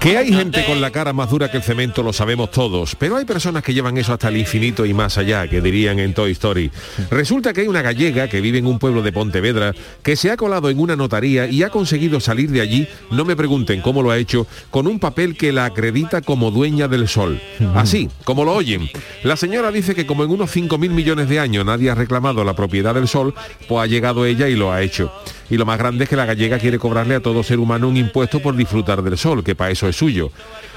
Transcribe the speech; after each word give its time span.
Que 0.00 0.16
hay 0.16 0.32
gente 0.32 0.64
con 0.64 0.80
la 0.80 0.92
cara 0.92 1.12
más 1.12 1.28
dura 1.28 1.50
que 1.50 1.56
el 1.56 1.62
cemento 1.64 2.04
lo 2.04 2.12
sabemos 2.12 2.52
todos, 2.52 2.94
pero 2.94 3.16
hay 3.16 3.24
personas 3.24 3.64
que 3.64 3.74
llevan 3.74 3.98
eso 3.98 4.12
hasta 4.12 4.28
el 4.28 4.36
infinito 4.36 4.86
y 4.86 4.94
más 4.94 5.18
allá, 5.18 5.48
que 5.48 5.60
dirían 5.60 5.98
en 5.98 6.14
Toy 6.14 6.30
Story. 6.30 6.70
Resulta 7.10 7.52
que 7.52 7.62
hay 7.62 7.66
una 7.66 7.82
gallega 7.82 8.28
que 8.28 8.40
vive 8.40 8.58
en 8.58 8.66
un 8.66 8.78
pueblo 8.78 9.02
de 9.02 9.10
Pontevedra 9.10 9.74
que 10.04 10.14
se 10.14 10.30
ha 10.30 10.36
colado 10.36 10.70
en 10.70 10.78
una 10.78 10.94
notaría 10.94 11.48
y 11.48 11.64
ha 11.64 11.70
conseguido 11.70 12.20
salir 12.20 12.48
de 12.52 12.60
allí, 12.60 12.86
no 13.10 13.24
me 13.24 13.34
pregunten 13.34 13.80
cómo 13.80 14.00
lo 14.00 14.12
ha 14.12 14.18
hecho, 14.18 14.46
con 14.70 14.86
un 14.86 15.00
papel 15.00 15.36
que 15.36 15.50
la 15.50 15.64
acredita 15.64 16.22
como 16.22 16.52
dueña 16.52 16.86
del 16.86 17.08
sol. 17.08 17.40
Así, 17.74 18.08
como 18.22 18.44
lo 18.44 18.54
oyen. 18.54 18.88
La 19.24 19.36
señora 19.36 19.72
dice 19.72 19.96
que 19.96 20.06
como 20.06 20.22
en 20.22 20.30
unos 20.30 20.54
5.000 20.54 20.90
millones 20.90 21.28
de 21.28 21.40
años 21.40 21.66
nadie 21.66 21.90
ha 21.90 21.96
reclamado 21.96 22.44
la 22.44 22.54
propiedad 22.54 22.94
del 22.94 23.08
sol, 23.08 23.34
pues 23.66 23.82
ha 23.82 23.86
llegado 23.86 24.26
ella 24.26 24.48
y 24.48 24.54
lo 24.54 24.72
ha 24.72 24.80
hecho. 24.80 25.12
Y 25.50 25.56
lo 25.56 25.64
más 25.64 25.78
grande 25.78 26.04
es 26.04 26.10
que 26.10 26.16
la 26.16 26.26
gallega 26.26 26.58
quiere 26.58 26.78
cobrarle 26.78 27.14
a 27.14 27.20
todo 27.20 27.42
ser 27.42 27.58
humano 27.58 27.88
un 27.88 27.96
impuesto 27.96 28.40
por 28.40 28.54
disfrutar 28.54 29.02
del 29.02 29.16
sol, 29.16 29.42
que 29.42 29.54
para 29.54 29.70
eso 29.70 29.87
es 29.88 29.96
suyo. 29.96 30.30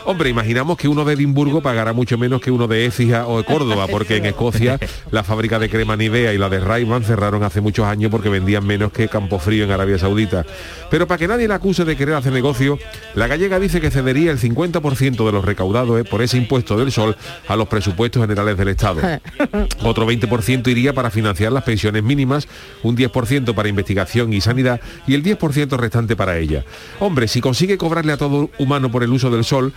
Hombre, 0.04 0.30
imaginamos 0.30 0.78
que 0.78 0.88
uno 0.88 1.06
de 1.06 1.14
Edimburgo 1.14 1.62
pagará 1.62 1.94
mucho 1.94 2.17
menos 2.17 2.42
que 2.42 2.50
uno 2.50 2.67
de 2.67 2.86
Écija 2.86 3.28
o 3.28 3.38
de 3.38 3.44
Córdoba, 3.44 3.86
porque 3.88 4.17
en 4.17 4.26
Escocia 4.26 4.80
la 5.12 5.23
fábrica 5.23 5.59
de 5.59 5.70
crema 5.70 5.95
Nivea 5.95 6.34
y 6.34 6.40
la 6.40 6.50
de 6.50 6.59
Rayman 6.59 7.04
cerraron 7.04 7.44
hace 7.44 7.62
muchos 7.62 7.86
años 7.86 8.09
porque 8.09 8.30
vendían 8.30 8.66
menos 8.66 8.92
que 8.92 9.08
Campo 9.08 9.38
Frío 9.38 9.64
en 9.64 9.72
Arabia 9.72 10.00
Saudita. 10.00 10.44
Pero 10.89 11.08
para 11.08 11.20
que 11.20 11.28
nadie 11.28 11.48
la 11.48 11.56
acuse 11.56 11.86
de 11.86 11.95
querer 11.95 12.16
hacer 12.16 12.34
negocio, 12.34 12.80
la 13.14 13.28
gallega 13.28 13.59
dice 13.59 13.80
que 13.80 13.92
cedería 13.92 14.32
el 14.32 14.39
50% 14.39 15.23
de 15.23 15.32
los 15.32 15.45
recaudados 15.45 16.00
eh, 16.00 16.04
por 16.04 16.23
ese 16.23 16.38
impuesto 16.38 16.78
del 16.78 16.92
sol 16.92 17.16
a 17.48 17.56
los 17.56 17.67
presupuestos 17.67 18.22
generales 18.23 18.58
del 18.58 18.70
Estado. 18.70 19.02
Otro 19.84 20.09
20% 20.09 20.67
iría 20.67 20.94
para 20.94 21.12
financiar 21.12 21.52
las 21.52 21.64
pensiones 21.64 22.02
mínimas, 22.02 22.48
un 22.82 22.98
10% 22.98 23.54
para 23.54 23.70
investigación 23.70 24.34
y 24.34 24.42
sanidad 24.42 24.82
y 25.06 25.14
el 25.14 25.23
10% 25.23 25.78
restante 25.78 26.16
para 26.16 26.39
ella. 26.39 26.66
Hombre, 27.00 27.28
si 27.28 27.39
consigue 27.39 27.78
cobrarle 27.78 28.14
a 28.14 28.17
todo 28.17 28.50
humano 28.58 28.89
por 28.92 29.00
el 29.03 29.11
uso 29.11 29.30
del 29.30 29.44
sol, 29.44 29.73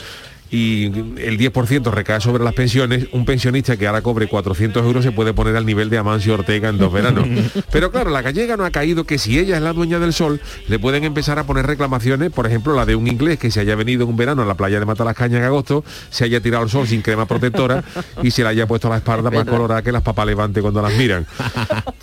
y 0.55 0.85
el 0.85 1.37
10% 1.37 1.91
recae 1.91 2.21
sobre 2.21 2.45
las 2.45 2.55
pensiones, 2.55 3.09
un 3.13 3.25
pensionista 3.25 3.77
que 3.77 3.89
ahora 3.89 4.03
cobre 4.03 4.29
400 4.29 4.85
euros 4.85 5.03
se 5.05 5.11
puede 5.11 5.35
poner 5.35 5.57
al 5.57 5.67
nivel 5.67 5.91
de 5.91 5.99
Amancio 5.99 6.35
Ortega 6.35 6.69
en 6.69 6.79
dos 6.79 6.93
veranos. 6.93 7.27
Pero 7.73 7.91
claro, 7.91 8.11
la 8.11 8.23
gallega 8.23 8.57
no 8.57 8.65
ha 8.65 8.71
caído 8.71 9.05
que 9.05 9.19
si 9.19 9.39
ella 9.39 9.57
es 9.57 9.63
la 9.63 9.73
dueña 9.73 9.99
del 9.99 10.13
sol, 10.13 10.41
le 10.69 10.79
pueden 10.79 11.03
empezar 11.03 11.41
a 11.41 11.45
poner 11.45 11.67
reclamaciones, 11.67 12.31
por 12.31 12.47
ejemplo, 12.47 12.75
la 12.75 12.87
de 12.87 12.95
un 12.95 13.09
inglés 13.09 13.39
que 13.39 13.51
se 13.51 13.61
haya 13.61 13.75
venido 13.75 14.05
en 14.05 14.11
un 14.11 14.17
verano 14.17 14.43
a 14.43 14.47
la 14.47 14.55
playa 14.55 14.79
de 14.79 14.87
Matalascaña 14.87 15.39
en 15.39 15.45
agosto, 15.45 15.85
se 16.11 16.25
haya 16.25 16.41
tirado 16.41 16.63
al 16.63 16.71
sol 16.71 16.87
sin 16.87 17.03
crema 17.03 17.27
protectora 17.27 17.83
y 18.23 18.31
se 18.31 18.43
le 18.43 18.51
haya 18.51 18.69
puesto 18.69 18.89
la 18.89 18.99
espalda 18.99 19.31
más 19.31 19.45
colorada 19.47 19.83
que 19.83 19.91
las 19.91 20.03
papas 20.03 20.27
levante 20.27 20.63
cuando 20.63 20.81
las 20.83 20.95
miran. 20.95 21.27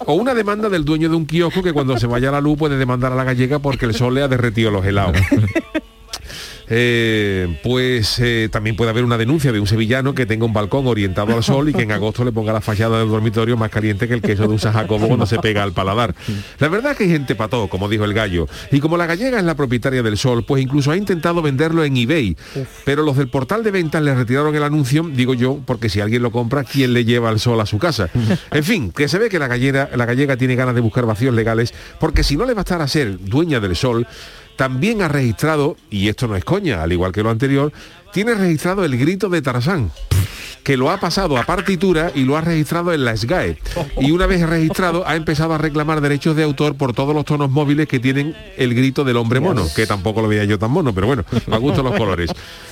O 0.06 0.16
una 0.16 0.34
demanda 0.34 0.68
del 0.68 0.84
dueño 0.84 1.08
de 1.08 1.16
un 1.16 1.26
kiosco 1.26 1.64
que 1.64 1.72
cuando 1.72 1.98
se 1.98 2.08
vaya 2.08 2.30
a 2.30 2.34
la 2.34 2.42
luz 2.42 2.58
puede 2.58 2.78
demandar 2.78 3.14
a 3.14 3.16
la 3.16 3.24
gallega 3.24 3.60
porque 3.60 3.86
el 3.86 3.94
sol 3.94 4.16
le 4.16 4.24
ha 4.24 4.28
derretido 4.28 4.72
los 4.72 4.86
helados. 4.86 5.18
Eh, 6.74 7.60
pues 7.64 8.18
eh, 8.20 8.48
también 8.50 8.78
puede 8.78 8.92
haber 8.92 9.04
una 9.04 9.18
denuncia 9.18 9.52
de 9.52 9.60
un 9.60 9.68
sevillano 9.68 10.16
que 10.16 10.26
tenga 10.26 10.46
un 10.46 10.54
balcón 10.54 10.88
orientado 10.88 11.36
al 11.36 11.44
sol 11.44 11.68
y 11.68 11.74
que 11.74 11.82
en 11.82 11.92
agosto 11.92 12.24
le 12.24 12.32
ponga 12.32 12.54
la 12.54 12.62
fachada 12.62 12.98
del 13.00 13.10
dormitorio 13.10 13.58
más 13.58 13.70
caliente 13.70 14.08
que 14.08 14.14
el 14.14 14.22
queso 14.22 14.44
de 14.44 14.48
un 14.48 14.60
San 14.60 14.72
Jacobo 14.72 15.08
cuando 15.10 15.26
se 15.26 15.38
pega 15.40 15.64
al 15.64 15.74
paladar. 15.74 16.16
La 16.60 16.70
verdad 16.70 16.94
es 16.94 16.98
que 16.98 17.04
hay 17.04 17.10
gente 17.10 17.36
pató, 17.36 17.68
como 17.68 17.90
dijo 17.90 18.06
el 18.06 18.14
gallo. 18.14 18.48
Y 18.72 18.80
como 18.80 18.96
la 18.96 19.06
gallega 19.06 19.38
es 19.38 19.44
la 19.44 19.56
propietaria 19.56 20.02
del 20.02 20.18
sol, 20.18 20.46
pues 20.46 20.64
incluso 20.64 20.92
ha 20.92 20.98
intentado 20.98 21.42
venderlo 21.42 21.84
en 21.84 21.98
eBay. 21.98 22.38
Pero 22.86 23.04
los 23.04 23.18
del 23.18 23.28
portal 23.28 23.64
de 23.64 23.72
ventas 23.72 24.02
le 24.02 24.16
retiraron 24.16 24.56
el 24.56 24.64
anuncio, 24.64 25.04
digo 25.14 25.34
yo, 25.34 25.60
porque 25.66 25.90
si 25.90 26.00
alguien 26.00 26.22
lo 26.22 26.32
compra, 26.32 26.64
¿quién 26.64 26.94
le 26.94 27.04
lleva 27.04 27.32
el 27.32 27.40
sol 27.40 27.60
a 27.60 27.66
su 27.66 27.80
casa? 27.80 28.10
En 28.52 28.64
fin, 28.64 28.92
que 28.92 29.08
se 29.08 29.18
ve 29.18 29.30
que 29.30 29.40
la 29.40 29.48
gallega, 29.48 29.90
la 29.96 30.06
gallega 30.06 30.38
tiene 30.38 30.56
ganas 30.56 30.76
de 30.76 30.82
buscar 30.82 31.06
vacíos 31.06 31.34
legales, 31.34 31.74
porque 32.00 32.24
si 32.24 32.38
no 32.38 32.46
le 32.46 32.54
va 32.54 32.62
a 32.62 32.64
estar 32.64 32.82
a 32.82 32.88
ser 32.88 33.18
dueña 33.20 33.60
del 33.60 33.76
sol, 33.76 34.08
también 34.62 35.02
ha 35.02 35.08
registrado, 35.08 35.76
y 35.90 36.08
esto 36.08 36.28
no 36.28 36.36
es 36.36 36.46
coña, 36.46 36.84
al 36.84 36.92
igual 36.92 37.12
que 37.12 37.24
lo 37.24 37.32
anterior, 37.32 37.74
tiene 38.14 38.34
registrado 38.36 38.84
el 38.86 38.98
grito 38.98 39.30
de 39.30 39.42
Tarzán 39.42 39.92
que 40.64 40.78
lo 40.78 40.92
ha 40.92 40.98
pasado 40.98 41.38
a 41.38 41.44
partitura 41.44 42.12
y 42.14 42.24
lo 42.24 42.38
ha 42.38 42.42
registrado 42.42 42.94
en 42.94 43.06
la 43.06 43.16
SGAE. 43.18 43.58
Y 44.00 44.12
una 44.12 44.28
vez 44.28 44.48
registrado 44.48 45.08
ha 45.08 45.16
empezado 45.16 45.54
a 45.54 45.58
reclamar 45.58 46.02
derechos 46.02 46.36
de 46.36 46.44
autor 46.44 46.76
por 46.76 46.94
todos 46.94 47.16
los 47.16 47.26
tonos 47.26 47.50
móviles 47.50 47.88
que 47.88 48.00
tienen 48.00 48.36
el 48.58 48.74
grito 48.74 49.04
del 49.04 49.18
hombre 49.18 49.40
mono, 49.40 49.66
que 49.76 49.88
tampoco 49.88 50.22
lo 50.22 50.28
veía 50.28 50.46
yo 50.46 50.60
tan 50.60 50.72
mono, 50.72 50.94
pero 50.94 51.08
bueno, 51.08 51.26
me 51.48 51.58
gustan 51.58 51.86
los 51.86 51.96
colores. 51.96 52.32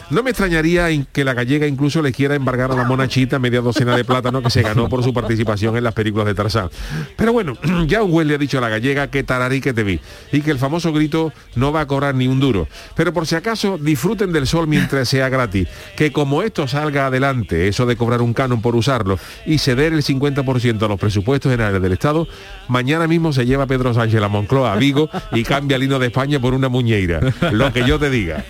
No 0.10 0.24
me 0.24 0.32
extrañaría 0.32 0.88
que 1.12 1.24
la 1.24 1.36
gallega 1.36 1.68
incluso 1.68 2.02
le 2.02 2.12
quiera 2.12 2.34
embargar 2.34 2.72
a 2.72 2.76
la 2.76 2.84
monachita 2.84 3.38
media 3.38 3.62
docena 3.62 3.96
de 3.96 4.04
plátano 4.04 4.42
que 4.42 4.50
se 4.50 4.64
ganó 4.64 4.90
por 4.90 5.04
su 5.04 5.14
participación 5.14 5.78
en 5.78 5.84
las 5.84 5.94
películas 5.94 6.26
de 6.26 6.34
Tarzán. 6.34 6.70
Pero 7.16 7.32
bueno, 7.32 7.58
ya 7.88 8.02
un 8.02 8.12
güey 8.12 8.26
le 8.26 8.36
ha 8.36 8.38
dicho 8.40 8.58
a 8.58 8.62
la 8.62 8.70
gallega 8.70 9.12
que 9.12 9.24
tararí 9.24 9.62
que 9.62 9.74
te 9.74 9.84
vi 9.84 10.00
y 10.32 10.42
que 10.42 10.50
el 10.50 10.58
famoso 10.58 10.92
grito 10.94 11.32
no 11.56 11.72
va 11.72 11.82
a 11.82 11.88
cobrar 11.88 12.16
ni 12.16 12.28
un 12.28 12.40
duro. 12.40 12.68
Pero 12.96 13.14
por 13.14 13.28
si 13.28 13.36
acaso, 13.36 13.78
disfruten 13.78 14.32
del 14.32 14.48
sol 14.48 14.68
mientras 14.68 15.10
gratis, 15.30 15.68
que 15.96 16.12
como 16.12 16.44
esto 16.44 16.68
salga 16.68 17.08
adelante, 17.08 17.68
eso 17.68 17.86
de 17.86 17.96
cobrar 17.96 18.22
un 18.22 18.34
canon 18.34 18.62
por 18.62 18.76
usarlo 18.76 19.18
y 19.46 19.58
ceder 19.60 19.94
el 19.94 20.04
50% 20.04 20.84
a 20.84 20.88
los 20.88 21.00
presupuestos 21.00 21.52
generales 21.52 21.82
del 21.82 21.94
Estado, 21.94 22.28
mañana 22.68 23.08
mismo 23.08 23.34
se 23.34 23.46
lleva 23.46 23.66
Pedro 23.68 23.94
Sánchez 23.94 24.22
a 24.22 24.28
Moncloa 24.28 24.74
a 24.74 24.76
Vigo 24.76 25.10
y 25.32 25.44
cambia 25.44 25.78
el 25.78 25.84
hino 25.84 26.00
de 26.00 26.08
España 26.08 26.40
por 26.40 26.54
una 26.54 26.70
muñeira. 26.70 27.20
Lo 27.52 27.72
que 27.72 27.86
yo 27.86 28.00
te 28.00 28.10
diga. 28.10 28.44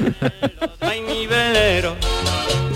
Ay, 0.79 1.01
mi 1.01 1.28
velero, 1.28 1.95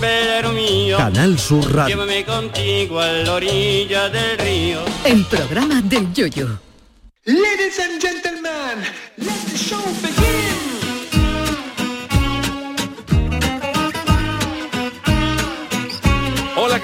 velero 0.00 0.52
mío, 0.52 0.96
Canal 0.96 1.38
Sur 1.38 1.72
Radio. 1.74 1.96
llévame 1.96 2.24
contigo 2.24 3.00
a 3.00 3.08
la 3.08 3.32
orilla 3.34 4.08
del 4.08 4.38
río. 4.38 4.80
El 5.04 5.24
programa 5.24 5.80
del 5.82 6.12
Yoyo. 6.12 6.60
Ladies 7.26 7.80
and 7.80 8.02
gentlemen, 8.02 8.84
let 9.16 9.40
the 9.50 9.56
show 9.56 9.80
begin. 10.02 10.73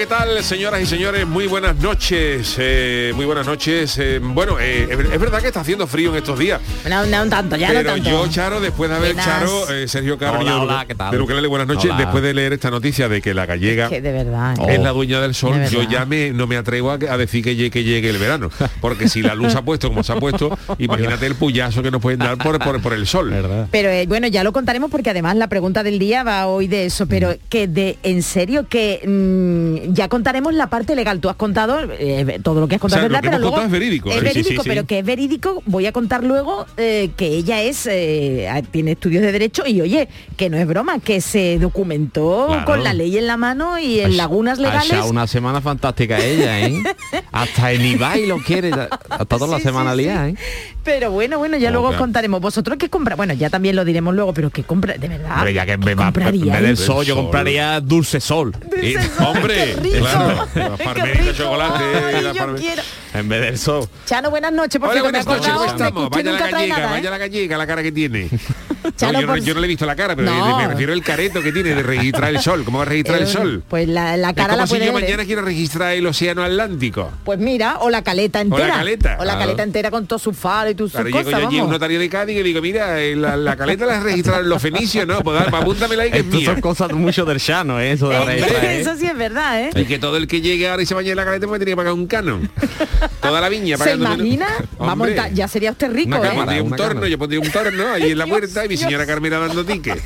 ¿Qué 0.01 0.07
tal, 0.07 0.43
señoras 0.43 0.81
y 0.81 0.87
señores? 0.87 1.27
Muy 1.27 1.47
buenas 1.47 1.77
noches. 1.77 2.57
eh, 2.59 3.13
muy 3.15 3.27
buenas 3.27 3.47
noches. 3.47 3.99
eh, 3.99 4.19
bueno, 4.23 4.57
eh, 4.59 4.89
es 4.91 4.99
es 5.13 5.21
verdad 5.21 5.43
que 5.43 5.49
está 5.49 5.61
haciendo 5.61 5.87
frío 5.87 6.09
en 6.09 6.17
estos 6.17 6.39
días. 6.39 6.59
No, 6.89 7.05
no 7.05 7.23
un 7.23 7.29
tanto, 7.29 7.55
ya 7.57 7.69
no 7.69 7.75
Pero 7.75 7.93
tanto. 7.93 8.09
yo, 8.09 8.27
Charo, 8.29 8.61
después 8.63 8.89
de 8.89 8.97
haber, 8.97 9.13
Buenas. 9.13 9.27
Charo, 9.27 9.71
eh, 9.71 9.87
Sergio 9.89 10.17
Carmen, 10.17 10.41
Hola, 10.43 10.53
de- 10.55 10.61
hola, 10.61 10.85
¿qué 10.89 10.95
tal? 10.95 11.11
de 11.11 11.47
buenas 11.49 11.67
noches, 11.69 11.85
Hola. 11.91 11.99
después 11.99 12.23
de 12.23 12.33
leer 12.33 12.55
esta 12.55 12.71
noticia 12.71 13.11
de 13.11 13.21
que 13.21 13.35
la 13.35 13.45
gallega 13.45 13.91
que 13.91 14.01
de 14.01 14.11
verdad. 14.13 14.57
¿eh? 14.71 14.75
es 14.77 14.81
la 14.81 14.91
dueña 14.93 15.21
del 15.21 15.35
sol, 15.35 15.59
De 15.59 15.69
yo 15.69 15.83
ya 15.83 16.07
me, 16.07 16.31
no 16.33 16.47
me 16.47 16.57
atrevo 16.57 16.93
a, 16.93 16.95
a 16.95 17.19
decir 17.19 17.45
que 17.45 17.55
llegue, 17.55 17.71
que 17.71 17.85
llegue 17.85 18.09
el 18.09 18.17
verano. 18.19 18.49
Porque 18.81 19.07
si 19.07 19.21
la 19.21 19.35
luz 19.35 19.53
se 19.53 19.59
ha 19.59 19.63
puesto 19.63 19.89
como 19.89 20.03
se 20.03 20.13
ha 20.13 20.17
puesto, 20.17 20.57
imagínate 20.79 21.27
el 21.27 21.35
puyazo 21.35 21.83
que 21.83 21.91
nos 21.91 22.01
pueden 22.01 22.21
dar 22.21 22.39
por, 22.39 22.59
por, 22.59 22.81
por 22.81 22.95
el 22.95 23.07
sol. 23.07 23.35
Pero 23.71 23.91
eh, 23.91 24.07
bueno, 24.07 24.29
ya 24.29 24.45
lo 24.45 24.53
contaremos 24.55 24.91
porque 24.91 25.11
además 25.11 25.37
la 25.37 25.49
pregunta 25.49 25.83
del 25.83 25.99
día 25.99 26.23
va 26.23 26.47
hoy 26.47 26.69
de 26.69 26.87
eso, 26.87 27.07
pero 27.07 27.35
que 27.51 27.69
de 27.69 27.99
en 28.03 28.23
serio 28.23 28.67
que 28.67 29.03
mm, 29.07 29.90
ya 29.93 30.09
contaremos 30.09 30.55
la 30.55 30.69
parte 30.69 30.95
legal. 30.95 31.21
Tú 31.21 31.29
has 31.29 31.37
contado 31.37 31.79
eh, 31.99 32.39
todo 32.43 32.61
lo 32.61 32.69
que 32.69 32.77
has 32.77 32.81
contado, 32.81 33.01
O 33.07 33.09
sea, 33.09 33.09
verdad, 33.09 33.21
pero 33.23 33.39
luego 33.39 33.61
es 33.61 33.71
verídico, 33.71 34.09
Es. 34.11 34.15
Sí, 34.15 34.21
sí, 34.21 34.25
verídico, 34.25 34.63
sí. 34.63 34.69
pero 34.69 34.87
que 34.87 34.99
es 35.01 35.05
verídico. 35.05 35.63
Voy 35.67 35.87
a 35.87 35.93
contar 35.93 36.25
luego 36.25 36.67
eh, 36.77 37.11
que 37.17 37.27
ella 37.29 37.63
es 37.63 37.87
eh, 37.87 38.49
tiene 38.71 38.93
estudios 38.93 39.23
de 39.23 39.33
derecho 39.33 39.65
y 39.67 39.81
oye, 39.81 40.09
que 40.37 40.51
no 40.51 40.57
es 40.57 40.67
broma, 40.67 40.99
que 41.01 41.21
se 41.21 41.59
documentó 41.59 42.47
Claro. 42.49 42.65
con 42.65 42.85
la 42.85 42.93
ley 42.95 43.17
en 43.19 43.27
la 43.27 43.37
mano 43.37 43.79
y 43.79 44.01
en 44.01 44.17
lagunas 44.17 44.59
Ha 44.59 44.63
legales. 44.63 44.91
echado 44.93 45.11
una 45.11 45.27
semana 45.27 45.61
fantástica 45.61 46.19
ella, 46.19 46.61
¿eh? 46.61 46.83
Hasta 47.33 47.73
el 47.73 47.85
Ibai 47.85 48.27
lo 48.27 48.39
quiere, 48.39 48.71
hasta 48.73 49.25
toda 49.25 49.47
la 49.47 49.61
semana 49.61 49.95
liada. 49.95 50.29
¿eh? 50.29 50.35
Pero 50.93 51.13
bueno, 51.13 51.39
bueno, 51.39 51.57
ya 51.57 51.71
luego 51.71 51.89
os 51.89 51.97
contaremos. 51.97 52.41
Vosotros 52.41 52.77
qué 52.77 52.89
compra, 52.89 53.15
bueno, 53.15 53.33
ya 53.33 53.49
también 53.49 53.77
lo 53.77 53.85
diremos 53.85 54.13
luego, 54.13 54.35
pero 54.35 54.51
qué 54.51 54.65
compra, 54.65 54.95
de 54.95 55.07
verdad. 55.09 55.31
Hombre, 55.37 55.55
ya 55.55 55.65
que 55.65 55.73
en 55.75 55.81
¿qué 55.81 55.95
vez, 55.95 55.99
en 56.35 56.51
vez 56.51 56.63
del 56.63 56.77
sol, 56.77 57.05
yo 57.05 57.15
Sol. 57.15 57.23
compraría 57.25 57.81
dulce 57.81 58.21
sol. 58.21 58.53
Y- 58.83 58.97
Hombre, 59.23 59.55
Qué 59.55 59.77
rico. 59.81 59.99
claro, 60.01 60.47
la 60.57 60.77
farmerita 60.77 61.25
de 61.27 61.35
chocolate. 61.35 61.85
Ay, 62.17 62.23
la 62.25 62.33
yo 62.33 62.41
farme- 62.45 62.59
quiero. 62.59 62.83
En 63.15 63.29
vez 63.29 63.41
del 63.41 63.59
sol. 63.59 63.89
Chano, 64.07 64.31
buenas 64.31 64.53
noches, 64.53 64.81
por 64.81 64.91
Hola, 64.91 64.97
me 64.97 65.03
buenas 65.03 65.27
noches, 65.27 65.53
Vaya 66.11 66.33
la 66.33 66.39
gallega, 66.51 66.77
nada, 66.77 66.87
¿eh? 66.89 66.91
vaya 66.91 67.11
la 67.11 67.19
gallega, 67.19 67.59
la 67.59 67.67
cara 67.67 67.83
que 67.83 67.93
tiene. 67.93 68.29
No, 68.83 68.91
Charo, 68.93 69.13
yo, 69.21 69.27
no, 69.27 69.33
por- 69.35 69.43
yo 69.43 69.53
no 69.55 69.61
le 69.61 69.67
he 69.67 69.69
visto 69.69 69.85
la 69.85 69.95
cara, 69.95 70.17
pero 70.17 70.33
No. 70.33 70.57
me 70.57 70.67
refiero 70.67 70.95
al 70.95 71.03
careto 71.03 71.43
que 71.43 71.53
tiene 71.53 71.75
de 71.75 71.83
registrar 71.83 72.31
el 72.31 72.41
sol. 72.41 72.65
¿Cómo 72.65 72.79
va 72.79 72.85
a 72.85 72.87
registrar 72.89 73.19
el 73.19 73.25
Eh, 73.25 73.31
sol? 73.31 73.63
Pues 73.69 73.87
la, 73.87 74.17
la 74.17 74.31
es 74.31 74.35
cara 74.35 74.49
como 74.49 74.57
la 74.63 74.67
si 74.67 74.71
puede 74.73 74.87
yo 74.87 74.95
ver, 74.95 75.03
mañana 75.03 75.25
quiero 75.27 75.43
registrar 75.43 75.93
el 75.93 76.07
océano 76.07 76.43
Atlántico. 76.43 77.11
Pues 77.25 77.39
mira, 77.39 77.77
o 77.81 77.91
la 77.91 78.03
caleta 78.03 78.41
entera. 78.41 78.69
caleta, 78.77 79.17
O 79.21 79.25
la 79.25 79.33
claro. 79.35 79.39
caleta 79.41 79.63
entera 79.65 79.91
con 79.91 80.07
todos 80.07 80.23
sus 80.23 80.35
faros 80.35 80.73
y 80.73 80.75
tus 80.77 80.93
sus 80.93 81.01
Claro, 81.01 81.09
llego 81.11 81.25
cosas, 81.25 81.41
yo 81.43 81.49
allí 81.49 81.59
a 81.59 81.65
un 81.65 81.71
notario 81.71 82.01
de 82.01 82.09
Cádiz 82.09 82.39
y 82.39 82.43
digo, 82.43 82.63
mira, 82.63 82.99
eh, 83.03 83.15
la, 83.17 83.37
la 83.37 83.55
caleta 83.55 83.85
la 83.85 84.01
registraron 84.01 84.49
los 84.49 84.63
fenicios, 84.63 85.07
¿no? 85.07 85.21
Pues 85.21 85.39
apúntamela 85.47 86.05
ahí 86.05 86.11
que 86.11 86.19
es 86.21 86.25
mía. 86.25 86.47
son 86.47 86.61
cosas 86.63 86.91
mucho 86.93 87.27
del 87.27 87.39
Chano, 87.39 87.79
¿eh? 87.81 87.93
Eso 87.93 88.09
de 88.09 88.25
registrar. 88.25 88.65
Eso 88.65 88.97
sí 88.97 89.05
es 89.07 89.17
verdad, 89.17 89.61
¿eh? 89.61 89.71
Y 89.77 89.85
que 89.85 89.99
todo 89.99 90.17
el 90.17 90.27
que 90.27 90.41
llegue 90.41 90.67
ahora 90.71 90.83
y 90.83 90.87
se 90.87 90.95
bañe 90.95 91.11
en 91.11 91.17
la 91.17 91.27
caleta 91.27 91.47
me 91.47 91.59
tiene 91.59 91.73
que 91.73 91.77
pagar 91.77 91.93
un 91.93 92.07
canon. 92.07 92.51
Toda 93.21 93.41
la 93.41 93.49
viña 93.49 93.77
¿Se 93.77 93.85
pagando. 93.85 94.05
imagina? 94.15 94.47
Ta- 95.17 95.29
ya 95.29 95.49
sería 95.49 95.71
usted 95.73 95.93
rico, 95.93 96.09
Una 96.11 96.19
Yo 96.19 96.25
¿eh? 96.25 96.29
cámara. 96.29 96.53
un 96.63 96.67
una 96.69 96.77
torno, 96.77 96.93
cámara. 96.95 97.09
yo 97.09 97.19
pondría 97.19 97.41
un 97.41 97.51
torno 97.51 97.89
ahí 97.93 98.11
en 98.13 98.19
la 98.19 98.27
puerta 98.29 98.65
y 98.65 98.69
mi 98.69 98.77
señora 98.77 99.07
Carmela 99.07 99.39
dando 99.39 99.65
ticket. 99.65 100.01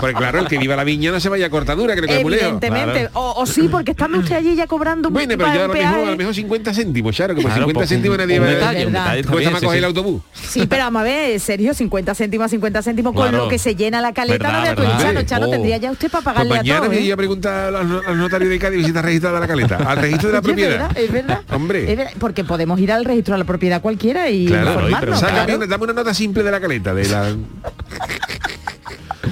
Porque 0.00 0.14
claro, 0.14 0.38
el 0.40 0.48
que 0.48 0.58
viva 0.58 0.76
la 0.76 0.84
viña 0.84 1.10
no 1.10 1.20
se 1.20 1.28
vaya 1.28 1.46
a 1.46 1.50
cortadura, 1.50 1.94
que 1.94 2.00
muy 2.02 2.32
lejos. 2.32 2.32
Evidentemente. 2.62 3.10
O, 3.14 3.34
o 3.36 3.46
sí, 3.46 3.68
porque 3.70 3.92
estando 3.92 4.18
usted 4.18 4.36
allí 4.36 4.54
ya 4.54 4.66
cobrando 4.66 5.08
un, 5.08 5.14
Bueno, 5.14 5.34
pero 5.36 5.54
yo 5.54 5.64
a 5.64 5.66
lo 5.68 5.74
mejor, 5.74 5.98
a 6.08 6.10
lo 6.10 6.16
mejor 6.16 6.34
50 6.34 6.74
céntimos, 6.74 7.16
claro, 7.16 7.34
que 7.34 7.42
por 7.42 7.50
Claro, 7.50 7.66
50 7.66 7.78
pues, 7.78 7.88
céntimos 7.88 8.18
nadie 8.18 8.38
va 8.40 8.50
está 8.50 9.30
Cuesta 9.32 9.50
más 9.50 9.62
coger 9.62 9.78
el 9.78 9.84
autobús. 9.84 10.22
Sí, 10.48 10.66
pero 10.66 10.84
vamos 10.84 11.00
a 11.00 11.04
ver, 11.04 11.40
Sergio, 11.40 11.74
50 11.74 12.14
céntimos 12.14 12.46
a 12.46 12.48
50 12.48 12.82
céntimos 12.82 13.12
con 13.14 13.22
Claro. 13.28 13.44
lo 13.44 13.48
que 13.48 13.58
se 13.58 13.74
llena 13.74 14.00
la 14.00 14.12
caleta, 14.12 14.50
no 14.52 14.62
verdad. 14.62 14.98
Chano, 15.00 15.22
Chano, 15.22 15.46
Oh. 15.46 15.50
tendría 15.50 15.76
ya 15.78 15.90
usted 15.90 16.10
para 16.10 16.22
Pues 16.24 16.34
pagarle 16.34 16.54
a 16.54 16.56
mañana 16.58 16.80
todos, 16.80 16.90
me 16.94 17.06
¿eh? 17.06 17.12
a 17.12 17.16
preguntar 17.16 17.74
al, 17.74 18.18
notario 18.18 18.48
de 18.48 18.58
Cádiz 18.58 18.80
si 18.82 18.88
está 18.88 19.02
registrada 19.02 19.40
la 19.40 19.46
caleta. 19.46 19.76
Al 19.76 19.98
registro 19.98 20.28
de 20.28 20.32
la 20.32 20.38
Es 20.40 20.44
propiedad. 20.44 20.70
verdad, 20.70 20.98
es 20.98 21.12
verdad. 21.12 21.40
Hombre. 21.52 21.92
Porque 22.18 22.44
podemos 22.44 22.78
ir 22.80 22.92
al 22.92 23.04
registro 23.04 23.34
de 23.34 23.38
la 23.38 23.44
propiedad 23.44 23.80
cualquiera 23.82 24.28
y 24.30 24.46
Claro, 24.46 24.68
informarnos. 24.72 25.20
Claro. 25.20 25.56
una- 25.56 25.66
dame 25.66 25.84
una 25.84 25.92
nota 25.92 26.14
simple 26.14 26.42
de 26.42 26.50
la 26.50 26.60
caleta, 26.60 26.94
de 26.94 27.08
la... 27.08 27.34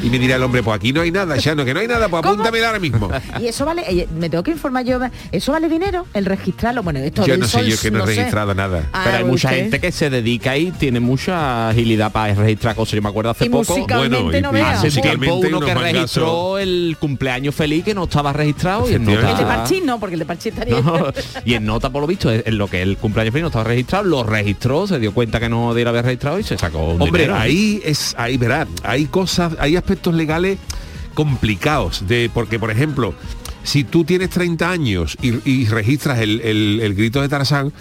Y 0.02 0.10
me 0.10 0.18
dirá 0.18 0.36
el 0.36 0.42
hombre, 0.42 0.62
pues 0.62 0.76
aquí 0.76 0.92
no 0.92 1.00
hay 1.02 1.10
nada, 1.10 1.38
Chano, 1.38 1.64
que 1.64 1.72
no 1.72 1.80
hay 1.80 1.86
nada, 1.88 2.08
pues 2.08 2.22
¿Cómo? 2.22 2.34
apúntamela 2.34 2.66
ahora 2.68 2.78
mismo. 2.80 3.08
Y 3.40 3.46
eso 3.48 3.64
vale, 3.64 3.82
eh, 3.88 4.08
me 4.18 4.28
tengo 4.28 4.42
que 4.42 4.50
informar 4.50 4.84
yo, 4.84 4.98
¿eso 5.30 5.52
vale 5.52 5.68
dinero? 5.68 6.06
El 6.14 6.24
registrarlo, 6.26 6.82
bueno, 6.82 6.98
esto 7.00 7.24
Yo 7.26 7.36
no 7.36 7.46
sé, 7.46 7.66
yo 7.66 7.74
es 7.74 7.80
que 7.80 7.90
no 7.90 8.04
he 8.04 8.06
sé. 8.06 8.16
registrado 8.16 8.54
nada. 8.54 8.88
Ah, 8.92 9.02
Pero 9.04 9.16
hay 9.18 9.24
mucha 9.24 9.48
usted. 9.48 9.60
gente 9.62 9.80
que 9.80 9.92
se 9.92 10.10
dedica 10.10 10.56
y 10.56 10.70
tiene 10.72 11.00
mucha 11.00 11.68
agilidad 11.70 12.12
para 12.12 12.34
registrar 12.34 12.74
cosas. 12.74 12.94
Yo 12.94 13.02
me 13.02 13.08
acuerdo 13.08 13.30
hace 13.30 13.46
Y 13.46 13.48
poco. 13.48 13.74
bueno, 13.88 14.30
y- 14.32 14.40
no 14.42 14.50
y 14.50 14.52
vea. 14.52 14.72
Hace 14.72 15.00
tiempo 15.00 15.34
uno 15.36 15.60
que 15.60 15.74
registró 15.74 16.58
el 16.58 16.96
cumpleaños 16.98 17.54
feliz 17.54 17.84
que 17.84 17.94
no 17.94 18.04
estaba 18.04 18.32
registrado 18.32 18.90
y 18.90 18.94
en 18.94 19.02
Efectivamente. 19.02 19.30
El 19.32 19.36
de 19.38 19.42
nota, 19.44 19.56
Parchís 19.56 19.84
no, 19.84 20.00
porque 20.00 20.14
el 20.14 20.18
de 20.18 20.26
Parchís 20.26 20.46
estaría... 20.46 20.80
No, 20.80 21.06
y 21.44 21.54
en 21.54 21.64
nota 21.64 21.90
por 21.90 22.00
lo 22.02 22.06
visto 22.06 22.30
en 22.30 22.58
lo 22.58 22.68
que 22.68 22.82
el 22.82 22.96
cumpleaños 22.96 23.32
feliz 23.32 23.42
no 23.42 23.48
estaba 23.48 23.64
registrado 23.64 24.04
lo 24.04 24.24
registró 24.24 24.86
se 24.86 24.98
dio 24.98 25.12
cuenta 25.14 25.38
que 25.40 25.48
no 25.48 25.70
debiera 25.70 25.90
haber 25.90 26.04
registrado 26.04 26.38
y 26.38 26.42
se 26.42 26.58
sacó 26.58 26.78
un 26.92 27.02
Hombre, 27.02 27.22
dinero. 27.22 27.38
ahí 27.40 27.80
es, 27.84 28.14
ahí 28.18 28.36
verá, 28.36 28.66
hay 28.82 29.06
cosas, 29.06 29.52
hay 29.58 29.76
aspectos 29.76 29.91
legales 30.14 30.58
complicados, 31.14 32.06
de 32.08 32.30
porque 32.32 32.58
por 32.58 32.70
ejemplo, 32.70 33.14
si 33.64 33.84
tú 33.84 34.02
tienes 34.04 34.30
30 34.30 34.70
años 34.70 35.16
y, 35.22 35.34
y 35.48 35.66
registras 35.66 36.18
el, 36.20 36.40
el- 36.40 36.80
el 36.82 36.94
grito 36.94 37.20
de 37.20 37.28
Tarzán, 37.28 37.72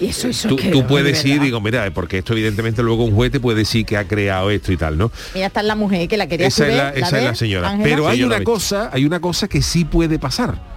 Y 0.00 0.06
eso, 0.06 0.28
eso 0.28 0.48
tú, 0.48 0.56
es 0.58 0.82
puedes 0.84 1.24
ir, 1.24 1.32
verdad. 1.32 1.44
digo, 1.44 1.60
mira, 1.60 1.90
porque 1.94 2.18
esto 2.18 2.32
evidentemente 2.32 2.82
luego 2.82 3.04
un 3.04 3.14
juez 3.14 3.30
te 3.30 3.38
puede 3.38 3.58
decir 3.58 3.84
que 3.86 3.96
ha 3.96 4.04
creado 4.08 4.50
esto 4.50 4.72
y 4.72 4.76
tal, 4.76 4.98
¿no? 4.98 5.12
Mira, 5.34 5.46
está 5.46 5.62
la 5.62 5.76
mujer 5.76 6.08
que 6.08 6.16
la 6.16 6.26
quería 6.26 6.48
esa 6.48 6.66
es 6.68 6.74
la, 6.76 6.90
esa 6.90 7.06
es 7.06 7.12
ve, 7.12 7.22
la 7.22 7.34
señora. 7.34 7.68
Ángela. 7.70 7.84
Pero 7.88 8.08
hay 8.08 8.22
una 8.24 8.42
cosa, 8.42 8.90
hay 8.92 9.04
una 9.04 9.20
cosa 9.20 9.46
que 9.46 9.62
sí 9.62 9.84
puede 9.84 10.18
pasar. 10.18 10.68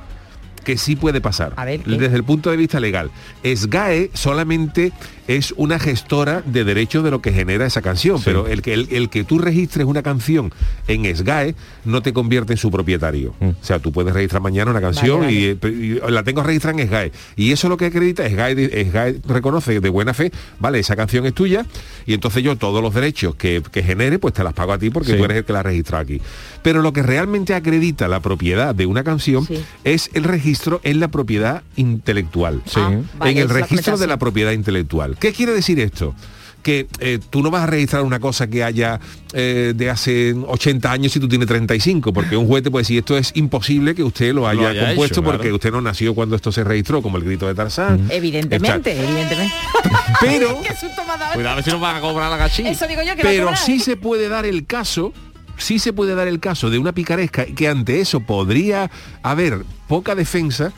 Que 0.64 0.78
sí 0.78 0.96
puede 0.96 1.20
pasar. 1.20 1.54
A 1.58 1.66
ver, 1.66 1.82
¿qué? 1.82 1.98
desde 1.98 2.16
el 2.16 2.24
punto 2.24 2.50
de 2.52 2.56
vista 2.58 2.80
legal. 2.80 3.12
SGAE 3.44 4.12
solamente 4.14 4.94
es 5.28 5.54
una 5.58 5.80
gestora 5.80 6.42
de 6.46 6.64
derechos 6.64 7.04
de 7.04 7.12
lo 7.12 7.22
que 7.22 7.32
genera 7.32 7.66
esa 7.66 7.82
canción, 7.82 8.22
pero 8.24 8.48
el 8.48 8.62
que, 8.62 8.74
el, 8.74 8.88
el 8.92 9.10
que 9.10 9.24
tú 9.24 9.40
registres 9.40 9.86
una 9.86 10.04
canción 10.04 10.52
en 10.88 11.06
SGAE 11.16 11.56
no 11.86 12.02
te 12.02 12.12
convierte 12.14 12.54
en 12.54 12.58
su 12.58 12.70
propietario. 12.72 13.34
O 13.40 13.54
sea, 13.62 13.80
tú 13.80 13.92
puedes 13.92 14.14
registrar 14.14 14.42
mañana 14.42 14.72
una 14.72 14.82
canción 14.82 15.22
Vale, 15.22 15.32
Y, 15.34 15.46
eh, 15.62 16.00
y 16.08 16.12
la 16.12 16.24
tengo 16.24 16.44
registrada 16.44 16.82
en 16.82 16.88
SGAE. 16.88 17.12
Y 17.36 17.52
eso 17.52 17.70
lo 17.70 17.78
que 17.78 17.86
acredita, 17.86 18.28
SGAE, 18.28 18.86
SGAE 18.90 19.22
reconoce 19.28 19.80
de 19.80 19.90
buena 19.90 20.14
fe, 20.14 20.32
vale, 20.60 20.80
esa 20.80 20.96
canción 20.96 21.26
es 21.26 21.34
tuya 21.34 21.66
y 22.06 22.14
entonces 22.14 22.44
yo 22.44 22.58
todos 22.58 22.82
los 22.82 22.94
derechos 22.94 23.36
que, 23.36 23.62
que 23.72 23.82
genere, 23.84 24.20
pues 24.20 24.34
te 24.34 24.44
las 24.44 24.54
pago 24.54 24.74
a 24.74 24.78
ti 24.78 24.90
porque 24.90 25.12
Sí. 25.14 25.18
tú 25.18 25.26
eres 25.26 25.38
el 25.38 25.46
que 25.46 25.54
la 25.54 25.60
ha 25.60 25.64
registrado 25.64 26.04
aquí. 26.04 26.22
Pero 26.64 26.82
lo 26.82 26.92
que 26.94 27.04
realmente 27.04 27.54
acredita 27.54 28.08
la 28.08 28.20
propiedad 28.20 28.74
de 28.76 28.86
una 28.86 29.04
canción 29.04 29.46
Sí. 29.46 29.64
es 29.84 30.10
el 30.14 30.24
registro 30.24 30.80
en 30.84 31.00
la 31.00 31.08
propiedad 31.10 31.64
intelectual. 31.76 32.62
Ah, 32.76 32.92
vale, 33.20 33.32
en 33.32 33.38
el 33.38 33.50
registro 33.50 33.98
de 33.98 34.08
la 34.08 34.18
propiedad 34.18 34.52
intelectual. 34.52 35.13
¿Qué 35.20 35.34
quiere 35.34 35.54
decir 35.54 35.80
esto? 35.80 36.16
que 36.64 36.88
eh, 37.00 37.20
tú 37.30 37.44
no 37.44 37.52
vas 37.52 37.64
a 37.64 37.68
registrar 37.68 38.04
una 38.04 38.20
cosa 38.20 38.48
que 38.48 38.64
haya 38.64 39.00
eh, 39.34 39.74
de 39.76 39.90
hace 39.90 40.34
80 40.34 40.92
años 40.92 41.12
si 41.12 41.20
tú 41.20 41.28
tienes 41.28 41.48
35, 41.48 42.14
porque 42.14 42.38
un 42.38 42.48
juez 42.48 42.64
te 42.64 42.72
puede 42.72 42.84
decir 42.84 43.00
esto 43.00 43.18
es 43.18 43.32
imposible 43.36 43.94
que 43.94 44.02
usted 44.02 44.34
lo 44.34 44.48
haya, 44.48 44.70
haya 44.70 44.88
compuesto 44.88 45.16
hecho, 45.16 45.24
claro. 45.24 45.38
porque 45.38 45.52
usted 45.52 45.72
no 45.72 45.82
nació 45.82 46.16
cuando 46.16 46.36
esto 46.36 46.52
se 46.52 46.64
registró, 46.64 47.02
como 47.02 47.18
el 47.18 47.26
grito 47.26 47.48
de 47.48 47.54
Tarzán. 47.54 48.08
Evidentemente, 48.10 48.98
evidentemente. 48.98 49.54
Pero. 50.22 50.58
Cuidado 51.34 51.54
a 51.54 51.56
ver 51.56 51.64
si 51.64 51.72
nos 51.72 51.82
van 51.82 51.98
a 51.98 52.02
cobrar 52.02 52.32
la 52.32 52.38
gachín. 52.38 52.66
Eso 52.68 52.88
digo 52.88 53.02
yo 53.02 53.16
que 53.16 53.24
va 53.24 53.30
a 53.30 53.34
pero 53.34 53.56
sí 53.56 53.80
se 53.80 53.98
puede 53.98 54.30
dar 54.30 54.46
el 54.46 54.66
caso 54.66 55.14
sí 55.58 55.80
se 55.80 55.94
puede 55.94 56.16
dar 56.16 56.28
el 56.28 56.40
caso 56.40 56.70
de 56.70 56.80
una 56.80 56.94
picaresca 56.94 57.46
que 57.46 57.68
ante 57.68 58.00
eso 58.00 58.22
podría 58.22 58.90
haber 59.22 59.64
poca 59.88 60.16
defensa. 60.16 60.74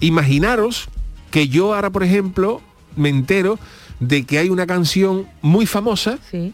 Imaginaros 0.00 0.88
que 1.30 1.48
yo 1.48 1.74
ahora, 1.74 1.90
por 1.90 2.02
ejemplo, 2.02 2.62
me 2.96 3.08
entero 3.08 3.58
de 4.00 4.24
que 4.24 4.38
hay 4.38 4.48
una 4.50 4.66
canción 4.66 5.26
muy 5.42 5.66
famosa 5.66 6.18
Sí. 6.30 6.52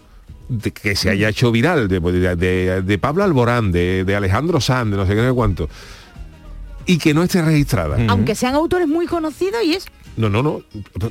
de 0.49 0.71
que 0.71 0.95
se 0.97 1.11
haya 1.11 1.29
hecho 1.29 1.51
viral 1.51 1.89
de, 1.89 2.01
de- 2.37 2.83
de 2.83 2.99
Pablo 2.99 3.25
Alborán, 3.25 3.73
de, 3.73 4.05
de 4.05 4.15
Alejandro 4.17 4.61
Sanz, 4.61 4.91
de 4.91 4.97
no 4.97 5.07
sé 5.07 5.15
qué 5.15 5.23
no 5.23 5.29
sé 5.29 5.35
cuánto, 5.35 5.69
y 6.87 6.99
que 6.99 7.15
no 7.15 7.23
esté 7.23 7.41
registrada. 7.43 7.97
Aunque 8.09 8.35
sean 8.35 8.55
autores 8.55 8.89
muy 8.89 9.07
conocidos 9.07 9.63
y 9.65 9.75
es 9.75 9.87
No, 10.17 10.29
no, 10.29 10.43
no. 10.43 10.63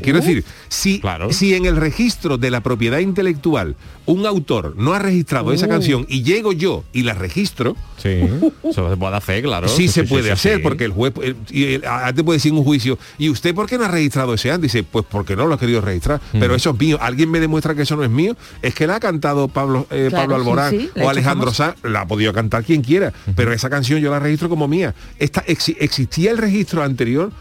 Quiero 0.01 0.19
Uh. 0.19 0.21
decir, 0.21 0.43
si, 0.69 0.99
Claro. 0.99 1.31
si 1.31 1.55
en 1.55 1.65
el 1.65 1.75
registro 1.75 2.37
de 2.37 2.51
la 2.51 2.61
propiedad 2.61 2.99
intelectual 2.99 3.75
un 4.05 4.25
autor 4.25 4.75
no 4.77 4.93
ha 4.93 4.99
registrado 4.99 5.51
esa 5.53 5.65
Uh. 5.65 5.69
canción 5.69 6.05
y 6.09 6.23
llego 6.23 6.51
yo 6.53 6.83
y 6.93 7.03
la 7.03 7.13
registro, 7.13 7.75
Sí, 7.97 8.09
eso 8.63 8.89
se 8.89 8.97
puede 8.97 9.15
hacer, 9.15 9.43
claro. 9.43 9.67
sí 9.67 9.87
se 9.87 10.03
puede 10.03 10.25
sí, 10.25 10.29
hacer, 10.31 10.57
sí. 10.57 10.63
porque 10.63 10.85
el 10.85 10.91
juez 10.91 11.13
el- 11.21 11.35
y 11.51 11.73
el- 11.75 11.85
a- 11.85 12.11
te 12.13 12.23
puede 12.23 12.37
decir 12.37 12.51
un 12.53 12.63
juicio, 12.63 12.97
¿y 13.17 13.29
usted 13.29 13.53
por 13.55 13.67
qué 13.67 13.77
no 13.77 13.85
ha 13.85 13.87
registrado 13.87 14.33
ese 14.33 14.51
antes? 14.51 14.71
Dice, 14.73 14.83
pues 14.83 15.05
porque 15.09 15.35
no 15.35 15.45
lo 15.47 15.55
ha 15.55 15.59
querido 15.59 15.81
registrar. 15.81 16.19
Pero 16.31 16.55
eso 16.55 16.71
es 16.71 16.79
mío. 16.79 16.97
¿Alguien 17.01 17.29
me 17.31 17.39
demuestra 17.39 17.75
que 17.75 17.83
eso 17.83 17.95
no 17.95 18.03
es 18.03 18.09
mío? 18.09 18.35
Es 18.61 18.73
que 18.75 18.87
la 18.87 18.95
ha 18.95 18.99
cantado 18.99 19.47
Pablo, 19.47 19.87
eh, 19.91 20.07
Claro, 20.09 20.23
Pablo 20.29 20.35
Alborán 20.35 20.71
sí, 20.71 20.89
o 21.01 21.09
Alejandro 21.09 21.53
Sanz, 21.53 21.75
la 21.83 22.01
ha 22.01 22.07
podido 22.07 22.33
cantar 22.33 22.63
quien 22.63 22.81
quiera. 22.81 23.13
Pero 23.35 23.53
esa 23.53 23.69
canción 23.69 23.99
yo 23.99 24.09
la 24.11 24.19
registro 24.19 24.49
como 24.49 24.67
mía. 24.67 24.93
Esta, 25.19 25.45
exi- 25.45 25.75
¿Existía 25.79 26.31
el 26.31 26.37
registro 26.37 26.83
anterior? 26.83 27.31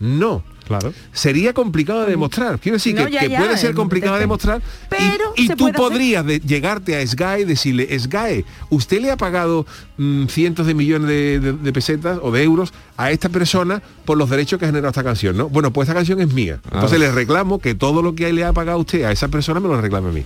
No. 0.00 0.42
Claro. 0.68 0.92
Sería 1.12 1.52
complicado 1.52 2.02
de 2.04 2.10
demostrar. 2.10 2.60
Quiero 2.60 2.76
decir 2.76 2.94
No, 2.94 3.06
que, 3.06 3.10
ya, 3.12 3.20
que 3.20 3.30
ya, 3.30 3.38
puede 3.38 3.56
ser 3.58 3.74
complicado 3.74 4.14
de 4.14 4.20
demostrar. 4.20 4.58
y- 4.58 4.62
Pero 4.90 5.32
y, 5.36 5.48
tú 5.48 5.72
podrías 5.72 6.24
de- 6.24 6.38
llegarte 6.40 6.94
a 6.96 7.00
SGAE 7.04 7.40
y 7.40 7.44
decirle, 7.44 7.98
SGAE, 7.98 8.44
usted 8.70 9.00
le 9.00 9.10
ha 9.10 9.16
pagado 9.16 9.66
mm, 9.96 10.26
cientos 10.26 10.66
de 10.66 10.74
millones 10.74 11.08
de, 11.08 11.40
de- 11.40 11.52
de 11.54 11.72
pesetas 11.72 12.18
o 12.22 12.30
de 12.30 12.42
euros 12.44 12.72
a 12.96 13.10
esta 13.10 13.28
persona 13.28 13.82
por 14.04 14.16
los 14.16 14.30
derechos 14.30 14.58
que 14.58 14.66
ha 14.66 14.68
generado 14.68 14.90
esta 14.90 15.02
canción, 15.02 15.36
¿no? 15.36 15.48
Bueno, 15.48 15.72
pues 15.72 15.88
esta 15.88 15.94
canción 15.98 16.20
es 16.20 16.32
mía. 16.32 16.60
Entonces 16.72 17.00
le 17.00 17.10
reclamo 17.10 17.58
que 17.58 17.74
todo 17.74 18.02
lo 18.02 18.14
que 18.14 18.32
le 18.32 18.44
ha 18.44 18.52
pagado 18.52 18.78
usted 18.78 19.02
a 19.04 19.10
esa 19.12 19.28
persona 19.28 19.58
me 19.60 19.68
lo 19.68 19.80
reclame 19.80 20.10
a 20.10 20.12
mí. 20.12 20.24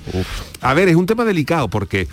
A 0.60 0.74
ver, 0.74 0.88
es 0.88 0.96
un 0.96 1.06
tema 1.06 1.24
delicado 1.24 1.68
porque 1.68 2.08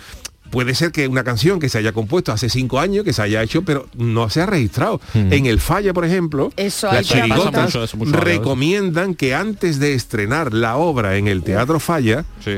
puede 0.50 0.74
ser 0.74 0.92
que 0.92 1.08
una 1.08 1.24
canción 1.24 1.60
que 1.60 1.68
se 1.68 1.78
haya 1.78 1.92
compuesto 1.92 2.32
hace 2.32 2.48
cinco 2.48 2.80
años, 2.80 3.04
que 3.04 3.12
se 3.12 3.22
haya 3.22 3.42
hecho, 3.42 3.62
pero 3.62 3.86
no 3.96 4.28
se 4.30 4.40
ha 4.42 4.46
registrado. 4.46 5.00
En 5.14 5.46
el 5.46 5.60
Falla, 5.60 5.92
por 5.94 6.04
ejemplo, 6.04 6.52
Eso 6.56 6.88
hay 6.90 6.96
las 6.98 7.06
chirigotas 7.06 7.64
Mucho 7.66 7.84
eso, 7.84 7.96
mucho 7.96 8.12
recomiendan 8.16 9.14
que 9.14 9.34
antes 9.34 9.78
de 9.78 9.94
estrenar 9.94 10.52
la 10.52 10.76
obra 10.76 11.16
en 11.16 11.28
el 11.28 11.42
Teatro 11.42 11.78
Falla, 11.80 12.24
Sí. 12.44 12.52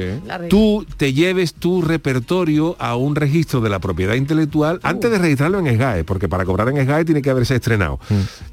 tú 0.49 0.87
te 0.97 1.13
lleves 1.13 1.55
tu 1.55 1.83
repertorio 1.83 2.77
a 2.79 2.97
un 2.97 3.15
registro 3.17 3.61
de 3.61 3.71
la 3.71 3.79
propiedad 3.79 4.15
intelectual 4.15 4.77
Uh. 4.77 4.87
antes 4.87 5.11
de 5.11 5.19
registrarlo 5.19 5.59
en 5.59 5.67
SGAE, 5.77 6.05
porque 6.05 6.29
para 6.29 6.45
cobrar 6.45 6.69
en 6.69 6.77
SGAE 6.77 7.05
tiene 7.05 7.23
que 7.23 7.31
haberse 7.31 7.55
estrenado. 7.57 7.99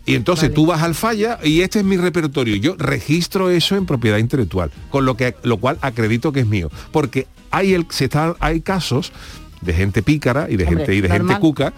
Y 0.06 0.16
entonces 0.16 0.50
Vale. 0.50 0.56
tú 0.56 0.66
vas 0.66 0.82
al 0.82 0.96
falla 0.96 1.40
y 1.44 1.62
este 1.62 1.80
es 1.80 1.86
mi 1.86 1.98
repertorio. 1.98 2.56
Yo 2.56 2.76
registro 2.78 3.50
eso 3.50 3.76
en 3.76 3.86
propiedad 3.86 4.18
intelectual, 4.18 4.72
con 4.90 5.06
lo 5.06 5.16
que 5.16 5.36
lo 5.44 5.58
cual 5.58 5.78
acredito 5.82 6.32
que 6.32 6.42
es 6.42 6.48
mío, 6.48 6.70
porque 6.92 7.28
hay 7.52 7.74
el 7.74 7.86
se 7.90 8.06
está 8.06 8.36
hay 8.40 8.62
casos 8.62 9.12
de 9.62 9.74
gente 9.74 10.02
pícara 10.02 10.48
y 10.50 10.56
de 10.58 10.66
Hombre, 10.66 10.86
gente 10.86 10.96
y 10.96 11.02
de 11.02 11.10
gente 11.10 11.38
cuca 11.40 11.74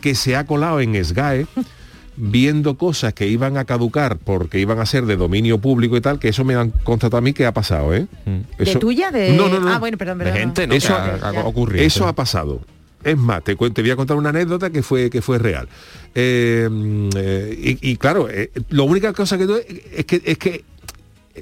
que 0.00 0.14
se 0.14 0.34
ha 0.36 0.44
colado 0.46 0.80
en 0.80 1.02
SGAE 1.04 1.46
viendo 2.16 2.76
cosas 2.76 3.14
que 3.14 3.26
iban 3.28 3.56
a 3.56 3.64
caducar 3.64 4.18
porque 4.18 4.58
iban 4.58 4.78
a 4.78 4.86
ser 4.86 5.06
de 5.06 5.16
dominio 5.16 5.58
público 5.58 5.96
y 5.96 6.00
tal, 6.00 6.18
que 6.18 6.28
eso 6.28 6.44
me 6.44 6.54
han 6.54 6.70
constatado 6.70 7.18
a 7.18 7.20
mí 7.22 7.32
que 7.32 7.46
ha 7.46 7.52
pasado, 7.54 7.94
¿eh? 7.94 8.06
¿De 8.26 8.44
Eso- 8.58 8.78
tuya? 8.78 9.10
De... 9.10 9.32
No, 9.32 9.48
no, 9.48 9.60
no. 9.60 9.72
Ah, 9.72 9.78
bueno, 9.78 9.96
perdón, 9.96 10.18
De 10.18 10.32
gente, 10.32 10.66
¿no? 10.66 10.74
Eso- 10.74 10.94
ha, 10.94 11.32
ocurrido. 11.44 11.84
Eso 11.84 12.06
ha 12.06 12.12
pasado. 12.14 12.60
Es 13.02 13.16
más, 13.16 13.42
te, 13.42 13.56
te 13.56 13.80
voy 13.82 13.90
a 13.90 13.96
contar 13.96 14.18
una 14.18 14.28
anécdota 14.28 14.68
que 14.68 14.82
fue, 14.82 15.08
que 15.08 15.22
fue 15.22 15.38
real. 15.38 15.66
Eh, 16.14 16.68
mm, 16.70 17.08
eh, 17.16 17.78
y, 17.80 17.90
y 17.92 17.96
claro, 17.96 18.28
eh, 18.28 18.50
la 18.68 18.82
única 18.82 19.14
cosa 19.14 19.38
que 19.38 19.46
tú- 19.46 19.56
es 19.96 20.04
que, 20.04 20.20
es 20.22 20.36
que 20.36 20.64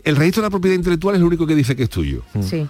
el 0.04 0.14
registro 0.14 0.42
de 0.42 0.46
la 0.46 0.50
propiedad 0.50 0.76
intelectual 0.76 1.16
es 1.16 1.20
lo 1.20 1.26
único 1.26 1.44
que 1.46 1.56
dice 1.56 1.74
que 1.74 1.84
es 1.84 1.90
tuyo. 1.90 2.22
Sí. 2.40 2.68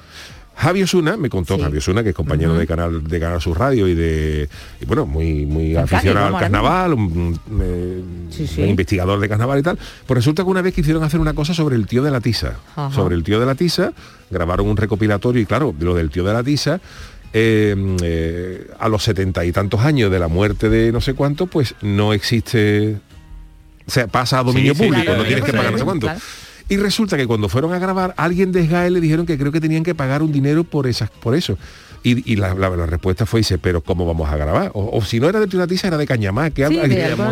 Javi 0.59 0.83
Osuna, 0.83 1.17
me 1.17 1.31
contó 1.31 1.55
Sí. 1.55 1.62
Javi 1.62 1.79
Osuna, 1.79 2.03
que 2.03 2.09
es 2.09 2.15
compañero 2.17 2.55
de 2.55 2.67
Canal 2.67 3.05
de 3.05 3.21
Canal 3.21 3.41
Sur 3.41 3.59
Radio 3.59 3.87
y 3.87 3.95
de 3.95 4.49
y 4.81 4.85
bueno, 4.87 5.07
muy 5.07 5.47
muy 5.47 5.73
Cádiz, 5.73 5.93
aficionado 5.93 6.35
al 6.37 6.41
carnaval, 6.43 6.95
un, 6.95 7.00
un, 7.49 7.61
eh, 7.62 8.03
Sí, 8.31 8.47
sí. 8.47 8.62
un 8.62 8.69
investigador 8.71 9.21
de 9.21 9.29
carnaval 9.29 9.61
y 9.61 9.62
tal. 9.62 9.79
Pues 10.07 10.17
resulta 10.17 10.43
que 10.43 10.49
una 10.50 10.61
vez 10.62 10.75
quisieron 10.75 11.05
hacer 11.05 11.21
una 11.21 11.33
cosa 11.33 11.55
sobre 11.55 11.77
el 11.77 11.87
tío 11.87 12.03
de 12.03 12.11
la 12.11 12.21
tiza. 12.21 12.55
Ajá. 12.75 12.93
Sobre 12.95 13.15
el 13.15 13.23
tío 13.23 13.38
de 13.38 13.47
la 13.47 13.55
tiza, 13.55 13.93
grabaron 14.31 14.67
un 14.67 14.77
recopilatorio 14.77 15.41
y 15.41 15.47
claro, 15.47 15.75
lo 15.79 15.95
del 15.95 16.11
tío 16.11 16.25
de 16.25 16.33
la 16.33 16.43
tiza 16.43 16.81
eh, 17.33 17.77
eh, 18.03 18.67
a 18.81 18.88
los 18.88 19.05
setenta 19.05 19.45
y 19.45 19.53
tantos 19.53 19.81
años 19.83 20.11
de 20.11 20.19
la 20.19 20.27
muerte 20.29 20.69
de 20.69 20.91
no 20.91 21.00
sé 21.00 21.15
cuánto, 21.15 21.47
pues 21.47 21.75
no 21.83 22.12
existe 22.12 22.97
o 23.87 23.91
sea, 23.91 24.07
pasa 24.09 24.41
a 24.41 24.43
dominio 24.43 24.75
sí, 24.75 24.83
público, 24.83 25.05
claro, 25.05 25.19
no 25.23 25.25
tienes 25.25 25.45
que 25.45 25.53
pagar 25.53 25.73
no 25.73 25.79
sé 25.79 25.85
cuánto. 25.85 26.07
claro. 26.09 26.21
Y 26.68 26.76
resulta 26.76 27.16
que 27.16 27.26
cuando 27.26 27.48
fueron 27.48 27.72
a 27.72 27.78
grabar, 27.78 28.14
alguien 28.16 28.52
de 28.52 28.66
SGAE 28.66 28.90
le 28.90 29.00
dijeron 29.00 29.25
que 29.26 29.38
creo 29.38 29.50
que 29.52 29.60
tenían 29.60 29.82
que 29.84 29.94
pagar 29.94 30.22
un 30.22 30.32
dinero 30.32 30.64
por 30.64 30.87
esas, 30.87 31.10
por 31.10 31.34
eso. 31.34 31.56
Y, 32.04 32.30
y 32.32 32.37
la, 32.37 32.54
la- 32.54 32.68
la 32.70 32.87
respuesta 32.87 33.26
fue, 33.26 33.40
dice, 33.40 33.58
pero 33.58 33.80
¿cómo 33.80 34.06
vamos 34.06 34.28
a 34.30 34.37
grabar? 34.37 34.70
O, 34.75 34.96
o 34.98 35.02
si 35.04 35.18
no 35.18 35.28
era 35.28 35.40
de 35.40 35.46
Tunatiza, 35.46 35.88
era 35.88 35.96
de 35.96 36.06
Cañamá. 36.06 36.50
que 36.50 36.66
Sí, 36.66 36.75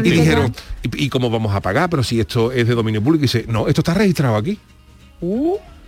y 0.05 0.11
dijeron, 0.11 0.55
¿y, 0.83 1.05
y 1.05 1.09
cómo 1.09 1.31
vamos 1.31 1.55
a 1.55 1.61
pagar? 1.61 1.89
Pero 1.91 2.03
si 2.03 2.19
esto 2.19 2.51
es 2.51 2.67
de 2.67 2.75
dominio 2.75 3.01
público. 3.03 3.25
Y 3.25 3.29
dice, 3.29 3.45
no, 3.49 3.69
esto 3.69 3.83
está 3.83 3.95
registrado 3.95 4.37
aquí. 4.37 4.59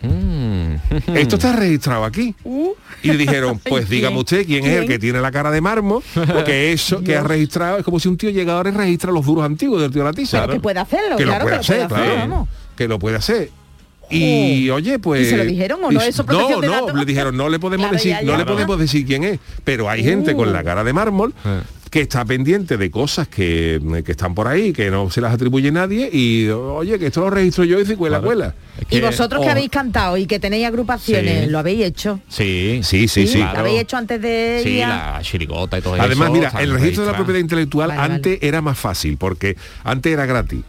Mm. 0.00 0.74
Esto 1.16 1.36
está 1.36 1.56
registrado 1.56 2.04
aquí. 2.04 2.34
Y 3.02 3.08
le 3.08 3.16
dijeron, 3.16 3.58
pues 3.68 3.88
dígame 3.88 4.18
usted 4.18 4.46
quién, 4.46 4.64
es 4.64 4.76
el 4.80 4.86
que 4.86 4.98
tiene 4.98 5.20
la 5.20 5.32
cara 5.32 5.50
de 5.50 5.60
mármol, 5.60 6.02
porque 6.14 6.72
eso 6.72 7.02
que 7.02 7.16
ha 7.16 7.22
registrado 7.24 7.78
es 7.78 7.84
como 7.84 7.98
si 7.98 8.08
un 8.08 8.16
tío 8.16 8.30
llega 8.30 8.54
ahora 8.54 8.70
y 8.70 8.74
registra 8.74 9.10
los 9.10 9.26
duros 9.26 9.44
antiguos 9.44 9.80
del 9.82 9.90
tío 9.90 10.02
de 10.02 10.08
la 10.08 10.12
tiza. 10.12 10.42
Pero 10.42 10.52
que 10.54 10.60
puede 10.60 10.78
hacerlo, 10.78 11.16
que 11.16 11.24
claro, 11.24 11.38
lo 11.40 11.50
puede 11.50 11.56
que 11.56 11.60
hacer, 11.60 11.82
lo 11.82 11.88
puede 11.88 12.02
hacer, 12.02 12.14
claro. 12.14 12.30
vamos. 12.30 12.48
Que 12.78 12.88
lo 12.88 12.98
puede 12.98 13.16
hacer. 13.16 13.50
Y 14.10 14.70
oye, 14.70 14.98
pues. 14.98 15.26
¿Y 15.26 15.30
se 15.30 15.36
lo 15.36 15.44
dijeron 15.44 15.80
o 15.84 15.90
no? 15.92 16.00
¿Eso 16.00 16.22
No, 16.22 16.48
de 16.60 16.66
no, 16.66 16.72
datos? 16.72 16.94
le 16.94 17.04
dijeron, 17.04 17.36
no 17.36 17.50
le 17.50 17.58
podemos 17.58 17.84
Claro, 17.88 17.96
decir, 17.96 18.12
ya, 18.12 18.22
no 18.22 18.32
ya. 18.32 18.38
le 18.38 18.46
podemos 18.46 18.78
decir 18.78 19.04
quién 19.04 19.22
es. 19.24 19.38
Pero 19.64 19.90
hay 19.90 20.02
gente 20.02 20.34
con 20.34 20.50
la 20.52 20.64
cara 20.64 20.82
de 20.82 20.94
mármol 20.94 21.34
Eh. 21.44 21.60
que 21.90 22.00
está 22.02 22.24
pendiente 22.24 22.78
de 22.78 22.90
cosas 22.90 23.28
que, 23.28 23.78
que 24.06 24.12
están 24.12 24.34
por 24.34 24.48
ahí, 24.48 24.72
que 24.72 24.90
no 24.90 25.10
se 25.10 25.20
las 25.20 25.34
atribuye 25.34 25.70
nadie, 25.72 26.08
y 26.10 26.48
oye, 26.48 26.98
que 26.98 27.06
esto 27.08 27.20
lo 27.20 27.28
registro 27.30 27.64
yo 27.64 27.78
y 27.80 27.84
cuela, 27.96 28.20
cuela. 28.22 28.54
Es 28.90 28.96
Y 28.96 29.00
vosotros 29.02 29.42
que 29.42 29.48
oh, 29.48 29.50
habéis 29.52 29.68
cantado 29.70 30.16
y 30.16 30.24
que 30.26 30.38
tenéis 30.38 30.66
agrupaciones, 30.66 31.44
Sí. 31.44 31.50
lo 31.50 31.58
habéis 31.58 31.84
hecho. 31.84 32.20
Sí, 32.28 32.80
Sí, 32.82 33.08
sí, 33.08 33.26
sí. 33.26 33.38
¿Lo 33.38 33.44
habéis 33.58 33.80
hecho 33.80 33.98
antes 33.98 34.22
de 34.22 34.60
Sí, 34.62 34.78
la 34.78 35.18
chirigota 35.22 35.78
y 35.78 35.82
todo 35.82 35.94
Además, 36.00 36.28
eso. 36.28 36.32
mira, 36.34 36.48
está 36.48 36.62
el 36.62 36.72
registro 36.72 37.04
de 37.04 37.10
la 37.12 37.16
propiedad 37.16 37.40
intelectual 37.40 37.88
Vale, 37.88 38.00
vale. 38.00 38.14
antes 38.14 38.38
era 38.40 38.62
más 38.62 38.78
fácil, 38.78 39.18
porque 39.18 39.56
antes 39.84 40.10
era 40.12 40.24
gratis. 40.24 40.60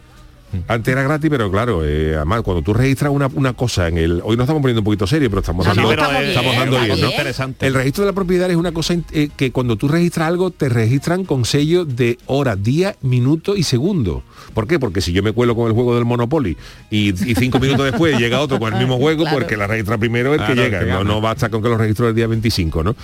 Antes 0.68 0.92
era 0.92 1.02
gratis, 1.02 1.30
pero 1.30 1.50
claro, 1.50 1.82
eh, 1.84 2.14
además 2.16 2.42
cuando 2.42 2.62
tú 2.62 2.74
registras 2.74 3.12
una, 3.12 3.28
una 3.34 3.52
cosa 3.52 3.88
en 3.88 3.98
el... 3.98 4.20
Hoy 4.24 4.36
nos 4.36 4.44
estamos 4.44 4.60
poniendo 4.62 4.80
un 4.80 4.84
poquito 4.84 5.06
serio, 5.06 5.28
pero 5.30 5.40
estamos 5.40 5.66
No, 5.66 5.74
dando, 5.74 5.82
no, 5.84 5.90
estamos 5.92 6.12
bien, 6.18 6.28
estamos 6.28 6.56
dando 6.56 6.76
estamos 6.76 6.86
bien, 6.96 7.00
¿no? 7.06 7.10
Interesante. 7.10 7.66
El 7.66 7.74
registro 7.74 8.04
de 8.04 8.10
la 8.10 8.14
propiedad 8.14 8.50
es 8.50 8.56
una 8.56 8.72
cosa 8.72 8.94
eh, 9.12 9.28
que 9.36 9.52
cuando 9.52 9.76
tú 9.76 9.88
registras 9.88 10.28
algo, 10.28 10.50
te 10.50 10.68
registran 10.68 11.24
con 11.24 11.44
sello 11.44 11.84
de 11.84 12.18
hora, 12.26 12.56
día, 12.56 12.96
minuto 13.02 13.56
y 13.56 13.62
segundo. 13.62 14.22
¿Por 14.54 14.66
qué? 14.66 14.78
Porque 14.78 15.00
si 15.00 15.12
yo 15.12 15.22
me 15.22 15.32
cuelo 15.32 15.54
con 15.54 15.66
el 15.68 15.72
juego 15.72 15.94
del 15.94 16.04
Monopoly 16.04 16.56
y, 16.90 17.08
y 17.30 17.34
cinco 17.36 17.58
minutos 17.60 17.84
después 17.86 18.18
llega 18.18 18.40
otro 18.40 18.58
con 18.58 18.72
el 18.72 18.78
mismo 18.78 18.96
juego, 18.98 19.22
Claro. 19.22 19.38
porque 19.38 19.56
la 19.56 19.66
registra 19.66 19.98
primero 19.98 20.32
el 20.34 20.38
Claro, 20.38 20.54
que 20.54 20.60
llega. 20.62 21.04
no, 21.04 21.20
basta 21.20 21.48
con 21.48 21.62
que 21.62 21.68
lo 21.68 21.76
registró 21.78 22.08
el 22.08 22.14
día 22.14 22.26
25, 22.26 22.82
¿no? 22.82 22.96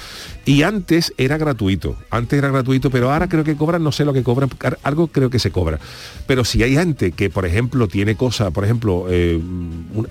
Y 0.45 0.63
antes 0.63 1.13
era 1.19 1.37
gratuito. 1.39 1.97
Antes 2.11 2.39
era 2.39 2.49
gratuito, 2.49 2.91
pero 2.91 3.13
ahora 3.13 3.29
creo 3.29 3.45
que 3.45 3.57
cobran, 3.57 3.83
no 3.83 3.93
sé 3.93 4.05
lo 4.05 4.13
que 4.13 4.23
cobran, 4.23 4.49
algo 4.83 5.09
creo 5.09 5.31
que 5.31 5.39
se 5.39 5.51
cobra. 5.51 5.79
Pero 6.27 6.45
si 6.45 6.63
hay 6.63 6.75
gente 6.75 7.13
que, 7.13 7.31
por 7.37 7.45
ejemplo, 7.45 7.87
tiene 7.87 8.17
cosas, 8.17 8.51
por 8.51 8.65
ejemplo, 8.65 9.09
eh, 9.11 9.39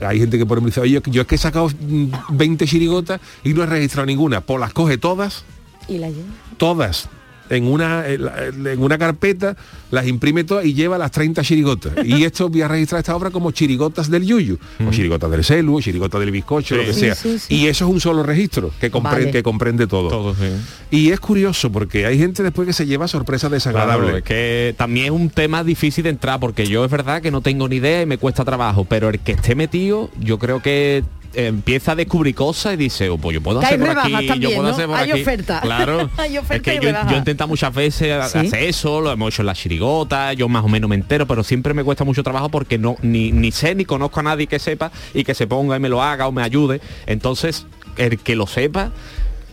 hay 0.02 0.20
gente 0.20 0.38
que 0.38 0.46
por 0.46 0.60
ejemplo 0.60 0.70
dice, 0.70 0.80
oye, 0.80 1.02
yo 1.10 1.22
es 1.24 1.28
que 1.28 1.34
he 1.34 1.38
sacado 1.40 1.70
mm, 1.70 2.12
20 2.34 2.68
chirigotas 2.68 3.20
y 3.44 3.56
no 3.56 3.64
he 3.64 3.66
registrado 3.66 4.06
ninguna, 4.06 4.42
pues 4.42 4.60
las 4.60 4.72
coge 4.74 5.00
todas. 5.00 5.44
Y 5.88 5.98
la 5.98 6.10
llevo. 6.10 6.28
todas 6.58 7.10
en 7.50 7.66
una 7.68 8.08
en 8.08 8.26
la- 8.26 8.46
en 8.46 8.82
una 8.82 8.98
carpeta, 8.98 9.56
las 9.92 10.08
imprime 10.08 10.44
todas 10.44 10.66
y 10.66 10.74
lleva 10.74 10.98
las 10.98 11.12
30 11.12 11.44
chirigotas. 11.44 11.94
Y 12.06 12.24
esto 12.26 12.50
voy 12.50 12.62
a 12.62 12.68
registrar 12.68 13.00
esta 13.00 13.16
obra 13.16 13.30
como 13.32 13.52
chirigotas 13.52 14.10
del 14.10 14.26
yuyu, 14.26 14.58
o 14.88 14.92
chirigotas 14.92 15.30
del 15.32 15.44
celu, 15.44 15.78
o 15.78 15.82
chirigotas 15.82 16.20
del 16.20 16.32
bizcocho, 16.32 16.76
lo 16.76 16.84
que 16.84 16.94
sea. 16.94 17.16
sí, 17.16 17.38
sí. 17.40 17.56
Y 17.56 17.68
eso 17.68 17.86
es 17.86 17.92
un 17.92 18.00
solo 18.00 18.24
registro 18.24 18.72
que, 18.80 18.92
compre- 18.92 19.04
Vale. 19.04 19.32
que 19.32 19.44
comprende 19.44 19.88
todo. 19.88 20.10
Todo, 20.10 20.36
sí. 20.36 20.48
Y 20.92 21.10
es 21.12 21.20
curioso 21.20 21.72
porque 21.72 22.06
hay 22.06 22.18
gente 22.18 22.44
después 22.44 22.66
que 22.68 22.74
se 22.74 22.86
lleva 22.86 23.08
sorpresas 23.08 23.52
desagradables. 23.52 24.06
Claro, 24.06 24.18
es 24.18 24.24
que 24.24 24.76
también 24.78 25.06
es 25.08 25.12
un 25.12 25.30
tema 25.30 25.64
difícil 25.64 26.04
de 26.04 26.10
entrar 26.12 26.40
porque 26.40 26.66
yo 26.68 26.84
es 26.86 26.92
verdad 26.92 27.22
que 27.22 27.32
no 27.32 27.42
tengo 27.42 27.68
ni 27.68 27.78
idea 27.78 28.02
y 28.02 28.06
me 28.06 28.18
cuesta 28.18 28.44
trabajo, 28.46 28.86
pero 28.86 29.10
el 29.10 29.20
que 29.20 29.34
esté 29.34 29.56
metido, 29.56 30.10
yo 30.20 30.40
creo 30.40 30.62
que 30.62 30.98
eh, 30.98 31.04
empieza 31.36 31.94
a 31.94 31.96
descubrir 31.96 32.34
cosas 32.36 32.74
y 32.74 32.78
dice, 32.78 33.10
oh, 33.10 33.18
pues 33.18 33.34
yo 33.34 33.42
puedo 33.42 33.60
hacer 33.60 33.80
por 33.80 33.90
aquí, 33.90 34.12
también, 34.12 34.40
yo 34.42 34.50
puedo 34.50 34.64
¿no? 34.64 34.74
hacer 34.74 34.88
por 34.88 34.96
Hay 34.96 35.12
aquí. 35.12 35.22
oferta. 35.22 35.62
Claro. 35.62 36.10
Hay 36.18 36.38
oferta 36.38 36.72
es 36.74 36.80
que 36.80 36.86
yo, 36.86 36.92
yo 36.92 37.16
he 37.16 37.18
intentado 37.18 37.48
muchas 37.48 37.74
veces 37.74 38.12
hacer 38.14 38.64
eso, 38.64 39.02
lo 39.02 39.12
hemos 39.12 39.34
hecho 39.34 39.42
en 39.42 39.48
la 39.48 39.54
chirigota, 39.54 40.34
yo 40.34 40.48
más 40.50 40.64
o 40.64 40.68
menos 40.68 40.90
me 40.90 40.96
entero, 40.96 41.28
pero 41.28 41.44
siempre 41.44 41.74
me 41.74 41.84
cuesta 41.84 42.04
mucho 42.04 42.24
trabajo 42.24 42.50
porque 42.50 42.78
no 42.78 42.96
ni, 43.02 43.32
ni 43.32 43.52
sé 43.52 43.76
ni 43.76 43.86
conozco 43.86 44.20
a 44.20 44.24
nadie 44.24 44.48
que 44.48 44.60
sepa 44.60 44.92
y 45.14 45.24
que 45.24 45.34
se 45.34 45.48
ponga 45.48 45.78
y 45.78 45.80
me 45.80 45.90
lo 45.90 46.02
haga 46.02 46.28
o 46.28 46.32
me 46.32 46.42
ayude. 46.42 46.82
Entonces, 47.06 47.66
el 47.98 48.20
que 48.20 48.36
lo 48.36 48.48
sepa, 48.48 48.92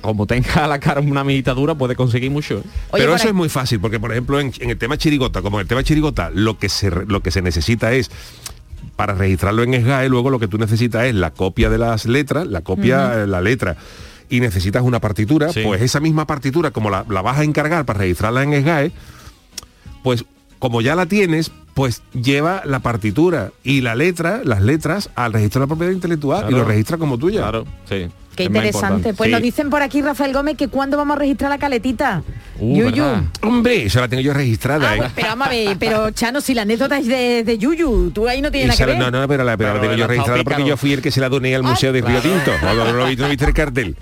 como 0.03 0.27
tenga 0.27 0.67
la 0.67 0.79
cara 0.81 1.01
una 1.01 1.25
dura 1.55 1.75
puede 1.75 1.97
conseguir 1.97 2.31
mucho. 2.31 2.59
¿eh? 2.59 2.63
Oye, 2.91 3.03
Pero 3.05 3.15
eso 3.15 3.29
es 3.29 3.35
muy 3.35 3.49
fácil, 3.49 3.81
porque 3.81 3.99
por 3.99 4.11
ejemplo 4.13 4.41
en, 4.41 4.53
en 4.59 4.71
el 4.71 4.79
tema 4.79 4.99
chirigota, 4.99 5.41
como 5.41 5.59
en 5.59 5.63
el 5.63 5.69
tema 5.69 5.83
chirigota, 5.83 6.31
lo 6.35 6.59
que 6.59 6.69
se 6.69 6.91
lo 6.91 7.23
que 7.23 7.31
se 7.31 7.41
necesita 7.41 7.93
es 7.93 8.11
para 8.97 9.15
registrarlo 9.15 9.63
en 9.63 9.75
SGAE, 9.75 10.09
luego 10.09 10.31
lo 10.31 10.39
que 10.39 10.49
tú 10.49 10.59
necesitas 10.59 11.05
es 11.07 11.15
la 11.15 11.31
copia 11.31 11.71
de 11.71 11.79
las 11.79 12.07
letras, 12.07 12.47
la 12.47 12.61
copia, 12.63 13.23
eh, 13.23 13.27
la 13.27 13.41
letra, 13.41 13.77
y 14.29 14.41
necesitas 14.41 14.83
una 14.83 15.01
partitura, 15.01 15.53
Sí. 15.53 15.63
pues 15.65 15.83
esa 15.83 16.01
misma 16.01 16.27
partitura, 16.27 16.71
como 16.71 16.91
la, 16.91 17.05
la 17.09 17.23
vas 17.23 17.39
a 17.39 17.45
encargar 17.45 17.85
para 17.85 18.01
registrarla 18.01 18.43
en 18.43 18.53
SGAE, 18.63 18.93
pues 20.03 20.25
como 20.59 20.81
ya 20.81 20.95
la 20.95 21.07
tienes, 21.07 21.51
pues 21.75 22.03
lleva 22.13 22.63
la 22.65 22.81
partitura 22.81 23.51
y 23.65 23.81
la 23.81 23.95
letra, 23.95 24.41
las 24.45 24.61
letras, 24.63 25.11
al 25.15 25.33
registro 25.33 25.61
de 25.61 25.65
la 25.65 25.69
propiedad 25.69 25.93
intelectual 25.93 26.47
y 26.51 26.53
lo 26.55 26.65
registra 26.65 26.99
como 26.99 27.19
tuya. 27.19 27.41
Claro, 27.41 27.65
sí. 27.89 28.09
Qué 28.37 28.45
Es 28.45 28.49
interesante. 28.49 29.13
Pues 29.13 29.29
Sí. 29.29 29.33
nos 29.33 29.43
dicen 29.43 29.69
por 29.69 29.83
aquí 29.83 30.01
Rafael 30.01 30.33
Gómez 30.33 30.57
que 30.57 30.69
cuándo 30.69 30.97
vamos 30.97 31.17
a 31.17 31.19
registrar 31.21 31.51
la 31.51 31.59
caletita. 31.59 32.23
Uh, 32.59 32.77
Yuyu. 32.79 32.85
¿verdad? 33.05 33.23
Hombre, 33.43 33.85
eso 33.85 34.01
la 34.01 34.09
tengo 34.09 34.23
yo 34.23 34.33
registrada. 34.33 34.91
Ah, 34.91 34.95
¿eh? 34.95 34.99
pues, 35.01 35.13
pero 35.15 35.29
vamos 35.29 35.47
a 35.49 35.51
ver, 35.51 35.77
pero 35.79 36.11
Chano, 36.13 36.41
si 36.41 36.55
la 36.55 36.63
anécdota 36.63 36.97
es 36.99 37.07
de, 37.09 37.45
de 37.45 37.59
Yuyu, 37.59 38.11
tú 38.11 38.27
ahí 38.29 38.41
no 38.41 38.51
tienes 38.51 38.69
nada 38.69 38.79
que 38.79 38.87
ver. 38.87 38.99
no, 38.99 39.11
no, 39.11 39.29
pero 39.29 39.45
la, 39.45 39.59
pero 39.59 39.75
la 39.75 39.81
Pero 39.81 39.83
tengo 39.91 40.01
yo 40.01 40.07
registrada 40.07 40.45
porque 40.45 40.65
yo 40.65 40.77
fui 40.79 40.95
el 40.95 41.03
que 41.03 41.11
se 41.11 41.21
la 41.21 41.29
doné 41.29 41.55
al 41.55 41.63
Museo 41.63 41.93
de 41.93 42.01
Río 42.01 42.21
Tinto. 42.21 42.53
No, 42.63 42.75
no, 42.75 42.85
no, 42.93 42.93
no 43.07 43.07
viste 43.29 43.45
el 43.45 43.53
cartel. 43.53 43.97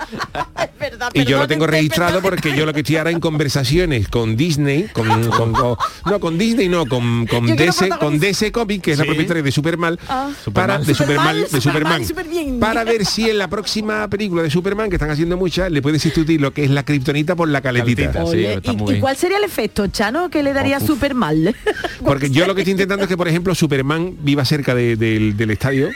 Verdad, 0.78 1.10
Y 1.12 1.24
yo 1.24 1.38
lo 1.38 1.48
tengo 1.48 1.66
registrado 1.66 2.20
perdón. 2.20 2.30
porque 2.30 2.56
yo 2.56 2.64
lo 2.66 2.72
que 2.72 2.80
estoy 2.80 2.96
ahora 2.96 3.10
en 3.10 3.20
conversaciones 3.20 4.08
con 4.08 4.36
Disney, 4.36 4.86
con, 4.92 5.08
con- 5.30 5.52
con- 5.52 5.76
no 6.06 6.20
con 6.20 6.38
Disney, 6.38 6.68
no, 6.68 6.86
con, 6.86 7.26
con 7.26 7.46
DC, 7.66 7.88
con. 7.98 8.18
DC 8.18 8.52
Comics, 8.52 8.82
que 8.82 8.92
es 8.92 8.98
la 8.98 9.04
propietaria 9.04 9.42
de 9.42 9.52
Superman, 9.52 9.98
Ah. 10.08 10.30
para, 10.52 10.78
de 10.78 10.94
Superman, 10.94 11.36
Superman, 11.36 11.50
de 11.52 11.60
Superman, 11.60 12.04
Superman. 12.06 12.60
para 12.60 12.84
ver 12.84 13.04
si 13.06 13.28
en 13.30 13.38
la 13.38 13.48
próxima 13.48 14.08
película 14.08 14.42
de 14.42 14.50
Superman, 14.50 14.88
que 14.90 14.96
están 14.96 15.10
haciendo 15.10 15.36
muchas, 15.36 15.70
le 15.70 15.82
puede 15.82 15.98
sustituir 15.98 16.40
lo 16.40 16.52
que 16.52 16.64
es 16.64 16.70
la 16.70 16.82
kriptonita 16.84 17.36
por 17.36 17.48
la 17.48 17.60
caletita. 17.60 18.12
Sí, 18.26 18.46
¿y- 18.62 18.76
muy 18.76 18.84
¿Y, 18.84 18.90
bien. 18.92 19.00
cuál 19.00 19.16
sería 19.16 19.38
el 19.38 19.44
efecto, 19.44 19.86
Chano, 19.88 20.30
que 20.30 20.42
le 20.42 20.52
daría 20.52 20.78
Uf. 20.78 20.86
súper 20.86 21.14
mal? 21.14 21.54
Porque 22.04 22.30
yo 22.30 22.46
lo 22.46 22.54
que 22.54 22.62
estoy 22.62 22.72
intentando 22.80 23.04
es 23.04 23.08
que, 23.08 23.16
por 23.16 23.28
ejemplo, 23.28 23.54
Superman 23.54 24.16
viva 24.20 24.44
cerca 24.44 24.74
de- 24.74 24.96
del- 24.96 25.36
del 25.36 25.50
estadio. 25.50 25.90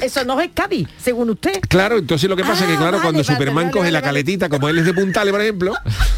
Eso 0.00 0.24
no 0.24 0.40
es 0.40 0.50
Cádiz, 0.54 0.88
según 1.02 1.28
usted. 1.30 1.60
Claro, 1.68 1.98
entonces 1.98 2.28
lo 2.28 2.34
que 2.36 2.42
pasa 2.44 2.64
es 2.64 2.70
que 2.70 2.74
Ah, 2.74 2.78
claro, 2.78 2.92
vale, 2.92 3.02
cuando 3.02 3.18
vale, 3.22 3.24
Superman 3.34 3.54
vale, 3.64 3.70
coge 3.70 3.80
vale, 3.80 3.92
la 3.92 4.00
vale. 4.00 4.08
caletita, 4.08 4.48
como 4.48 4.68
él 4.68 4.78
es 4.78 4.86
de 4.86 4.94
puntales, 4.94 5.32
por 5.32 5.40
ejemplo, 5.42 5.74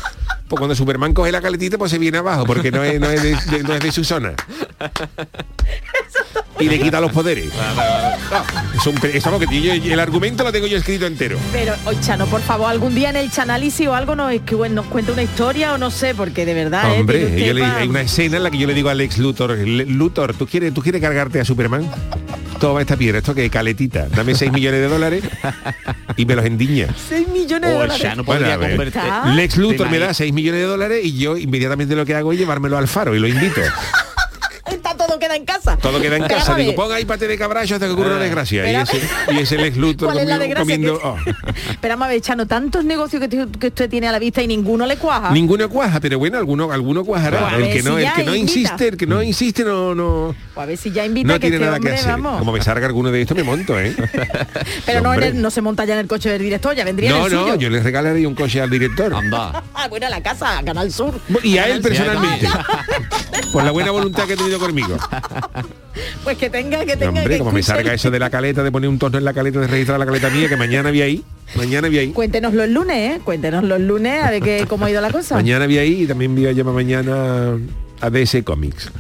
pues 0.49 0.59
cuando 0.59 0.75
Superman 0.75 1.15
coge 1.15 1.33
la 1.33 1.41
caletita, 1.41 1.79
pues 1.79 1.91
se 1.91 1.99
viene 1.99 2.19
abajo, 2.19 2.45
porque 2.45 2.71
no 2.71 2.83
es, 2.85 3.01
no 3.01 3.09
es, 3.09 3.47
no 3.65 3.75
es 3.75 3.81
de 3.81 3.93
su 3.93 4.05
zona. 4.05 4.35
Y 6.61 6.69
le 6.69 6.79
quita 6.79 7.01
los 7.01 7.11
poderes. 7.13 7.51
No, 7.53 8.79
es 8.79 8.87
un 8.87 8.97
es 9.13 9.27
algo 9.27 9.39
que 9.41 9.61
yo- 9.61 9.73
el 9.73 10.01
argumento 10.01 10.45
lo 10.45 10.53
tengo 10.53 10.67
yo 10.67 10.77
escrito 10.79 11.05
entero. 11.07 11.37
Pero, 11.53 11.75
hoy 11.85 11.97
Chano, 12.01 12.27
por 12.27 12.41
favor, 12.43 12.71
algún 12.71 12.95
día 12.95 13.11
en 13.11 13.17
el 13.17 13.31
Chanálisis 13.31 13.87
o 13.89 13.95
algo 13.95 14.15
nos, 14.15 14.33
es 14.33 14.43
que, 14.43 14.55
bueno, 14.55 14.77
nos 14.77 14.87
cuenta 14.87 15.13
una 15.13 15.23
historia 15.23 15.73
o 15.75 15.79
no 15.79 15.91
sé, 15.91 16.15
porque 16.15 16.47
de 16.47 16.55
verdad... 16.55 16.95
¿eh? 16.95 17.01
Hombre, 17.01 17.45
yo 17.45 17.53
le- 17.55 17.65
hay 17.65 17.89
una 17.89 18.03
escena 18.03 18.37
en 18.37 18.43
la 18.45 18.51
que 18.51 18.59
yo 18.59 18.67
le 18.69 18.75
digo 18.75 18.89
a 18.89 18.95
Lex 18.95 19.19
Luthor, 19.19 19.57
"Le- 19.59 19.87
Luthor, 19.87 20.35
¿tú 20.35 20.47
quieres, 20.47 20.73
¿tú 20.73 20.81
quieres 20.81 21.01
cargarte 21.03 21.41
a 21.41 21.45
Superman? 21.45 21.91
Toma 22.61 22.81
esta 22.81 22.97
piedra, 22.97 23.19
esto 23.19 23.35
que 23.35 23.45
es 23.47 23.51
caletita, 23.51 24.07
dame 24.09 24.35
6 24.35 24.53
millones 24.53 24.81
de 24.81 24.89
dólares 24.89 25.25
y 26.17 26.25
me 26.25 26.37
los 26.37 26.45
endiña. 26.45 26.87
6 27.09 27.27
millones 27.29 27.69
de 27.71 27.77
O 27.77 27.83
el 27.83 27.89
dólares. 27.91 28.25
Podría. 28.25 29.25
Lex 29.35 29.57
Luthor 29.57 29.77
¿Te 29.77 29.85
me 29.85 29.91
da 29.91 29.97
imaginas? 29.97 30.17
6 30.17 30.33
millones 30.33 30.61
de 30.61 30.67
dólares 30.67 31.01
y 31.05 31.19
yo 31.19 31.37
inmediatamente 31.37 31.97
lo 31.97 32.07
que 32.07 32.15
hago 32.15 32.33
es 32.33 32.39
llevármelo 32.39 32.79
al 32.79 32.87
faro 32.89 33.15
y 33.15 33.19
lo 33.19 33.27
invito. 33.27 33.61
Queda 35.25 35.37
en 35.37 35.45
casa. 35.47 35.77
Todo 35.79 36.01
queda 36.01 36.17
en 36.17 36.23
Pero 36.25 36.37
casa. 36.37 36.55
Digo, 36.55 36.75
ponga 36.75 36.97
ahí 36.97 37.05
pate 37.07 37.27
de 37.27 37.39
cabracho 37.39 37.75
hasta 37.75 37.87
que 37.87 37.93
ocurra 37.93 38.11
una 38.11 38.19
desgracia. 38.19 38.71
Y 38.71 38.75
espera. 38.75 38.83
ese, 38.83 39.33
y 39.35 39.39
ese 39.39 39.57
Lex 39.59 39.77
Luthor 39.79 40.09
¿Cuál 40.13 40.19
es 40.19 40.29
la 40.29 40.39
comiendo, 40.39 40.57
desgracia 40.59 40.99
comiendo- 40.99 41.25
que- 41.25 41.31
oh. 41.71 41.75
Pero 41.81 41.93
vamos 41.95 42.07
a 42.07 42.09
ver, 42.11 42.21
Chano, 42.21 42.47
tantos 42.47 42.85
negocios 42.85 43.21
que, 43.23 43.29
te- 43.29 43.59
que 43.59 43.67
usted 43.69 43.89
tiene 43.89 44.09
a 44.09 44.13
la 44.13 44.19
vista 44.19 44.43
y 44.43 44.47
ninguno 44.47 44.85
le 44.87 44.97
cuaja. 44.99 45.31
Ninguno 45.31 45.69
cuaja, 45.71 45.99
pero 46.01 46.19
bueno, 46.19 46.37
alguno, 46.39 46.71
alguno 46.73 47.05
cuajará. 47.05 47.49
Pues 47.51 47.67
el 47.69 47.73
que 47.73 47.83
no, 47.83 47.97
si 47.99 48.05
el 48.05 48.13
que 48.13 48.25
no 48.25 48.35
invita. 48.35 48.59
insiste, 48.61 48.89
el 48.89 48.97
que 48.99 49.07
no 49.07 49.23
insiste 49.23 49.65
no, 49.65 49.95
no, 49.95 50.35
Pues 50.55 50.63
a 50.63 50.67
ver 50.69 50.77
si 50.79 50.93
ya 50.93 51.05
invita 51.05 51.27
no 51.27 51.35
que 51.35 51.41
tiene 51.41 51.57
este 51.57 51.67
nada 51.67 51.81
que 51.81 51.91
hacer. 51.91 52.11
vamos. 52.13 52.39
Como 52.39 52.53
me 52.53 52.63
salga 52.63 52.87
alguno 52.87 53.11
de 53.11 53.21
estos 53.23 53.37
me 53.37 53.43
monto, 53.43 53.79
¿eh? 53.81 53.93
Pero 54.87 55.01
no, 55.01 55.13
el- 55.15 55.43
no 55.43 55.51
se 55.51 55.61
monta 55.61 55.85
ya 55.85 55.95
en 55.95 56.01
el 56.01 56.07
coche 56.07 56.31
del 56.31 56.43
director, 56.43 56.77
ya 56.77 56.85
vendría 56.85 57.11
en 57.11 57.17
No, 57.19 57.27
el 57.27 57.33
no, 57.33 57.41
suyo. 57.43 57.55
yo 57.57 57.71
le 57.71 57.81
regalaría 57.83 58.29
un 58.29 58.37
coche 58.37 58.61
al 58.61 58.71
director. 58.71 59.13
Anda. 59.13 59.65
Ah, 59.75 59.87
bueno, 59.91 60.07
a 60.07 60.11
la 60.11 60.23
casa, 60.23 60.59
a 60.59 60.63
Canal 60.63 60.93
Sur. 60.93 61.19
Y 61.43 61.59
a 61.59 61.67
él 61.69 61.81
personalmente. 61.83 62.47
Por 63.53 63.65
la 63.65 63.73
buena 63.73 63.91
voluntad 63.91 64.27
que 64.27 64.35
ha 64.35 64.37
tenido 64.37 64.59
conmigo. 64.61 64.97
Pues 66.23 66.39
que 66.39 66.51
tenga, 66.51 66.85
que 66.85 66.97
tenga 66.97 67.09
Hombre, 67.21 67.29
que 67.35 67.39
como 67.39 67.53
me 67.53 67.63
salga 67.63 67.93
eso 67.95 68.11
de 68.11 68.19
la 68.19 68.31
caleta, 68.31 68.63
de 68.63 68.71
poner 68.73 68.89
un 68.89 68.99
torno 68.99 69.19
en 69.19 69.25
la 69.25 69.33
caleta, 69.33 69.61
de 69.61 69.67
registrar 69.67 69.99
la 69.99 70.07
caleta 70.07 70.31
mía, 70.31 70.49
que 70.49 70.57
mañana 70.57 70.91
vi 70.91 71.03
ahí. 71.03 71.25
Mañana 71.57 71.89
vi 71.89 71.99
ahí. 71.99 72.09
Cuéntenos 72.13 72.55
los 72.55 72.69
lunes, 72.69 73.17
¿eh? 73.17 73.21
Cuéntenos 73.25 73.63
los 73.65 73.81
lunes 73.81 74.23
a 74.25 74.31
ver 74.31 74.43
qué, 74.43 74.67
cómo 74.69 74.87
ha 74.87 74.91
ido 74.91 75.01
la 75.01 75.11
cosa. 75.11 75.35
Mañana 75.37 75.67
vi 75.67 75.79
ahí 75.79 76.03
y 76.03 76.07
también 76.07 76.35
voy 76.35 76.47
a 76.47 76.53
llamar 76.53 76.75
mañana 76.75 77.57
a 78.01 78.11
DC 78.11 78.43
Comics. 78.45 78.91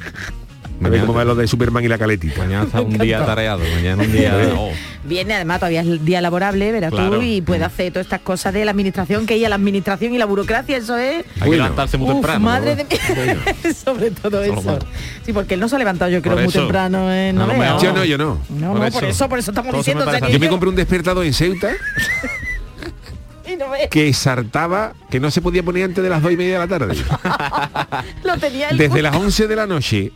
A 0.82 0.88
ver 0.88 1.00
cómo 1.00 1.14
va 1.14 1.24
lo 1.24 1.34
de 1.34 1.46
Superman 1.46 1.84
y 1.84 1.88
la 1.88 1.98
caletita. 1.98 2.40
Mañana 2.42 2.64
está 2.64 2.80
un 2.80 2.98
día 2.98 3.24
tareado, 3.24 3.60
mañana 3.76 4.02
un 4.02 4.12
día... 4.12 4.34
oh. 4.58 4.70
Viene 5.04 5.34
además 5.34 5.58
todavía 5.60 5.82
es 5.82 5.86
el 5.86 6.04
día 6.04 6.20
laborable, 6.20 6.72
verás 6.72 6.90
Claro. 6.90 7.16
tú, 7.16 7.22
y 7.22 7.40
puede 7.42 7.62
hacer 7.64 7.92
todas 7.92 8.06
estas 8.06 8.20
cosas 8.22 8.52
de 8.54 8.64
la 8.64 8.70
administración, 8.72 9.26
que 9.26 9.34
ella 9.34 9.48
la 9.50 9.54
administración 9.56 10.14
y 10.14 10.18
la 10.18 10.24
burocracia, 10.24 10.76
eso 10.78 10.96
es. 10.96 11.24
Hay 11.40 11.50
que 11.50 11.56
levantarse 11.56 11.96
muy 11.98 12.08
Uf, 12.08 12.14
temprano. 12.14 12.40
madre 12.40 12.70
¿no? 12.70 12.76
de 12.76 12.84
mí. 12.84 13.74
Sobre 13.84 14.10
todo 14.10 14.42
eso. 14.42 14.78
Sí, 15.24 15.32
porque 15.32 15.54
él 15.54 15.60
no 15.60 15.68
se 15.68 15.76
ha 15.76 15.78
levantado, 15.78 16.10
yo 16.10 16.22
creo, 16.22 16.34
Por 16.34 16.42
muy 16.42 16.50
eso. 16.50 16.60
temprano. 16.60 17.12
¿eh? 17.12 17.32
No, 17.34 17.46
No. 17.46 17.80
Yo 17.82 17.92
no, 17.92 18.04
yo 18.04 18.18
no. 18.18 18.40
No, 18.48 18.70
Por 18.72 18.80
no, 18.80 18.86
eso. 18.86 19.00
por 19.00 19.08
eso, 19.08 19.28
por 19.28 19.38
eso 19.38 19.50
estamos 19.50 19.70
Todo 19.70 19.78
me 19.78 19.80
diciendo. 19.80 20.04
Daniel, 20.04 20.32
Yo 20.32 20.40
me 20.40 20.48
compré 20.48 20.68
un 20.70 20.76
despertador 20.76 21.24
en 21.24 21.34
Ceuta 21.34 21.72
que 23.90 24.12
saltaba, 24.12 24.94
que 25.10 25.20
no 25.20 25.30
se 25.30 25.40
podía 25.40 25.62
poner 25.62 25.84
antes 25.84 26.02
de 26.02 26.10
las 26.10 26.22
dos 26.22 26.32
y 26.32 26.36
media 26.36 26.60
de 26.60 26.66
la 26.66 26.78
tarde. 26.78 26.96
Lo 28.24 28.36
tenía 28.38 28.70
él 28.70 28.78
Desde 28.78 29.02
las 29.02 29.14
11 29.14 29.46
de 29.46 29.56
la 29.56 29.66
noche 29.66 30.12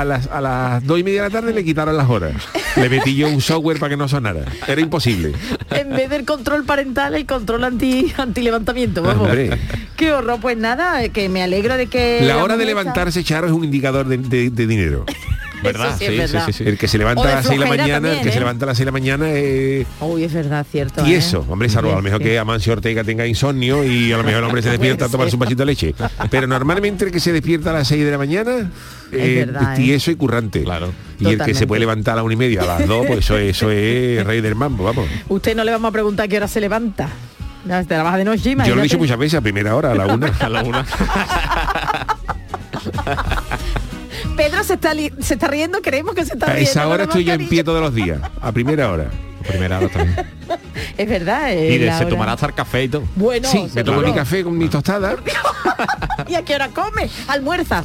a 0.00 0.04
las, 0.04 0.26
a 0.28 0.40
las 0.40 0.84
2 0.86 1.00
y 1.00 1.02
media 1.04 1.22
de 1.22 1.28
la 1.28 1.32
tarde 1.32 1.52
le 1.52 1.64
quitaron 1.64 1.96
las 1.96 2.08
horas. 2.08 2.34
Le 2.76 2.88
metí 2.88 3.14
yo 3.16 3.28
un 3.28 3.40
software 3.40 3.78
para 3.78 3.90
que 3.90 3.96
no 3.96 4.08
sonara. 4.08 4.42
Era 4.66 4.80
imposible. 4.80 5.32
en 5.70 5.90
vez 5.90 6.08
del 6.10 6.24
control 6.24 6.64
parental, 6.64 7.14
el 7.14 7.26
control 7.26 7.64
anti, 7.64 8.12
anti 8.16 8.42
levantamiento. 8.42 9.02
Vamos. 9.02 9.24
Hombre. 9.28 9.58
Qué 9.96 10.12
horror, 10.12 10.38
pues 10.40 10.56
nada, 10.56 11.08
que 11.08 11.28
me 11.28 11.42
alegro 11.42 11.76
de 11.76 11.86
que. 11.88 12.20
La 12.22 12.36
hora 12.36 12.54
mujer 12.54 12.58
de 12.58 12.64
levantarse, 12.66 13.24
Charo, 13.24 13.46
es 13.48 13.52
un 13.52 13.64
indicador 13.64 14.06
de, 14.06 14.18
de- 14.18 14.50
de 14.50 14.66
dinero. 14.66 15.04
¿Verdad? 15.62 15.96
Sí 15.98 16.04
es 16.04 16.16
verdad. 16.32 16.48
El 16.60 16.78
que 16.78 16.86
se 16.86 16.98
levanta 16.98 17.22
a 17.22 17.34
las 17.36 17.46
6 17.46 17.58
de 17.58 17.64
la 17.64 17.76
mañana, 17.76 18.12
el 18.12 18.20
que 18.20 18.30
se 18.30 18.36
¿eh? 18.36 18.40
levanta 18.40 18.64
a 18.64 18.68
las 18.68 18.76
6 18.76 18.84
de 18.84 18.86
la 18.86 18.92
mañana 18.92 19.26
eh, 19.28 19.86
Uy, 20.00 20.22
es 20.22 20.32
verdad, 20.32 20.64
cierto. 20.70 21.04
y 21.04 21.14
¿eh? 21.14 21.16
eso, 21.16 21.44
hombre, 21.48 21.68
salvo 21.68 21.92
a 21.92 21.96
lo 21.96 22.02
mejor 22.02 22.22
que 22.22 22.38
Amancio 22.38 22.72
Ortega 22.74 23.02
tenga 23.02 23.26
insomnio 23.26 23.82
y 23.84 24.12
a 24.12 24.18
lo 24.18 24.22
mejor 24.22 24.38
el 24.38 24.44
hombre 24.44 24.62
se 24.62 24.70
despierta 24.70 25.06
a 25.06 25.08
tomar 25.08 25.28
su 25.30 25.36
vasito 25.36 25.62
de 25.62 25.66
leche. 25.66 25.94
Pero 26.30 26.46
normalmente 26.46 27.06
el 27.06 27.10
que 27.10 27.18
se 27.18 27.32
despierta 27.32 27.70
a 27.70 27.72
las 27.72 27.88
6 27.88 28.04
de 28.04 28.10
la 28.12 28.18
mañana 28.18 28.70
eh, 29.12 29.44
verdad, 29.46 29.72
¿eh? 29.74 29.76
tieso 29.76 30.10
y 30.10 30.16
currante. 30.16 30.62
Claro. 30.64 30.92
Y 31.20 31.26
el 31.28 31.38
que 31.42 31.54
se 31.54 31.66
puede 31.66 31.80
levantar 31.80 32.12
a 32.14 32.16
la 32.16 32.22
una 32.22 32.34
y 32.34 32.36
media, 32.36 32.62
a 32.62 32.66
las 32.78 32.86
2, 32.86 33.06
pues 33.06 33.18
eso, 33.20 33.36
es- 33.38 33.56
eso 33.56 33.70
es 33.70 34.24
rey 34.26 34.40
del 34.40 34.54
mambo, 34.54 34.84
vamos. 34.84 35.06
Usted 35.28 35.56
no 35.56 35.64
le 35.64 35.72
vamos 35.72 35.88
a 35.88 35.92
preguntar 35.92 36.26
a 36.26 36.28
qué 36.28 36.36
hora 36.36 36.48
se 36.48 36.60
levanta. 36.60 37.08
No, 37.64 37.84
Te 37.86 37.96
la 37.96 38.02
baja 38.04 38.16
de 38.18 38.24
noche, 38.24 38.54
Yo 38.66 38.74
lo 38.74 38.80
he 38.80 38.84
dicho 38.84 38.98
muchas 38.98 39.18
veces 39.18 39.38
a 39.38 39.40
primera 39.40 39.74
hora, 39.74 39.90
a 39.92 39.94
la 39.94 40.06
una. 40.06 40.26
A 40.40 40.48
la 40.48 40.62
una. 40.62 40.86
Pedro 44.36 44.62
se 44.64 44.74
está, 44.74 44.94
li- 44.94 45.12
se 45.20 45.34
está 45.34 45.48
riendo, 45.48 45.80
creemos 45.82 46.14
que 46.14 46.24
se 46.24 46.34
está 46.34 46.46
A 46.46 46.52
riendo. 46.54 46.70
esa 46.70 46.84
con 46.84 46.92
hora 46.92 47.02
estoy 47.04 47.24
yo 47.24 47.34
en 47.34 47.48
pie 47.48 47.64
todos 47.64 47.80
los 47.80 47.94
días, 47.94 48.20
a 48.40 48.52
primera 48.52 48.90
hora. 48.92 49.10
Primera 49.46 49.78
hora 49.78 49.88
también. 49.88 50.26
Es 50.96 51.08
verdad. 51.08 51.52
eh, 51.52 51.74
Y 51.74 51.78
de- 51.78 51.86
la 51.86 51.98
se 51.98 52.04
hora. 52.04 52.10
tomará 52.10 52.32
hasta 52.32 52.46
el 52.46 52.54
café 52.54 52.84
y 52.84 52.88
todo. 52.88 53.02
Bueno, 53.16 53.48
Sí, 53.48 53.68
me 53.74 53.82
tomo 53.84 54.00
mi 54.00 54.12
café 54.12 54.44
con 54.44 54.56
mi 54.56 54.68
tostada. 54.68 55.16
¿Y 56.28 56.34
a 56.34 56.42
qué 56.44 56.54
hora 56.54 56.68
come? 56.68 57.08
¿Almuerza? 57.28 57.84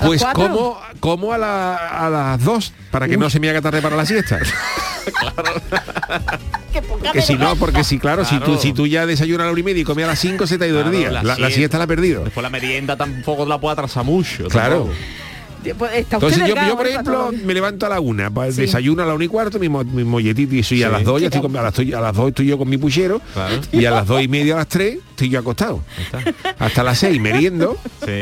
¿A 0.00 0.08
las 0.08 0.08
Pues 0.08 0.24
como, 0.34 0.80
como 0.98 1.32
a, 1.32 1.38
la- 1.38 2.06
a 2.06 2.10
las 2.10 2.42
dos, 2.44 2.72
para 2.90 3.06
que 3.08 3.16
no 3.16 3.28
se 3.30 3.38
me 3.40 3.48
haga 3.50 3.60
tarde 3.60 3.80
para 3.82 3.96
la 3.96 4.04
siesta. 4.06 4.38
Poca 6.88 7.12
Que 7.12 7.20
si 7.22 7.34
no, 7.34 7.56
porque 7.56 7.84
si 7.84 7.98
claro, 7.98 8.24
si 8.24 8.36
tú 8.38 8.44
Claro. 8.46 8.60
si 8.60 8.72
tú 8.72 8.86
ya 8.86 9.04
desayunas 9.06 9.42
a 9.42 9.46
la 9.46 9.52
una 9.52 9.60
y 9.60 9.64
media 9.64 9.80
y 9.82 9.84
comes 9.84 10.04
a 10.04 10.08
las 10.08 10.18
5 10.20 10.46
se 10.46 10.56
te 10.58 10.64
ha 10.64 10.68
ido 10.68 10.78
el 10.78 10.84
Claro, 10.84 10.98
día. 10.98 11.10
La, 11.22 11.36
la 11.38 11.50
siesta 11.50 11.78
la 11.78 11.84
ha 11.84 11.86
perdido. 11.86 12.24
Después 12.24 12.42
la 12.42 12.50
merienda 12.50 12.96
tampoco 12.96 13.44
la 13.46 13.58
puedo 13.60 13.72
atrasar 13.72 14.04
mucho. 14.04 14.48
Claro. 14.48 14.76
tampoco. 14.84 14.94
Pues 15.78 15.92
está 15.94 16.16
usted 16.18 16.32
Entonces 16.32 16.48
yo, 16.66 16.76
por 16.76 16.86
¿eh? 16.86 16.90
ejemplo, 16.90 17.30
me 17.44 17.54
levanto 17.54 17.86
a 17.86 17.88
la 17.90 18.00
una, 18.00 18.30
Sí. 18.50 18.62
desayuno 18.62 19.02
a 19.02 19.06
la 19.06 19.14
una 19.14 19.24
y 19.24 19.28
cuarto, 19.28 19.58
mi, 19.58 19.68
mo- 19.68 19.84
mi 19.84 20.04
molletito 20.04 20.54
y 20.54 20.60
eso, 20.60 20.74
y 20.74 20.82
a 20.82 20.88
las 20.88 21.04
dos 21.04 21.20
ya 21.20 21.26
estoy 21.28 21.40
con- 21.42 21.56
a 21.56 21.62
las, 21.62 21.72
estoy- 21.72 21.92
a 21.92 22.00
las 22.00 22.14
dos 22.16 22.28
estoy 22.28 22.46
yo 22.46 22.56
con 22.58 22.68
mi 22.68 22.78
puchero 22.78 23.20
Claro. 23.34 23.56
y 23.72 23.84
a 23.84 23.90
las 23.90 24.06
dos 24.06 24.22
y 24.22 24.28
media 24.28 24.54
a 24.54 24.58
las 24.58 24.68
tres 24.68 24.98
estoy 25.10 25.28
yo 25.28 25.38
acostado. 25.40 25.82
Hasta 26.58 26.82
las 26.82 26.98
seis 26.98 27.20
meriendo, 27.20 27.76
Sí. 28.04 28.20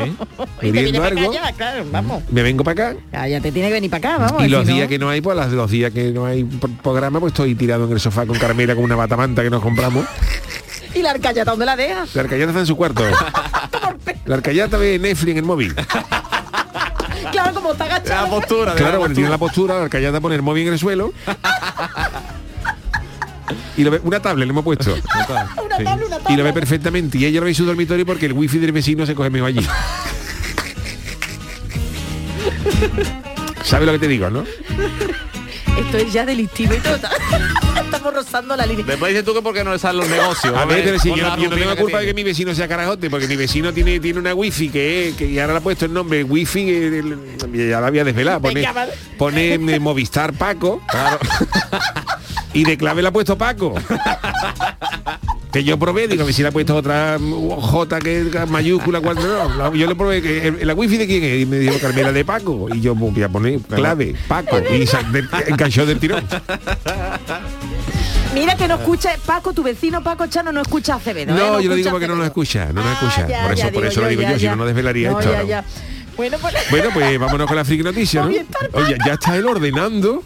Meriendo 0.62 1.02
algo, 1.04 1.32
ya, 1.32 1.52
claro, 1.52 1.84
vamos. 1.92 2.22
me 2.30 2.42
vengo 2.42 2.64
para 2.64 2.90
acá 2.90 3.00
Ya, 3.12 3.28
ya 3.28 3.40
te 3.40 3.52
tiene 3.52 3.68
que 3.68 3.74
venir 3.74 3.90
para 3.90 4.14
acá, 4.16 4.24
vamos. 4.26 4.44
y 4.44 4.48
los 4.48 4.64
si 4.64 4.70
no- 4.70 4.76
días 4.76 4.88
que 4.88 4.98
no 4.98 5.08
hay, 5.08 5.20
pues 5.20 5.36
las, 5.36 5.52
los 5.52 5.70
días 5.70 5.92
que 5.92 6.10
no 6.12 6.26
hay 6.26 6.44
pro- 6.44 6.70
programa, 6.82 7.20
pues 7.20 7.32
estoy 7.32 7.54
tirado 7.54 7.86
en 7.86 7.92
el 7.92 8.00
sofá 8.00 8.26
con 8.26 8.36
Carmela 8.38 8.74
con 8.74 8.84
una 8.84 8.96
batamanta 8.96 9.42
que 9.42 9.50
nos 9.50 9.62
compramos. 9.62 10.04
¿Y 10.94 11.02
la 11.02 11.10
arcayata 11.10 11.50
dónde 11.50 11.66
la 11.66 11.76
dejas? 11.76 12.14
La 12.14 12.22
arcayata 12.22 12.50
está 12.50 12.60
en 12.60 12.66
su 12.66 12.76
cuarto. 12.76 13.02
La 14.24 14.34
arcayata 14.36 14.76
ve 14.76 14.98
Netflix 14.98 15.30
en 15.32 15.36
el 15.38 15.44
móvil. 15.44 15.74
Como 17.68 17.84
está 17.84 18.22
La 18.22 18.30
postura. 18.30 18.72
de 18.72 18.78
Claro, 18.78 18.92
la 18.92 18.98
bueno, 18.98 19.14
tiene 19.14 19.28
la 19.28 19.36
postura, 19.36 19.76
la 19.76 19.82
arcayata 19.82 20.20
pone 20.20 20.36
el 20.36 20.42
móvil 20.42 20.66
en 20.68 20.72
el 20.72 20.78
suelo. 20.78 21.12
Y 23.76 23.84
lo 23.84 23.90
ve, 23.90 24.00
una 24.04 24.20
tablet 24.20 24.46
le 24.46 24.52
hemos 24.52 24.64
puesto. 24.64 24.94
Una 25.28 25.76
una 25.78 26.18
Y 26.30 26.36
lo 26.36 26.44
ve 26.44 26.52
perfectamente. 26.54 27.18
Y 27.18 27.26
ella 27.26 27.40
lo 27.40 27.44
ve 27.44 27.50
en 27.50 27.54
su 27.54 27.66
dormitorio 27.66 28.06
porque 28.06 28.24
el 28.26 28.32
wifi 28.32 28.58
del 28.58 28.72
vecino 28.72 29.04
se 29.04 29.14
coge 29.14 29.30
mejor 29.30 29.48
allí. 29.48 29.60
¿Sabes 33.64 33.86
lo 33.86 33.92
que 33.92 33.98
te 33.98 34.08
digo, 34.08 34.30
no? 34.30 34.44
Esto 35.78 35.98
es 35.98 36.12
ya 36.12 36.24
delictivo 36.24 36.74
y 36.74 36.78
todo. 36.78 36.98
Estamos 38.08 38.26
rozando 38.26 38.56
la 38.56 38.66
línea. 38.66 38.84
Después 38.86 39.10
dices 39.12 39.24
tú 39.24 39.34
que 39.34 39.42
porque 39.42 39.62
no 39.64 39.72
le 39.72 39.78
salen 39.78 40.00
los 40.00 40.08
negocios. 40.08 40.56
A 40.56 40.64
ver, 40.64 40.82
pero 40.84 40.98
si 40.98 41.10
Con 41.10 41.18
yo, 41.18 41.26
la 41.28 41.36
yo 41.36 41.50
no 41.50 41.56
tengo 41.56 41.76
culpa 41.76 41.98
de 42.00 42.06
que 42.06 42.14
mi 42.14 42.22
vecino 42.22 42.54
sea 42.54 42.66
carajote, 42.68 43.10
porque 43.10 43.26
mi 43.28 43.36
vecino 43.36 43.72
tiene, 43.72 44.00
tiene 44.00 44.18
una 44.18 44.34
wifi 44.34 44.68
que, 44.70 45.14
ya 45.32 45.42
ahora 45.42 45.54
le 45.54 45.58
ha 45.58 45.62
puesto 45.62 45.84
el 45.84 45.92
nombre 45.92 46.24
wifi, 46.24 46.70
eh, 46.70 46.98
el- 47.00 47.68
ya 47.70 47.80
la 47.80 47.86
había 47.86 48.04
desvelado. 48.04 48.40
Pone, 48.40 48.66
pone 49.18 49.54
eh, 49.54 49.80
Movistar 49.80 50.32
Paco. 50.32 50.80
Y 52.54 52.64
de 52.64 52.78
clave 52.78 53.02
le 53.02 53.08
ha 53.08 53.12
puesto 53.12 53.36
Paco. 53.36 53.74
Que 55.52 55.62
yo 55.64 55.78
probé, 55.78 56.08
digo, 56.08 56.26
si 56.32 56.40
le 56.42 56.48
ha 56.48 56.50
puesto 56.50 56.74
otra 56.76 57.18
mm, 57.18 57.50
J 57.60 57.98
que 58.00 58.24
mayúscula, 58.48 59.00
cuatro, 59.02 59.22
no. 59.22 59.54
La- 59.70 59.76
Yo 59.76 59.86
le 59.86 59.94
probé 59.94 60.22
que 60.22 60.48
eh, 60.48 60.64
la 60.64 60.74
wifi 60.74 60.96
de 60.96 61.06
quién 61.06 61.22
es, 61.24 61.42
y 61.42 61.46
me 61.46 61.58
dijo 61.58 61.78
Carmela 61.78 62.10
de 62.10 62.24
Paco. 62.24 62.68
Y 62.74 62.80
yo 62.80 62.94
voy 62.94 63.22
a 63.22 63.28
poner 63.28 63.60
clave, 63.60 64.14
Paco. 64.26 64.58
Y 64.58 64.86
de- 64.86 65.28
enganchó 65.46 65.84
del 65.84 65.98
tirón. 66.00 66.24
Mira 68.38 68.56
que 68.56 68.68
no 68.68 68.74
escucha, 68.76 69.10
Paco, 69.26 69.52
tu 69.52 69.62
vecino 69.62 70.02
Paco 70.02 70.26
Chano 70.26 70.52
no 70.52 70.60
escucha 70.62 70.94
a 70.94 70.96
Acevedo. 70.96 71.32
¿eh? 71.32 71.36
No, 71.36 71.44
yo 71.44 71.50
lo 71.50 71.58
escucha 71.60 71.74
digo 71.76 71.90
porque 71.90 72.08
no 72.08 72.14
nos 72.16 72.26
Acevedo. 72.26 72.42
escucha, 72.42 72.66
no 72.72 72.82
nos 72.82 72.86
Ah, 72.86 72.92
escucha. 72.92 73.28
ya, 73.28 73.42
Por 73.42 73.52
eso, 73.52 73.66
ya, 73.66 73.72
por 73.72 73.86
eso 73.86 74.00
lo 74.00 74.08
digo 74.08 74.22
ya, 74.22 74.32
yo, 74.32 74.38
si 74.38 74.46
no, 74.46 74.56
no 74.56 74.64
desvelaría 74.66 75.10
No, 75.10 75.18
esto. 75.20 75.32
ya, 75.32 75.38
¿no? 75.42 75.48
ya. 75.48 75.64
Bueno, 76.16 76.36
pues... 76.40 76.54
Bueno, 76.70 76.88
pues 76.92 77.18
vámonos 77.18 77.46
con 77.46 77.56
la 77.56 77.64
friki 77.64 77.82
noticia, 77.84 78.22
¿no? 78.22 78.28
Oye, 78.72 78.96
ya 79.06 79.12
está 79.14 79.36
él 79.36 79.46
ordenando. 79.46 80.24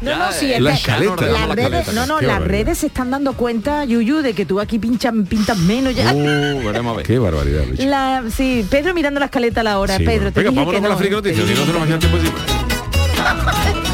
No, 0.00 0.16
no, 0.16 0.32
sí, 0.32 0.52
es 0.52 0.60
la 0.60 0.70
que 0.70 0.76
escaleta. 0.76 1.26
las 1.26 1.48
La 1.48 1.54
redes, 1.54 1.92
no, 1.94 2.06
no, 2.06 2.18
qué 2.18 2.26
las 2.26 2.34
barbaridad. 2.38 2.64
redes 2.66 2.78
se 2.78 2.86
están 2.86 3.10
dando 3.10 3.32
cuenta, 3.32 3.84
Yuyu, 3.84 4.18
de 4.22 4.34
que 4.34 4.46
tú 4.46 4.60
aquí 4.60 4.78
pinchas, 4.78 5.12
pintas 5.28 5.58
menos 5.58 5.94
ya. 5.94 6.12
Uh, 6.12 6.62
veremos 6.64 6.94
a 6.94 6.96
ver. 6.98 7.06
Qué 7.06 7.18
barbaridad, 7.18 7.62
bicho. 7.70 7.84
La, 7.86 8.22
sí, 8.34 8.64
Pedro 8.70 8.94
mirando 8.94 9.18
la 9.20 9.26
escaleta 9.26 9.62
a 9.62 9.64
la 9.64 9.78
hora. 9.78 9.96
Sí, 9.96 10.04
Pedro, 10.04 10.30
bueno. 10.30 10.32
te 10.32 10.40
Venga, 10.40 10.50
dije 10.50 10.60
vámonos 10.60 10.74
que 10.74 10.80
con 10.80 10.88
la 10.88 10.94
no, 10.94 10.98
friki 10.98 11.10
te 11.10 11.16
noticia, 11.16 11.46
si 11.46 11.60
no 11.60 11.66
se 11.66 11.72
nos 11.90 11.98
tiempo 11.98 12.16
encima. 12.18 13.85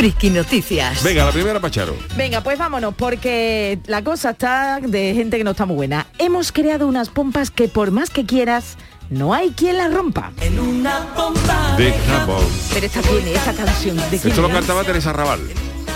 Friki 0.00 0.30
Noticias. 0.30 1.02
Venga, 1.02 1.26
la 1.26 1.30
primera 1.30 1.60
Pacharo. 1.60 1.94
Venga, 2.16 2.40
pues 2.40 2.58
vámonos, 2.58 2.94
porque 2.94 3.78
la 3.84 4.02
cosa 4.02 4.30
está 4.30 4.80
de 4.80 5.12
gente 5.12 5.36
que 5.36 5.44
no 5.44 5.50
está 5.50 5.66
muy 5.66 5.76
buena. 5.76 6.06
Hemos 6.16 6.52
creado 6.52 6.86
unas 6.86 7.10
pompas 7.10 7.50
que 7.50 7.68
por 7.68 7.90
más 7.90 8.08
que 8.08 8.24
quieras, 8.24 8.78
no 9.10 9.34
hay 9.34 9.50
quien 9.50 9.76
las 9.76 9.92
rompa. 9.92 10.32
De 10.38 11.92
Japón. 12.08 12.46
Pero 12.72 12.86
esta 12.86 13.02
tiene, 13.02 13.34
esta 13.34 13.52
canción. 13.52 13.96
¿de 13.98 14.18
quién 14.18 14.28
Esto 14.28 14.40
lo 14.40 14.48
cantaba 14.48 14.84
Teresa 14.84 15.12
Raval. 15.12 15.40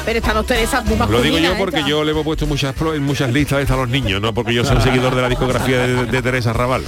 Pero 0.05 0.19
esta 0.19 0.35
no 0.35 0.41
es 0.41 0.47
Teresa 0.47 0.83
muy 0.83 0.99
Lo 1.09 1.23
digo 1.23 1.39
yo 1.39 1.57
porque 1.57 1.77
esta. 1.79 1.89
yo 1.89 2.05
le 2.05 2.11
hemos 2.11 2.25
puesto 2.25 2.47
muchas 2.47 2.75
en 2.95 3.03
muchas 3.03 3.33
listas 3.33 3.71
a 3.71 3.77
los 3.77 3.89
niños, 3.89 4.21
no 4.21 4.35
porque 4.35 4.53
yo 4.53 4.63
soy 4.65 4.77
un 4.77 4.83
seguidor 4.83 5.15
de 5.15 5.23
la 5.23 5.29
discografía 5.31 5.79
de, 5.79 6.05
de 6.07 6.23
Teresa 6.23 6.53
Raval. 6.53 6.83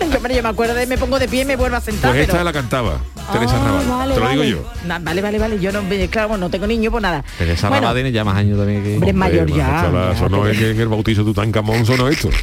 Yo, 0.00 0.06
hombre, 0.16 0.34
yo 0.34 0.42
me 0.42 0.48
acuerdo 0.48 0.72
de 0.74 0.86
me 0.86 0.96
pongo 0.96 1.18
de 1.18 1.28
pie 1.28 1.42
y 1.42 1.44
me 1.44 1.56
vuelvo 1.56 1.76
a 1.76 1.80
sentar. 1.82 2.12
Pues 2.12 2.22
esta 2.22 2.32
pero- 2.32 2.44
la 2.44 2.52
cantaba 2.54 2.98
Teresa 3.30 3.56
Ah, 3.60 3.64
Raval. 3.66 3.86
vale, 3.88 4.14
Te 4.14 4.20
lo 4.20 4.28
digo 4.30 4.40
vale. 4.40 4.50
yo. 4.50 4.70
Na- 4.86 4.98
vale, 5.00 5.20
vale, 5.20 5.38
vale. 5.38 5.60
Yo 5.60 5.70
no, 5.72 5.82
claro, 6.10 6.28
bueno, 6.28 6.46
no 6.46 6.50
tengo 6.50 6.66
niño, 6.66 6.90
pues 6.90 7.02
nada. 7.02 7.22
Pero 7.38 7.52
esa 7.52 7.68
Bueno, 7.68 7.92
tiene 7.92 8.10
ya 8.12 8.24
más 8.24 8.36
años 8.36 8.56
también 8.58 8.82
que... 8.82 8.94
Hombre, 8.94 9.10
es 9.10 9.16
mayor 9.16 9.40
Hombre, 9.40 9.56
ya. 9.56 9.68
macho, 9.68 9.92
la- 9.92 10.12
ya, 10.12 10.18
sonó 10.18 10.42
pero- 10.42 10.54
en, 10.54 10.64
en 10.76 10.80
el 10.80 10.88
bautizo 10.88 11.22
de 11.24 11.26
Tutankamón, 11.26 11.84
sonó 11.84 12.08
esto. 12.08 12.30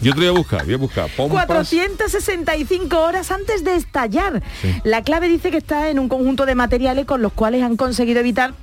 Yo 0.00 0.12
te 0.12 0.18
voy 0.20 0.28
a 0.28 0.32
buscar, 0.32 0.64
voy 0.64 0.74
a 0.74 0.78
buscar. 0.78 1.08
Pompas. 1.16 1.46
465 1.46 2.98
horas 3.00 3.30
antes 3.30 3.64
de 3.64 3.74
estallar. 3.74 4.42
La 4.84 5.02
clave 5.02 5.28
dice 5.28 5.50
que 5.50 5.56
está 5.56 5.90
en 5.90 5.98
un 5.98 6.08
conjunto 6.08 6.46
de 6.46 6.54
materiales 6.54 7.04
con 7.04 7.20
los 7.22 7.32
cuales 7.32 7.62
han 7.62 7.76
conseguido 7.76 8.20
evitar 8.20 8.54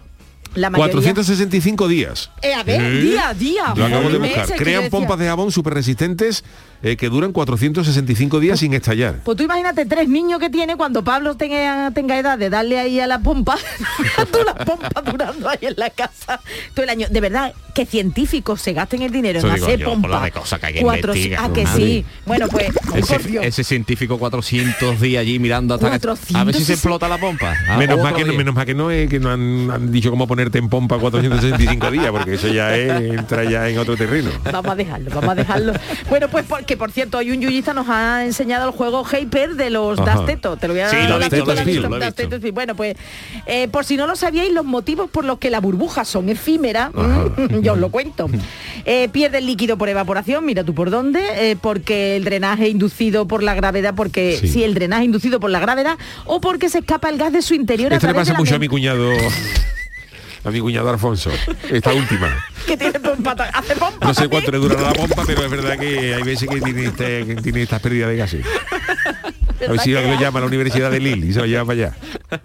la 0.53 0.69
mayoría. 0.69 0.93
465 0.93 1.87
días. 1.89 2.31
Eh, 2.41 2.53
a 2.53 2.63
ver, 2.63 3.01
día 3.01 3.29
a 3.29 3.33
día. 3.33 3.73
Lo 3.75 3.85
acabo 3.85 4.09
de 4.09 4.19
Meses, 4.19 4.37
buscar. 4.37 4.45
quiero 4.47 4.63
Crean 4.63 4.81
decir. 4.83 4.91
pompas 4.91 5.19
de 5.19 5.25
jabón 5.27 5.51
súper 5.51 5.73
resistentes 5.73 6.45
eh, 6.85 6.97
que 6.97 7.09
duran 7.09 7.31
465 7.31 8.39
días 8.39 8.59
sin 8.59 8.73
estallar. 8.75 9.15
Pues 9.23 9.35
tú 9.35 9.43
imagínate 9.43 9.85
tres 9.87 10.07
niños 10.07 10.39
que 10.39 10.51
tiene 10.51 10.75
cuando 10.75 11.03
Pablo 11.03 11.35
tenga, 11.35 11.89
tenga 11.91 12.17
edad 12.19 12.37
de 12.37 12.51
darle 12.51 12.77
ahí 12.79 12.99
a 12.99 13.07
la 13.07 13.19
pompa, 13.19 13.57
tú 14.31 14.37
las 14.45 14.65
pompas 14.65 15.03
durando 15.03 15.49
ahí 15.49 15.57
en 15.61 15.73
la 15.77 15.89
casa 15.89 16.39
todo 16.75 16.83
el 16.83 16.89
año. 16.89 17.07
De 17.09 17.21
verdad, 17.21 17.53
que 17.73 17.85
científicos 17.85 18.61
se 18.61 18.73
gasten 18.73 19.01
el 19.01 19.11
dinero 19.11 19.39
Eso 19.39 19.47
en 19.47 19.53
hacer 19.55 19.79
yo, 19.79 19.95
de 19.97 20.31
cosas 20.31 20.59
que 20.59 20.65
hay 20.67 20.73
que 20.75 20.81
Cuatro- 20.81 21.13
Ah, 21.37 21.49
que 21.53 21.63
madre. 21.63 21.81
sí. 21.85 22.05
Bueno, 22.25 22.47
pues, 22.47 22.67
Ese, 23.41 23.63
científico 23.63 24.17
400 24.17 25.01
días 25.01 25.21
allí 25.21 25.39
mirando 25.39 25.73
hasta 25.73 25.87
que, 25.89 25.95
a 25.95 25.97
ver 25.97 26.17
si 26.17 26.33
460. 26.33 26.65
se 26.65 26.73
explota 26.73 27.07
la 27.07 27.17
pompa. 27.17 27.53
Ah, 27.67 27.77
Menos 27.77 27.97
mal, 27.97 28.13
otro 28.13 28.25
que 28.25 28.31
no, 28.31 28.37
menos 28.37 28.55
mal 28.55 28.65
que 28.65 28.73
no 28.75 28.91
es 28.91 29.09
que 29.09 29.19
no 29.19 29.31
han, 29.31 29.71
han 29.71 29.91
dicho 29.91 30.09
cómo 30.09 30.27
ponerte 30.27 30.57
en 30.59 30.69
pompa 30.69 30.97
465 30.99 31.91
días, 31.91 32.11
porque 32.11 32.35
eso 32.35 32.47
ya 32.47 32.75
es, 32.75 33.13
entra 33.13 33.43
ya 33.43 33.67
en 33.67 33.77
otro 33.79 33.97
terreno. 33.97 34.29
Vamos 34.51 34.71
a 34.71 34.75
dejarlo, 34.75 35.09
vamos 35.09 35.29
a 35.29 35.35
dejarlo. 35.35 35.73
Bueno, 36.09 36.29
pues 36.29 36.45
porque 36.47 36.74
por 36.75 36.91
cierto, 36.91 37.17
hoy 37.17 37.31
un 37.31 37.41
yuyista 37.41 37.73
nos 37.73 37.87
ha 37.89 38.23
enseñado 38.25 38.67
el 38.69 38.75
juego 38.75 39.03
Hyper 39.05 39.55
de 39.55 39.69
los. 39.69 39.97
Dasteto. 39.97 40.57
Te 40.57 40.67
lo 40.67 40.73
voy 40.73 40.81
a 40.81 40.89
Sí, 40.89 40.97
lo 41.07 41.17
visto, 41.19 41.35
visto, 41.65 41.89
lo 41.89 41.99
Dasteto. 41.99 42.39
Bueno, 42.53 42.75
pues 42.75 42.95
eh, 43.45 43.67
por 43.67 43.85
si 43.85 43.97
no 43.97 44.07
lo 44.07 44.15
sabíais, 44.15 44.51
los 44.51 44.65
motivos 44.65 45.09
por 45.09 45.25
los 45.25 45.39
que 45.39 45.49
las 45.49 45.61
burbujas 45.61 46.07
son 46.07 46.29
efímeras, 46.29 46.91
mm, 46.93 47.59
yo 47.61 47.73
os 47.73 47.79
lo 47.79 47.89
cuento. 47.89 48.27
Eh, 48.85 49.09
pierde 49.11 49.39
el 49.39 49.45
líquido 49.45 49.77
por 49.77 49.89
evaporación, 49.89 50.45
mira 50.45 50.63
tú 50.63 50.73
por 50.73 50.89
dónde, 50.89 51.51
eh, 51.51 51.55
porque 51.59 52.15
el 52.17 52.23
drenaje 52.23 52.69
inducido 52.69 53.27
por 53.27 53.43
la 53.43 53.53
gravedad, 53.55 53.93
porque 53.95 54.37
Sí. 54.39 54.47
sí. 54.47 54.63
el 54.63 54.73
drenaje 54.73 55.05
inducido 55.05 55.39
por 55.39 55.49
la 55.49 55.59
gravedad, 55.59 55.97
o 56.25 56.41
porque 56.41 56.69
se 56.69 56.79
escapa 56.79 57.09
el 57.09 57.17
gas 57.17 57.31
de 57.33 57.41
su 57.41 57.53
interior. 57.53 57.91
a 57.93 57.95
Esto 57.95 58.07
le 58.07 58.13
través 58.13 58.27
pasa 58.27 58.31
de 58.31 58.33
la 58.33 58.39
mucho 58.39 58.55
a 58.55 58.59
mi 58.59 58.67
cuñado, 58.67 59.09
a 60.45 60.51
mi 60.51 60.59
cuñado 60.59 60.89
Alfonso, 60.89 61.31
esta 61.69 61.93
última. 61.93 62.45
que 62.67 62.77
tiene 62.77 62.99
pompa, 62.99 63.31
hace 63.31 63.75
pompa 63.75 64.05
No 64.05 64.13
sé 64.13 64.27
cuánto 64.29 64.51
le 64.51 64.57
dura 64.59 64.79
la 64.79 64.93
pompa, 64.93 65.23
pero 65.25 65.43
es 65.43 65.49
verdad 65.51 65.77
que 65.77 66.13
hay 66.13 66.23
veces 66.23 66.47
que 66.47 66.61
tiene, 66.61 66.85
este- 66.85 67.25
que 67.25 67.35
tiene 67.35 67.63
estas 67.63 67.81
pérdidas 67.81 68.09
de 68.09 68.17
gases. 68.17 68.45
A 69.67 69.71
ver 69.71 69.79
si 69.79 69.91
lo 69.91 70.19
llama 70.19 70.39
a 70.39 70.41
la 70.41 70.47
Universidad 70.47 70.91
de 70.91 70.99
Lille 70.99 71.27
y 71.27 71.33
se 71.33 71.39
lo 71.39 71.45
lleva 71.45 71.65
para 71.65 71.73
allá. 71.73 71.97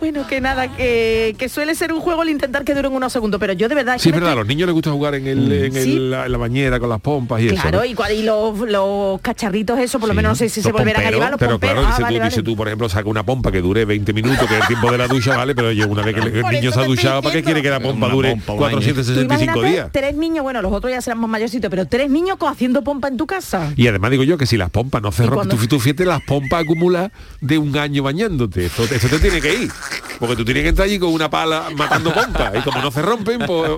Bueno, 0.00 0.26
que 0.26 0.40
nada, 0.40 0.68
que, 0.76 1.34
que 1.38 1.48
suele 1.48 1.74
ser 1.74 1.92
un 1.92 2.00
juego 2.00 2.22
el 2.22 2.28
intentar 2.28 2.64
que 2.64 2.74
duren 2.74 2.92
unos 2.92 3.12
segundos, 3.12 3.40
pero 3.40 3.52
yo 3.52 3.68
de 3.68 3.74
verdad... 3.74 3.98
Sí, 3.98 4.10
es 4.10 4.14
verdad, 4.14 4.32
a 4.32 4.36
los 4.36 4.46
niños 4.46 4.66
les 4.66 4.74
gusta 4.74 4.90
jugar 4.90 5.14
en, 5.16 5.26
el, 5.26 5.50
en 5.52 5.76
el- 5.76 5.82
Sí. 5.84 5.98
la, 5.98 6.26
en 6.26 6.32
la 6.32 6.38
bañera 6.38 6.78
con 6.78 6.88
las 6.88 7.00
pompas 7.00 7.40
y 7.42 7.48
Claro, 7.48 7.82
eso. 7.82 7.94
¿no? 8.02 8.10
y, 8.12 8.22
los, 8.22 8.58
los 8.60 9.20
cacharritos, 9.20 9.78
eso 9.78 9.98
por 9.98 10.08
lo 10.08 10.14
menos 10.14 10.30
no 10.32 10.36
sé 10.36 10.48
si 10.48 10.62
se 10.62 10.70
volverán 10.72 11.04
a 11.04 11.10
llevar 11.10 11.30
los 11.30 11.38
Pero 11.40 11.52
pomperos. 11.52 11.74
claro, 11.74 11.88
Ah, 11.88 11.90
dice, 11.90 12.02
vale, 12.02 12.14
tú, 12.16 12.20
vale. 12.20 12.30
dice 12.30 12.42
tú, 12.42 12.56
por 12.56 12.68
ejemplo, 12.68 12.88
saca 12.88 13.08
una 13.08 13.22
pompa 13.24 13.50
que 13.50 13.60
dure 13.60 13.84
20 13.84 14.12
minutos, 14.12 14.46
que 14.46 14.54
es 14.54 14.60
el 14.60 14.66
tiempo 14.68 14.90
de 14.92 14.98
la 14.98 15.08
ducha, 15.08 15.36
vale, 15.36 15.54
pero 15.54 15.68
oye, 15.68 15.84
una 15.84 16.02
vez 16.02 16.14
que 16.14 16.20
el 16.20 16.32
niño 16.42 16.70
eso 16.70 16.72
se 16.72 16.80
ha 16.80 16.84
duchado, 16.84 17.22
¿para 17.22 17.34
qué 17.34 17.42
quiere 17.42 17.60
que 17.62 17.70
la 17.70 17.80
pompa 17.80 18.06
Una 18.06 18.14
dure 18.14 18.30
pompa, 18.30 18.52
un 18.52 18.58
año. 18.64 18.78
Tú 18.78 18.84
465 18.84 19.34
imagínate 19.34 19.68
días? 19.72 19.88
tres 19.92 20.14
niños, 20.16 20.42
bueno, 20.44 20.62
los 20.62 20.72
otros 20.72 20.92
ya 20.92 21.00
serán 21.00 21.18
más 21.18 21.30
mayorcitos, 21.30 21.70
pero 21.70 21.86
tres 21.86 22.08
niños 22.10 22.36
co- 22.38 22.46
haciendo 22.48 22.82
pompa 22.82 23.08
en 23.08 23.16
tu 23.16 23.26
casa. 23.26 23.72
Y 23.76 23.86
además 23.88 24.10
digo 24.12 24.22
yo 24.22 24.38
que 24.38 24.46
si 24.46 24.56
las 24.56 24.70
pompas 24.70 25.02
no 25.02 25.10
se 25.12 25.24
¿Y 25.24 25.26
rompen, 25.26 25.48
cuando- 25.48 25.56
tú, 25.62 25.66
tú 25.68 25.80
fíjate 25.80 26.04
las 26.04 26.20
pompas 26.22 26.62
acumuladas 26.62 27.10
de 27.40 27.58
un 27.58 27.76
año 27.76 28.02
bañándote. 28.02 28.66
Esto, 28.66 28.84
esto 28.84 29.08
te 29.08 29.18
tiene 29.18 29.40
que 29.40 29.54
ir. 29.62 29.70
Porque 30.18 30.34
tú 30.36 30.44
tienes 30.44 30.64
que 30.64 30.70
estar 30.70 30.84
allí 30.84 30.98
con 30.98 31.12
una 31.12 31.30
pala 31.30 31.66
matando 31.76 32.12
pompas. 32.12 32.52
Y 32.56 32.60
como 32.62 32.80
no 32.80 32.90
se 32.90 33.02
rompen, 33.02 33.38
pues 33.46 33.70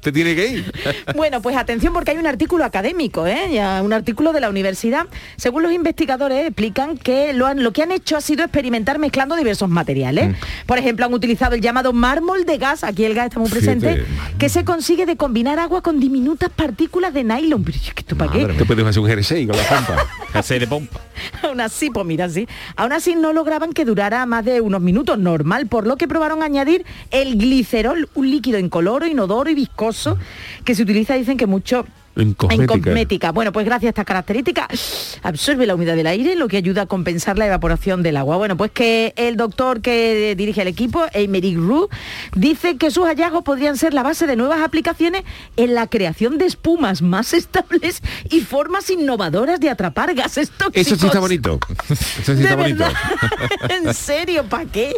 te 0.00 0.10
tiene 0.10 0.34
que 0.34 0.46
ir. 0.46 0.72
Bueno, 1.14 1.42
pues 1.42 1.56
atención 1.56 1.92
porque 1.92 2.12
hay 2.12 2.16
un 2.16 2.26
artículo 2.26 2.64
académico, 2.64 3.26
¿eh? 3.26 3.60
Un 3.82 3.92
artículo 3.92 4.32
de 4.32 4.40
la 4.40 4.48
universidad. 4.48 5.06
Según 5.36 5.62
los 5.64 5.72
investigadores 5.72 6.46
explican 6.46 6.96
que 6.96 7.32
lo, 7.34 7.46
han- 7.46 7.62
lo 7.62 7.72
que 7.72 7.82
han 7.82 7.92
hecho 7.92 8.16
ha 8.16 8.20
sido 8.22 8.42
experimentar 8.42 8.98
mezclando 8.98 9.36
diversos 9.36 9.68
materiales. 9.68 10.30
Mm. 10.30 10.66
Por 10.66 10.78
ejemplo, 10.78 11.04
han 11.04 11.12
utilizado 11.12 11.54
el 11.54 11.60
llamado 11.60 11.92
mármol 11.92 12.44
de 12.46 12.56
gas, 12.56 12.84
aquí 12.84 13.04
el 13.04 13.14
gas 13.14 13.26
está 13.26 13.38
muy 13.40 13.50
presente, 13.50 13.94
Fíjate, 14.06 14.36
que 14.38 14.48
se 14.48 14.64
consigue 14.64 15.04
de 15.04 15.16
combinar 15.16 15.58
agua 15.58 15.82
con 15.82 16.00
diminutas 16.00 16.48
partículas 16.50 17.12
de 17.12 17.24
nylon. 17.24 17.62
Pero 17.64 17.76
es 17.76 17.92
que 17.92 18.00
esto 18.00 18.16
para 18.16 18.32
qué? 18.32 18.46
Te 18.46 18.64
puedes 18.64 18.86
hacer 18.86 19.00
un 19.02 19.08
jersey 19.08 19.46
con 19.46 19.56
las 19.58 19.66
pompas. 19.66 20.06
Hacer 20.32 20.60
de 20.60 20.66
pompa. 20.66 20.98
Aún 21.42 21.60
así, 21.60 21.90
pues 21.90 22.06
mira, 22.06 22.26
sí. 22.30 22.48
Aún 22.76 22.92
así 22.92 23.14
no 23.14 23.34
lograban 23.34 23.74
que 23.74 23.84
durara 23.84 24.24
más 24.24 24.46
de 24.46 24.62
unos 24.62 24.80
minutos 24.80 25.18
normal, 25.18 25.51
por 25.68 25.86
lo 25.86 25.96
que 25.96 26.08
probaron 26.08 26.42
añadir 26.42 26.84
el 27.10 27.36
glicerol, 27.36 28.08
un 28.14 28.30
líquido 28.30 28.58
incoloro, 28.58 29.06
inodoro 29.06 29.50
y 29.50 29.54
viscoso, 29.54 30.18
que 30.64 30.74
se 30.74 30.82
utiliza, 30.82 31.14
dicen 31.14 31.36
que 31.36 31.46
mucho 31.46 31.86
En 32.14 32.34
cosmética. 32.34 33.32
Bueno, 33.32 33.52
pues 33.52 33.64
gracias 33.64 33.88
a 33.88 33.90
estas 33.90 34.04
características 34.04 35.18
absorbe 35.22 35.66
la 35.66 35.74
humedad 35.74 35.96
del 35.96 36.06
aire, 36.06 36.36
lo 36.36 36.48
que 36.48 36.58
ayuda 36.58 36.82
a 36.82 36.86
compensar 36.86 37.38
la 37.38 37.46
evaporación 37.46 38.02
del 38.02 38.16
agua. 38.16 38.36
Bueno, 38.36 38.56
pues 38.56 38.70
que 38.70 39.14
el 39.16 39.36
doctor 39.36 39.80
que 39.80 40.34
dirige 40.36 40.62
el 40.62 40.68
equipo, 40.68 41.04
Emery 41.12 41.56
Roux, 41.56 41.88
dice 42.34 42.76
que 42.76 42.90
sus 42.90 43.06
hallazgos 43.06 43.44
podrían 43.44 43.76
ser 43.76 43.94
la 43.94 44.02
base 44.02 44.26
de 44.26 44.36
nuevas 44.36 44.60
aplicaciones 44.60 45.24
en 45.56 45.74
la 45.74 45.86
creación 45.86 46.38
de 46.38 46.46
espumas 46.46 47.02
más 47.02 47.32
estables 47.32 48.02
y 48.30 48.40
formas 48.40 48.90
innovadoras 48.90 49.60
de 49.60 49.70
atrapar 49.70 50.14
gases 50.14 50.50
tóxicos. 50.50 50.86
Eso 50.86 50.96
sí 50.96 51.06
está 51.06 51.20
bonito. 51.20 51.58
Eso 51.88 52.34
sí 52.34 52.34
¿De 52.34 52.42
está 52.42 52.56
bonito. 52.56 52.84
¿En 53.70 53.94
serio? 53.94 54.44
¿Para 54.44 54.66
qué? 54.66 54.94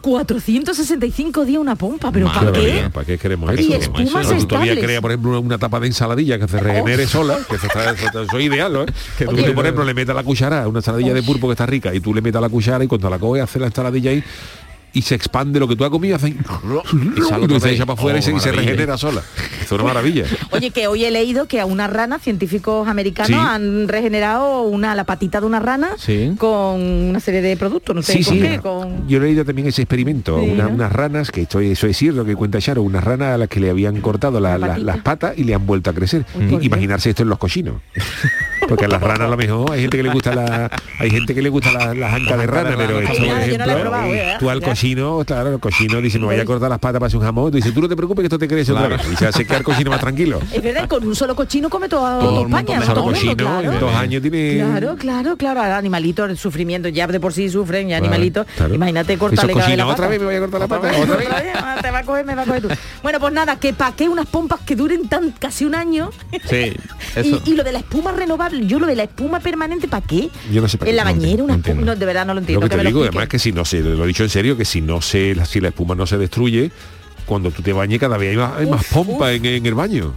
465 0.00 1.44
días 1.44 1.60
una 1.60 1.74
pompa, 1.74 2.12
pero 2.12 2.26
¿para 2.26 2.52
qué? 2.52 2.88
¿Para 2.92 3.06
qué 3.06 3.18
queremos 3.18 3.52
eso? 3.52 3.74
espumas 3.74 4.30
estables. 4.30 4.78
crea, 4.78 5.00
por 5.00 5.10
ejemplo, 5.10 5.40
una 5.40 5.58
tapa 5.58 5.80
de 5.80 5.88
ensaladilla 5.88 6.38
que 6.38 6.44
se 6.58 6.64
regenere 6.64 7.06
sola, 7.06 7.38
que 7.48 7.56
eso, 7.56 7.66
está, 7.66 7.90
eso, 7.90 8.38
es 8.38 8.44
ideal, 8.44 8.72
¿no? 8.72 8.86
Que 9.18 9.26
tú, 9.26 9.54
por 9.54 9.64
ejemplo, 9.64 9.84
le 9.84 9.94
metas 9.94 10.14
la 10.14 10.22
cuchara 10.22 10.62
a 10.62 10.68
una 10.68 10.80
ensaladilla 10.80 11.14
de 11.14 11.22
pulpo 11.22 11.48
que 11.48 11.52
está 11.52 11.66
rica 11.66 11.94
y 11.94 12.00
tú 12.00 12.14
le 12.14 12.22
metas 12.22 12.40
la 12.40 12.48
cuchara 12.48 12.84
y 12.84 12.86
cuando 12.86 13.10
la 13.10 13.18
coges 13.18 13.42
hace 13.42 13.58
la 13.58 13.66
ensaladilla 13.66 14.10
ahí 14.10 14.24
y 14.96 15.02
se 15.02 15.14
expande 15.14 15.60
lo 15.60 15.68
que 15.68 15.76
tú 15.76 15.84
has 15.84 15.90
comido 15.90 16.16
hace 16.16 16.28
y, 16.30 16.36
sale 17.28 17.54
y 17.54 17.60
se 17.60 17.70
echa 17.72 17.84
para 17.84 17.98
afuera 17.98 18.18
y, 18.18 18.20
Oh, 18.20 18.22
se, 18.24 18.30
y 18.32 18.40
se 18.40 18.48
maravilla. 18.48 18.62
regenera 18.72 18.96
sola. 18.98 19.22
Es 19.62 19.70
una 19.72 19.84
maravilla. 19.84 20.24
Oye, 20.52 20.70
que 20.70 20.86
hoy 20.86 21.04
he 21.04 21.10
leído 21.10 21.46
que 21.46 21.60
a 21.60 21.66
una 21.66 21.86
rana, 21.86 22.18
científicos 22.18 22.88
americanos 22.88 23.28
Sí. 23.28 23.34
han 23.34 23.88
regenerado 23.88 24.62
una, 24.62 24.94
la 24.94 25.04
patita 25.04 25.40
de 25.40 25.46
una 25.46 25.60
rana 25.60 25.90
Sí. 25.98 26.32
con 26.38 26.80
una 26.80 27.20
serie 27.20 27.42
de 27.42 27.56
productos, 27.56 27.94
no 27.94 28.02
sé 28.02 28.14
Sí, 28.14 28.24
con 28.24 28.34
sí. 28.34 28.40
qué, 28.40 28.58
con... 28.60 29.06
Yo 29.08 29.18
he 29.18 29.20
leído 29.20 29.44
también 29.44 29.68
ese 29.68 29.82
experimento. 29.82 30.40
Sí, 30.40 30.48
Una- 30.50 30.64
¿no? 30.64 30.70
Unas 30.74 30.92
ranas, 30.92 31.30
que 31.30 31.42
esto, 31.42 31.60
eso 31.60 31.86
es 31.86 31.96
cierto 31.96 32.24
que 32.24 32.34
cuenta 32.34 32.58
Charo, 32.58 32.80
unas 32.82 33.04
ranas 33.04 33.34
a 33.34 33.38
las 33.38 33.48
que 33.48 33.60
le 33.60 33.68
habían 33.70 34.00
cortado 34.00 34.40
la- 34.40 34.52
La 34.52 34.58
la- 34.58 34.66
patita. 34.68 34.86
las 34.86 34.98
patas 35.02 35.38
y 35.38 35.44
le 35.44 35.54
han 35.54 35.66
vuelto 35.66 35.90
a 35.90 35.92
crecer. 35.92 36.24
Imaginarse 36.62 37.10
esto 37.10 37.22
en 37.22 37.28
los 37.28 37.38
cochinos. 37.38 37.74
Porque 38.68 38.84
a 38.84 38.88
las 38.88 39.00
ranas 39.02 39.20
a 39.22 39.28
lo 39.28 39.36
mejor 39.36 39.70
hay 39.72 39.80
gente 39.82 39.96
que 39.96 40.02
le 40.02 40.10
gusta 40.10 40.34
la, 40.34 40.70
hay 40.98 41.10
gente 41.10 41.34
que 41.34 41.42
le 41.42 41.48
gusta 41.48 41.72
la- 41.72 41.94
las 41.94 42.14
ancas 42.14 42.38
de 42.38 42.46
rana, 42.46 42.74
pero 42.76 43.00
esto, 43.00 43.14
por 43.16 43.26
la 43.26 43.40
he 43.44 43.46
ejemplo, 43.54 43.80
probado, 43.80 44.14
¿eh? 44.14 44.36
tú 44.38 44.50
al 44.50 44.60
Ya. 44.60 44.66
cochino, 44.68 45.24
claro, 45.26 45.54
el 45.54 45.60
cochino 45.60 46.00
dice, 46.00 46.18
me 46.18 46.26
voy 46.26 46.40
a 46.40 46.44
cortar 46.44 46.68
las 46.70 46.78
patas 46.78 46.98
para 47.00 47.06
hacer 47.08 47.18
un 47.18 47.24
jamón, 47.24 47.50
tú 47.50 47.56
dices, 47.56 47.72
tú 47.72 47.80
no 47.80 47.88
te 47.88 47.96
preocupes 47.96 48.22
que 48.22 48.26
esto 48.26 48.38
te 48.38 48.48
crece 48.48 48.72
otra 48.72 48.88
vez. 48.88 49.00
Y 49.12 49.16
se 49.16 49.26
hace 49.26 49.46
quedar 49.46 49.62
cochino 49.62 49.90
más 49.90 50.00
tranquilo. 50.00 50.40
Es 50.52 50.62
verdad, 50.62 50.88
con 50.88 51.06
un 51.06 51.14
solo 51.14 51.34
cochino 51.36 51.68
come 51.70 51.88
toda, 51.88 52.40
España. 52.42 52.82
Solo 52.84 53.04
cochino, 53.04 53.36
claro. 53.36 53.72
en 53.72 53.80
dos 53.80 53.94
años 53.94 54.22
tiene... 54.22 54.56
Claro, 54.56 54.96
claro, 54.96 55.36
claro. 55.36 55.60
Animalitos, 55.74 56.28
el 56.30 56.38
sufrimiento 56.38 56.88
ya 56.88 57.06
de 57.06 57.20
por 57.20 57.32
sí 57.32 57.48
sufren, 57.48 57.86
y 57.88 57.90
Claro, 57.90 58.04
animalitos. 58.04 58.46
Imagínate 58.72 59.16
cortarle 59.18 59.76
la 59.76 59.86
otra 59.86 60.08
vez 60.08 60.18
me 60.20 60.26
voy 60.26 60.34
a 60.36 60.40
cortar 60.40 60.60
la 60.60 60.68
pata, 60.68 60.90
ah, 60.92 61.76
Te 61.82 61.90
va 61.90 61.98
a 61.98 62.02
coger, 62.04 62.24
me 62.24 62.34
va 62.34 62.42
a 62.42 62.44
coger 62.46 62.62
tú. 62.62 62.68
Bueno, 63.02 63.20
pues 63.20 63.32
nada, 63.32 63.56
que 63.56 63.72
pa' 63.72 63.92
qué 63.94 64.08
unas 64.08 64.26
pompas 64.26 64.60
que 64.60 64.74
duren 64.76 65.08
tan 65.08 65.30
casi 65.32 65.64
un 65.64 65.74
año. 65.74 66.10
Sí, 66.48 66.72
eso. 67.16 67.40
Y 67.44 67.54
lo 67.54 67.62
de 67.64 67.72
la 67.72 67.78
espuma 67.80 68.12
renovable, 68.12 68.55
yo 68.60 68.78
lo 68.78 68.86
de 68.86 68.96
la 68.96 69.02
espuma 69.04 69.40
permanente, 69.40 69.88
¿para 69.88 70.06
qué? 70.06 70.30
Yo 70.52 70.60
no 70.62 70.68
sé 70.68 70.78
para 70.78 70.90
En 70.90 70.96
qué, 70.96 70.96
la 70.96 71.04
no 71.04 71.10
bañera, 71.20 71.44
una 71.44 71.54
espuma, 71.56 71.82
no, 71.82 71.96
de 71.96 72.06
verdad 72.06 72.26
no 72.26 72.34
lo 72.34 72.40
entiendo. 72.40 72.60
Lo 72.60 72.66
que 72.68 72.70
te 72.70 72.76
me 72.78 72.82
lo 72.84 72.88
digo, 72.90 73.00
expliquen. 73.00 73.18
además 73.18 73.28
que 73.30 73.38
si 73.38 73.52
no 73.52 73.64
se, 73.64 73.80
lo 73.80 74.04
he 74.04 74.06
dicho 74.08 74.22
en 74.22 74.30
serio, 74.30 74.56
que 74.56 74.64
si 74.64 74.80
no 74.80 75.00
se, 75.02 75.36
si 75.46 75.60
la 75.60 75.68
espuma 75.68 75.94
no 75.94 76.06
se 76.06 76.16
destruye, 76.18 76.70
cuando 77.26 77.50
tú 77.50 77.60
te 77.62 77.72
bañes 77.72 77.98
cada 77.98 78.16
vez 78.16 78.30
hay 78.30 78.36
más, 78.36 78.52
hay 78.56 78.66
más 78.66 78.80
Uf, 78.82 78.92
pompa 78.92 79.32
en, 79.32 79.44
en 79.44 79.66
el 79.66 79.74
baño. 79.74 80.14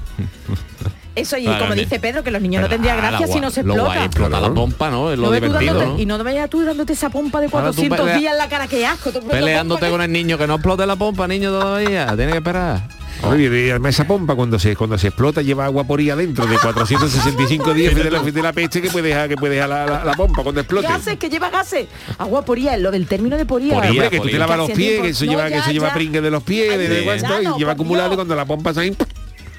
Eso, 1.15 1.37
y 1.37 1.45
como 1.45 1.73
dice 1.75 1.99
Pedro, 1.99 2.23
que 2.23 2.31
los 2.31 2.41
niños 2.41 2.61
no 2.61 2.69
tendrían 2.69 2.95
gracia 2.97 3.27
si 3.27 3.39
no 3.41 3.49
se 3.51 3.63
lo 3.63 3.83
guay, 3.83 4.05
explota. 4.05 4.39
la 4.39 4.53
pompa, 4.53 4.89
¿no? 4.89 5.11
Es 5.11 5.17
lo 5.19 5.31
divertido. 5.31 5.97
Y 5.99 6.05
no 6.05 6.23
vayas 6.23 6.49
tú 6.49 6.63
dándote 6.63 6.93
esa 6.93 7.09
pompa 7.09 7.41
de 7.41 7.47
Ahora 7.47 7.71
tú 7.71 7.81
400 7.87 7.99
pelea- 7.99 8.17
días 8.19 8.31
en 8.33 8.37
la 8.37 8.47
cara, 8.47 8.67
que 8.67 8.85
asco. 8.85 9.11
Peleándote 9.11 9.89
con 9.89 10.01
el 10.01 10.11
niño, 10.11 10.37
que 10.37 10.47
no 10.47 10.55
explote 10.55 10.85
la 10.85 10.95
pompa, 10.95 11.27
niño, 11.27 11.49
todavía. 11.51 12.15
Tiene 12.15 12.31
que 12.31 12.37
esperar. 12.37 12.83
Oye, 13.23 13.65
y 13.67 13.69
además 13.69 13.95
esa 13.95 14.07
pompa 14.07 14.33
cuando 14.33 14.57
se 14.59 14.75
cuando 14.77 14.97
se 14.97 15.07
explota 15.07 15.41
lleva 15.41 15.65
agua 15.65 15.83
por 15.83 15.99
ahí 15.99 16.09
adentro 16.09 16.45
de 16.47 16.57
465 16.57 17.73
días 17.73 17.93
de 17.93 18.09
la, 18.09 18.21
de 18.21 18.41
la 18.41 18.53
peste 18.53 18.81
que 18.81 18.89
puede 18.89 19.09
dejar 19.09 19.27
que 19.27 19.35
puede 19.35 19.55
dejar 19.55 19.69
la, 19.69 19.85
la- 19.85 20.05
la 20.05 20.13
pompa 20.13 20.41
cuando 20.41 20.61
explote. 20.61 20.87
Gases, 20.87 21.17
que 21.17 21.29
lleva 21.29 21.49
gases. 21.49 21.87
Agua 22.17 22.45
poría, 22.45 22.77
lo 22.77 22.91
del 22.91 23.07
término 23.07 23.35
de 23.35 23.45
poría. 23.45 23.73
Hombre, 23.73 23.89
Poría, 23.89 24.09
que 24.09 24.19
tú 24.21 24.29
te 24.29 24.37
lavas 24.39 24.57
los 24.57 24.71
pies, 24.71 25.01
que 25.01 25.09
eso 25.09 25.25
No, 25.25 25.31
lleva, 25.31 25.43
que 25.45 25.49
ya, 25.51 25.59
eso 25.59 25.71
lleva 25.71 25.93
pringue 25.93 26.21
de 26.21 26.31
los 26.31 26.43
pies, 26.43 26.77
de, 26.77 26.87
de 26.87 26.99
ya, 26.99 27.03
cuánto, 27.05 27.41
no, 27.49 27.55
y 27.55 27.59
lleva 27.59 27.71
acumulado 27.73 28.13
y 28.13 28.15
cuando 28.15 28.35
la 28.35 28.45
pompa 28.45 28.73
se 28.73 28.95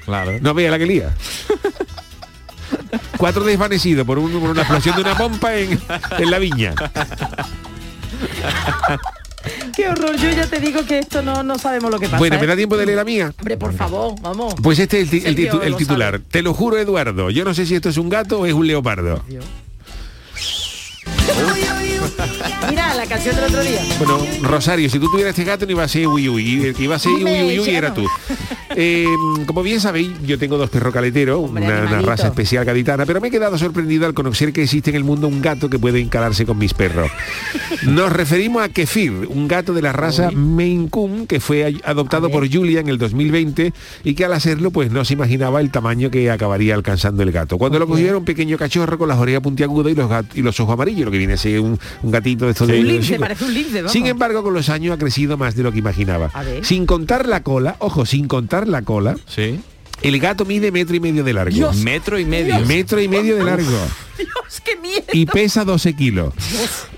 Claro. 0.05 0.31
no 0.41 0.53
vea 0.55 0.71
la 0.71 0.79
que 0.79 0.85
lía. 0.87 1.13
Cuatro 3.17 3.43
desvanecidos 3.43 4.05
por, 4.07 4.17
un- 4.17 4.31
por 4.31 4.49
una 4.49 4.61
explosión 4.61 4.95
de 4.95 5.01
una 5.03 5.15
pompa 5.15 5.55
en, 5.55 5.79
en 6.17 6.31
la 6.31 6.39
viña. 6.39 6.73
Qué 9.75 9.87
horror, 9.87 10.15
yo 10.17 10.29
ya 10.29 10.47
te 10.47 10.59
digo 10.59 10.85
que 10.85 10.99
esto 10.99 11.21
no, 11.21 11.43
no 11.43 11.57
sabemos 11.57 11.91
lo 11.91 11.99
que 11.99 12.07
pasa. 12.07 12.17
Bueno, 12.17 12.35
¿eh? 12.35 12.39
me 12.39 12.47
da 12.47 12.55
tiempo 12.55 12.77
de 12.77 12.85
leer 12.85 12.97
la 12.97 13.03
mía. 13.03 13.33
Hombre, 13.37 13.57
por 13.57 13.73
favor, 13.73 14.15
vamos. 14.21 14.55
Pues 14.61 14.79
este 14.79 15.01
es 15.01 15.13
el, 15.25 15.35
titular. 15.35 16.13
sabe. 16.13 16.23
Te 16.29 16.41
lo 16.41 16.53
juro, 16.53 16.77
Eduardo. 16.77 17.29
Yo 17.29 17.43
no 17.43 17.53
sé 17.53 17.65
si 17.65 17.75
esto 17.75 17.89
es 17.89 17.97
un 17.97 18.09
gato 18.09 18.39
o 18.41 18.45
es 18.45 18.53
un 18.53 18.67
leopardo. 18.67 19.23
Mira, 22.69 22.93
la 22.95 23.05
canción 23.05 23.35
del 23.35 23.45
otro 23.45 23.63
día. 23.63 23.81
Bueno, 23.99 24.25
Rosario, 24.41 24.89
si 24.89 24.99
tú 24.99 25.09
tuvieras 25.09 25.31
este 25.31 25.43
gato 25.43 25.65
no 25.65 25.71
iba 25.71 25.83
a 25.83 25.87
ser 25.87 26.07
Uy 26.07 26.25
iba 26.79 26.95
a 26.95 26.99
ser 26.99 27.11
Uy 27.11 27.19
Dime, 27.19 27.45
Uy 27.45 27.59
Uy 27.59 27.65
ya 27.65 27.77
era 27.77 27.93
tú. 27.93 28.07
Eh, 28.75 29.05
como 29.45 29.63
bien 29.63 29.79
sabéis, 29.79 30.11
yo 30.25 30.37
tengo 30.37 30.57
dos 30.57 30.69
perros 30.69 30.93
caleteros, 30.93 31.39
Hombre, 31.43 31.65
una, 31.65 32.01
raza 32.01 32.27
especial 32.27 32.65
gaditana, 32.65 33.05
pero 33.05 33.19
me 33.21 33.27
he 33.27 33.31
quedado 33.31 33.57
sorprendido 33.57 34.05
al 34.05 34.13
conocer 34.13 34.53
que 34.53 34.63
existe 34.63 34.89
en 34.89 34.95
el 34.95 35.03
mundo 35.03 35.27
un 35.27 35.41
gato 35.41 35.69
que 35.69 35.77
puede 35.79 35.99
encalarse 35.99 36.45
con 36.45 36.57
mis 36.57 36.73
perros. 36.73 37.09
Nos 37.87 38.11
referimos 38.11 38.63
a 38.63 38.69
Kefir, 38.69 39.11
un 39.29 39.47
gato 39.47 39.73
de 39.73 39.81
la 39.81 39.91
raza 39.93 40.31
Maine 40.31 40.89
Coon 40.89 41.27
que 41.27 41.39
fue 41.39 41.75
adoptado 41.83 42.29
por 42.29 42.49
Julia 42.51 42.79
en 42.79 42.87
el 42.89 42.97
2020 42.97 43.73
y 44.03 44.13
que 44.13 44.25
al 44.25 44.33
hacerlo 44.33 44.71
pues 44.71 44.91
no 44.91 45.03
se 45.05 45.13
imaginaba 45.13 45.61
el 45.61 45.71
tamaño 45.71 46.09
que 46.11 46.29
acabaría 46.31 46.75
alcanzando 46.75 47.23
el 47.23 47.31
gato. 47.31 47.57
Cuando 47.57 47.79
lo 47.79 47.87
cogió 47.87 48.07
era 48.07 48.17
un 48.17 48.25
pequeño 48.25 48.57
cachorro 48.57 48.97
con 48.97 49.07
las 49.09 49.17
orejas 49.17 49.41
puntiagudas 49.41 49.91
y 49.91 49.95
los, 49.95 50.09
gat- 50.09 50.35
y 50.35 50.41
los 50.41 50.59
ojos 50.59 50.73
amarillos, 50.73 51.05
lo 51.05 51.11
que 51.11 51.17
viene 51.17 51.33
a 51.33 51.37
ser 51.37 51.59
un, 51.59 51.79
un 52.03 52.11
gatito 52.11 52.45
de 52.45 52.51
estos 52.51 52.67
de 52.67 52.79
Un 52.79 52.87
lince, 52.87 53.19
parece 53.19 53.45
un 53.45 53.53
lince. 53.53 53.89
Sin 53.89 54.05
embargo, 54.07 54.43
con 54.43 54.53
los 54.53 54.69
años 54.69 54.93
ha 54.95 54.97
crecido 54.97 55.37
más 55.37 55.55
de 55.55 55.63
lo 55.63 55.71
que 55.71 55.79
imaginaba. 55.79 56.29
Sin 56.63 56.85
contar 56.85 57.27
la 57.27 57.41
cola, 57.43 57.75
ojo, 57.79 58.05
sin 58.05 58.27
contar 58.27 58.60
la 58.67 58.81
cola, 58.81 59.15
Sí. 59.27 59.59
el 60.01 60.19
gato 60.19 60.45
mide 60.45 60.71
metro 60.71 60.95
y 60.95 60.99
medio 60.99 61.23
de 61.23 61.33
largo. 61.33 61.53
Dios. 61.55 61.77
Metro 61.77 62.17
y 62.19 62.25
medio. 62.25 62.59
Metro 62.65 62.99
y 63.01 63.07
medio 63.07 63.35
de 63.37 63.43
largo. 63.43 63.69
Dios, 64.17 64.61
qué 64.63 64.75
miedo. 64.77 65.03
Y 65.13 65.25
pesa 65.25 65.63
12 65.65 65.95
kilos. 65.95 66.33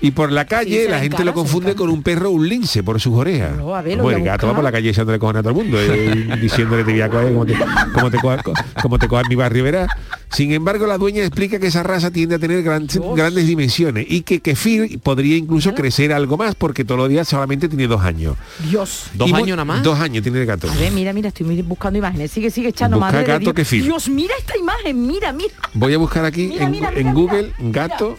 Y 0.02 0.10
por 0.10 0.30
la 0.30 0.44
calle 0.46 0.88
la 0.88 1.00
gente 1.00 1.24
lo 1.24 1.32
confunde 1.32 1.74
con 1.74 1.88
un 1.88 2.02
perro 2.02 2.30
un 2.30 2.46
lince 2.48 2.82
por 2.82 3.00
sus 3.00 3.14
orejas. 3.14 3.56
No, 3.56 3.74
a 3.74 3.80
ver, 3.82 3.98
voy 3.98 4.14
el 4.14 4.22
gato 4.24 4.46
va 4.46 4.54
por 4.54 4.64
la 4.64 4.72
calle 4.72 4.90
echándole 4.90 5.18
cojones 5.18 5.40
a 5.40 5.42
todo 5.42 5.50
el 5.50 5.56
mundo, 5.64 5.78
eh, 5.80 6.38
diciéndole 6.42 6.84
te 6.84 6.92
voy 6.92 7.00
a 7.00 7.08
coger 7.08 7.32
como 7.32 7.46
te, 7.46 7.54
como 7.94 8.10
te 8.10 8.18
coja, 8.18 8.42
como 8.82 8.98
te 8.98 9.08
coja 9.08 9.22
en 9.22 9.28
mi 9.28 9.34
barrio, 9.36 9.64
verás. 9.64 9.88
Sin 10.34 10.52
embargo, 10.52 10.86
la 10.86 10.98
dueña 10.98 11.20
explica 11.22 11.58
que 11.58 11.68
esa 11.68 11.82
raza 11.82 12.10
tiende 12.10 12.34
a 12.34 12.38
tener 12.38 12.62
gran- 12.62 12.86
grandes 13.14 13.46
dimensiones 13.46 14.06
y 14.08 14.22
que 14.22 14.40
Kefir 14.40 14.98
podría 15.00 15.36
incluso 15.36 15.74
crecer 15.74 16.12
algo 16.12 16.36
más 16.36 16.54
porque 16.54 16.84
todos 16.84 16.98
los 17.00 17.08
días 17.08 17.28
solamente 17.28 17.68
tiene 17.68 17.86
dos 17.86 18.02
años. 18.02 18.36
Dios. 18.68 19.04
¿Dos 19.14 19.30
Y 19.30 19.34
años 19.34 19.48
nada 19.50 19.64
más? 19.64 19.82
Dos 19.82 19.98
años 20.00 20.22
tiene 20.22 20.40
el 20.40 20.46
gato. 20.46 20.70
A 20.70 20.74
ver, 20.74 20.92
mira, 20.92 21.12
mira, 21.12 21.28
estoy 21.28 21.62
buscando 21.62 21.98
imágenes. 21.98 22.30
Sigue, 22.30 22.50
sigue 22.50 22.68
echando 22.70 22.96
Busca 22.96 23.12
madre 23.12 23.20
de 23.20 23.26
gato 23.32 23.40
Dios. 23.40 23.54
kefir. 23.54 23.82
Dios, 23.84 24.08
mira 24.08 24.34
esta 24.38 24.56
imagen, 24.58 25.06
mira, 25.06 25.32
mira. 25.32 25.54
Voy 25.74 25.94
a 25.94 25.98
buscar 25.98 26.24
aquí 26.24 26.48
Mira, 26.48 26.64
en, 26.64 26.70
mira, 26.70 26.88
en 26.90 26.96
mira, 26.96 27.12
Google 27.12 27.52
mira. 27.58 27.88
gato. 27.88 28.16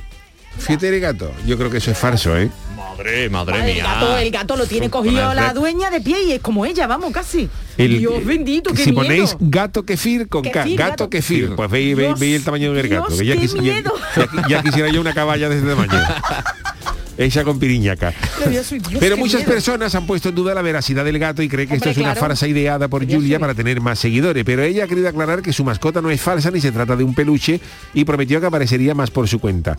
Fíjate 0.58 0.90
de 0.90 1.00
gato. 1.02 1.32
Yo 1.46 1.58
creo 1.58 1.70
que 1.70 1.78
eso 1.80 1.92
es 1.92 1.98
falso, 1.98 2.38
¿eh? 2.38 2.50
Madre, 2.98 3.30
madre 3.30 3.60
el, 3.60 3.76
mía. 3.76 3.84
gato, 3.84 4.18
el 4.18 4.32
gato 4.32 4.56
lo 4.56 4.66
tiene 4.66 4.90
cogido 4.90 5.34
la 5.34 5.54
dueña 5.54 5.90
de 5.90 6.02
pie 6.02 6.24
y 6.24 6.32
es 6.34 6.40
como 6.42 6.66
ella, 6.66 6.88
vamos, 6.88 7.12
casi. 7.12 7.50
El- 7.78 7.98
Dios 8.00 8.24
bendito, 8.26 8.72
qué 8.74 8.84
si 8.84 8.92
miedo. 8.92 9.04
ponéis 9.04 9.36
gato 9.40 9.84
kefir 9.86 10.30
con 10.30 10.44
K, 10.44 10.50
gato, 10.64 10.76
gato 10.78 11.10
kefir, 11.10 11.56
pues 11.56 11.70
veis, 11.70 11.96
veis, 11.96 12.08
Dios, 12.10 12.20
veis 12.20 12.36
el 12.38 12.44
tamaño 12.46 12.72
del 12.74 12.88
gato. 12.88 13.08
Dios, 13.08 13.20
que 13.20 13.26
ya, 13.26 13.34
qué 13.36 13.42
quisi- 13.42 13.56
ya- 13.56 13.62
miedo. 13.62 13.94
ya- 14.16 14.48
ya 14.48 14.64
quisiera 14.64 14.90
yo 14.90 15.02
una 15.02 15.14
caballa 15.14 15.50
de 15.50 15.58
ese 15.58 15.66
tamaño. 15.68 15.92
Ella 17.18 17.44
con 17.44 17.60
piriñaca. 17.60 18.14
Pero 18.40 18.52
Dios, 18.52 18.74
muchas 19.18 19.42
miedo. 19.42 19.52
personas 19.54 19.96
han 19.96 20.06
puesto 20.06 20.30
en 20.30 20.36
duda 20.36 20.54
la 20.54 20.62
veracidad 20.62 21.06
del 21.06 21.18
gato 21.20 21.42
y 21.42 21.48
creen 21.48 21.70
que 21.70 21.76
esto 21.76 21.90
es 21.90 21.98
una 21.98 22.16
farsa 22.16 22.48
ideada 22.48 22.88
por 22.88 23.10
Julia 23.10 23.40
para 23.40 23.54
tener 23.54 23.80
más 23.82 24.00
seguidores. 24.00 24.44
Pero 24.44 24.64
ella 24.64 24.84
ha 24.84 24.88
querido 24.88 25.08
aclarar 25.08 25.42
que 25.42 25.54
su 25.54 25.64
mascota 25.64 26.02
no 26.02 26.10
es 26.10 26.22
falsa 26.22 26.52
ni 26.52 26.60
se 26.60 26.72
trata 26.72 26.96
de 26.96 27.04
un 27.04 27.14
peluche 27.16 27.60
y 27.94 28.04
prometió 28.04 28.40
que 28.42 28.48
aparecería 28.48 28.94
más 28.94 29.12
por 29.12 29.28
su 29.28 29.40
cuenta. 29.40 29.78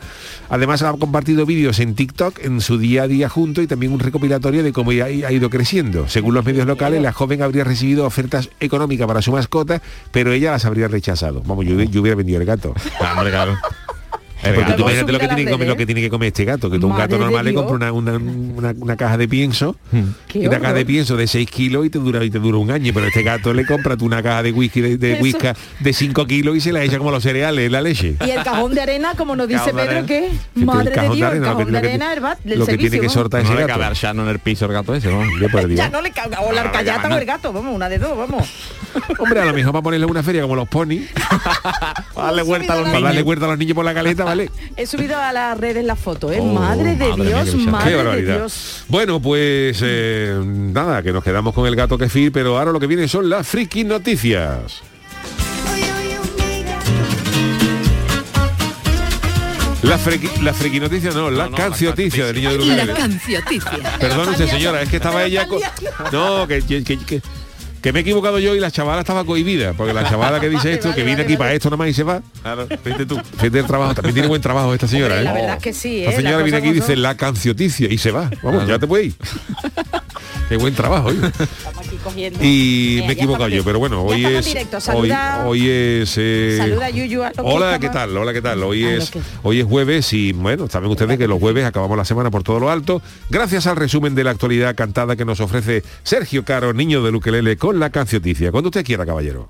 Además 0.49 0.83
ha 0.83 0.93
compartido 0.93 1.45
vídeos 1.47 1.79
en 1.81 1.95
TikTok 1.95 2.45
en 2.45 2.61
su 2.61 2.79
día 2.79 3.03
a 3.03 3.09
día 3.09 3.29
junto 3.29 3.63
y 3.63 3.67
también 3.67 3.93
un 3.93 4.01
recopilatorio 4.01 4.63
de 4.63 4.73
cómo 4.73 4.91
ha 4.91 5.11
ido 5.11 5.51
creciendo. 5.51 6.09
Según 6.09 6.35
los 6.35 6.45
medios 6.45 6.67
locales, 6.67 7.03
la 7.03 7.13
joven 7.13 7.43
habría 7.43 7.65
recibido 7.65 8.07
ofertas 8.07 8.51
económicas 8.61 9.07
para 9.07 9.23
su 9.23 9.33
mascota, 9.33 9.83
pero 10.11 10.33
ella 10.33 10.53
las 10.53 10.65
habría 10.65 10.89
rechazado. 10.89 11.43
Vamos, 11.45 11.67
yo, 11.67 11.81
yo 11.83 12.01
hubiera 12.01 12.17
vendido 12.17 12.41
el 12.41 12.47
gato. 12.47 12.75
Ah, 13.01 13.23
claro. 13.29 13.57
Porque 14.55 14.73
tú 14.73 14.83
imagínate 14.83 15.13
lo 15.13 15.19
que, 15.19 15.27
tiene 15.29 15.45
que 15.45 15.51
comer, 15.51 15.69
lo 15.69 15.77
que 15.77 15.87
tiene 15.87 16.01
que 16.01 16.11
comer 16.11 16.27
este 16.29 16.45
gato, 16.45 16.71
que 16.71 16.79
tú 16.79 16.87
un 16.89 16.97
gato 16.97 17.19
normal 17.19 17.45
le 17.45 17.55
compra 17.55 17.75
una, 17.75 17.93
una- 17.93 18.17
una- 18.17 18.75
una 18.79 18.97
caja 18.97 19.17
de 19.19 19.29
pienso, 19.29 19.77
Qué 20.29 20.49
una 20.49 20.61
caja 20.61 20.73
de 20.75 20.85
pienso 20.87 21.17
de 21.17 21.27
6 21.27 21.51
kilos 21.51 21.87
y 21.87 21.91
te 21.91 21.99
dura 21.99 22.25
y 22.25 22.31
te 22.31 22.39
dura 22.39 22.59
un 22.59 22.71
año, 22.71 22.93
pero 22.95 23.07
este 23.07 23.23
gato 23.23 23.53
le 23.55 23.65
compra 23.67 23.97
tú 23.97 24.05
una 24.05 24.23
caja 24.23 24.43
de 24.43 24.53
whisky 24.53 24.81
de, 24.81 24.97
de 24.99 25.15
whisky 25.21 25.49
de 25.81 25.93
5 25.93 26.27
kilos 26.27 26.57
y 26.57 26.61
se 26.61 26.73
la 26.73 26.83
echa 26.83 26.99
como 26.99 27.11
los 27.11 27.23
cereales, 27.23 27.71
la 27.71 27.81
leche. 27.81 28.17
Y 28.27 28.31
el 28.31 28.43
cajón 28.45 28.75
de 28.75 28.81
arena, 28.83 29.15
como 29.17 29.37
nos 29.37 29.49
dice 29.49 29.73
Pedro, 29.73 30.07
que 30.07 30.31
madre 30.55 30.91
de 30.91 30.97
cajón 30.97 31.17
Dios, 31.17 31.33
el 31.33 31.39
lo 31.39 31.43
que- 31.45 31.49
cajón 31.51 31.73
de 31.73 31.79
arena, 31.79 32.13
el 32.45 32.59
lo 32.59 32.67
que 32.67 32.77
tiene 32.79 33.01
que 33.01 33.09
sortar 33.09 33.43
No 33.43 33.47
ese 33.49 33.55
le 33.55 33.61
gato. 33.63 33.73
cabe 33.75 33.85
al 33.87 33.95
Shano 33.95 34.23
en 34.23 34.29
el 34.29 34.39
piso 34.39 34.67
el 34.67 34.73
gato 34.73 34.95
ese, 34.95 35.09
¿no? 35.11 35.23
Ya 35.75 35.89
no 35.89 36.01
le 36.03 36.11
caga, 36.11 36.41
o 36.41 36.53
la 36.53 36.63
No, 36.63 36.67
no. 36.69 36.73
cabe 36.73 37.15
o 37.15 37.19
el 37.19 37.25
gato, 37.27 37.53
vamos, 37.53 37.75
una 37.75 37.89
de 37.89 37.99
dos, 37.99 38.17
vamos. 38.17 38.49
Hombre, 39.19 39.41
a 39.41 39.45
lo 39.45 39.53
mejor 39.53 39.75
va 39.75 39.79
a 39.81 39.83
ponerle 39.83 40.07
una 40.07 40.23
feria 40.23 40.43
como 40.43 40.57
los 40.57 40.69
pony, 40.69 41.01
Para 42.15 42.29
darle 42.29 42.43
vuelta 42.43 42.75
a 43.47 43.49
los 43.49 43.59
niños 43.59 43.75
por 43.75 43.85
la 43.85 43.95
caleta, 43.95 44.25
¿vale? 44.37 44.51
He 44.77 44.87
subido 44.87 45.17
a 45.19 45.33
las 45.33 45.59
redes 45.59 45.85
la 45.85 45.97
foto, 45.97 46.31
¿eh? 46.33 46.39
Oh, 46.41 46.45
madre 46.45 46.97
de 46.97 47.09
madre 47.09 47.25
Dios, 47.25 47.55
madre 47.57 47.85
Qué 47.85 47.91
de 47.91 47.97
barbaridad. 47.97 48.37
Dios. 48.39 48.85
Bueno, 48.89 49.21
pues 49.21 49.79
eh, 49.83 50.41
nada, 50.45 51.03
que 51.03 51.13
nos 51.13 51.23
quedamos 51.25 51.55
con 51.55 51.67
el 51.67 51.77
gato 51.77 51.97
kefir, 51.99 52.33
pero 52.33 52.59
ahora 52.59 52.73
lo 52.73 52.81
que 52.81 52.87
viene 52.87 53.09
son 53.09 53.29
las 53.29 53.47
friki 53.47 53.85
noticias. 53.85 54.83
La 59.83 59.99
friki, 59.99 60.29
la 60.43 60.53
friki 60.53 60.81
noticia 60.81 61.11
no, 61.13 61.31
la 61.31 61.45
No, 61.45 61.51
no, 61.51 61.57
cancioticia 61.57 62.23
la 62.25 62.27
del 62.33 62.37
niño 62.37 62.51
de 62.53 62.59
La 62.59 62.65
Lugares. 62.85 62.97
cancioticia. 62.97 63.79
Perdón 64.01 64.29
usted 64.31 64.49
señora, 64.49 64.83
es 64.83 64.89
que 64.89 64.97
estaba 64.97 65.23
El 65.23 65.31
ella 65.33 65.47
co- 65.47 65.61
No, 66.13 66.47
que, 66.49 66.63
que, 66.63 66.83
que- 66.83 67.23
que- 67.87 67.93
me 67.93 67.99
he 68.01 68.03
equivocado 68.03 68.39
yo 68.39 68.55
y 68.55 68.61
la 68.61 68.71
chavala 68.71 69.01
estaba 69.01 69.25
cohibida, 69.25 69.73
porque 69.75 69.93
la 69.95 70.09
chavala 70.09 70.41
que 70.41 70.49
dice 70.49 70.65
Vale, 70.69 70.75
esto, 70.75 70.89
que 70.95 71.03
viene 71.03 71.23
vale, 71.23 71.25
aquí 71.25 71.37
para 71.37 71.53
esto 71.55 71.71
nomás 71.71 71.89
y 71.89 71.95
se 71.95 72.03
va. 72.03 72.21
Claro, 72.43 72.67
fíjate 72.83 73.07
tú. 73.07 73.21
Fíjate 73.39 73.59
el 73.61 73.67
trabajo, 73.67 73.95
también 73.95 74.15
tiene 74.15 74.29
buen 74.29 74.43
trabajo 74.43 74.73
esta 74.75 74.87
señora, 74.89 75.15
Hombre, 75.17 75.25
la 75.25 75.31
¿eh? 75.31 75.41
verdad 75.43 75.57
es 75.57 75.63
que 75.63 75.73
sí, 75.73 76.03
¿eh? 76.03 76.07
La 76.07 76.13
señora 76.13 76.43
viene 76.43 76.59
aquí 76.59 76.69
y 76.69 76.73
dice 76.73 76.97
la 76.97 77.17
cancioticia 77.17 77.89
y 77.91 77.99
se 77.99 78.11
va. 78.11 78.31
Vamos, 78.43 78.67
ya 78.67 78.79
te 78.79 78.87
puedes 78.87 79.07
ir. 79.09 79.15
Qué 80.49 80.57
buen 80.57 80.75
trabajo. 80.75 81.11
Cogiendo. 82.07 82.39
Y 82.41 82.99
me 83.01 83.09
he 83.09 83.13
equivocado 83.13 83.49
yo, 83.49 83.65
pero 83.65 83.81
bueno, 83.81 84.03
hoy 84.05 84.25
es, 84.25 84.45
directo. 84.47 84.77
hoy, 84.77 84.83
Saluda, 84.83 85.45
hoy 85.47 85.69
es 85.69 86.15
eh, 86.17 86.55
saluda 86.57 86.89
Yuyu 86.89 87.23
a 87.25 87.33
Hola, 87.39 87.79
¿qué 87.81 87.89
tal? 87.89 88.17
Hola, 88.17 88.33
¿qué 88.33 88.41
tal? 88.41 88.63
Hoy 88.63 88.85
es 88.85 89.11
que- 89.11 89.21
hoy 89.43 89.59
es 89.61 89.67
jueves 89.67 90.13
y 90.13 90.33
bueno, 90.33 90.69
saben 90.69 90.89
ustedes 90.89 91.19
que 91.19 91.27
los 91.27 91.41
jueves 91.41 91.65
acabamos 91.65 91.97
la 91.97 92.05
semana 92.05 92.31
por 92.31 92.45
todo 92.45 92.61
lo 92.61 92.71
alto, 92.71 93.03
gracias 93.29 93.67
al 93.67 93.75
resumen 93.77 94.15
de 94.15 94.23
la 94.23 94.31
actualidad 94.31 94.77
cantada 94.77 95.17
que 95.17 95.25
nos 95.25 95.41
ofrece 95.41 95.83
Sergio 96.05 96.45
Caro, 96.45 96.73
niño 96.73 97.03
de 97.03 97.11
Luquelele 97.11 97.57
con 97.57 97.81
la 97.81 97.91
cancioticia. 97.91 98.53
Cuando 98.53 98.69
usted 98.69 98.85
quiera, 98.85 99.05
caballero. 99.05 99.49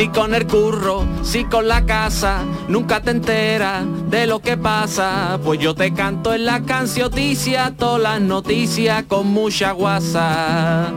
Si 0.00 0.08
con 0.08 0.34
el 0.34 0.46
curro, 0.46 1.04
si 1.22 1.44
con 1.44 1.68
la 1.68 1.84
casa, 1.84 2.42
nunca 2.68 3.02
te 3.02 3.10
enteras 3.10 3.84
de 4.08 4.26
lo 4.26 4.40
que 4.40 4.56
pasa. 4.56 5.38
Pues 5.44 5.60
yo 5.60 5.74
te 5.74 5.92
canto 5.92 6.32
en 6.32 6.46
la 6.46 6.62
cancioticia, 6.62 7.74
todas 7.76 8.00
las 8.00 8.20
noticias 8.22 9.02
con 9.02 9.26
mucha 9.26 9.72
guasa. 9.72 10.90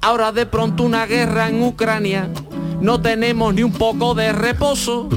Ahora 0.00 0.32
de 0.32 0.46
pronto 0.46 0.82
una 0.82 1.06
guerra 1.06 1.48
en 1.48 1.62
Ucrania, 1.62 2.28
no 2.80 3.00
tenemos 3.00 3.54
ni 3.54 3.62
un 3.62 3.72
poco 3.72 4.16
de 4.16 4.32
reposo. 4.32 5.08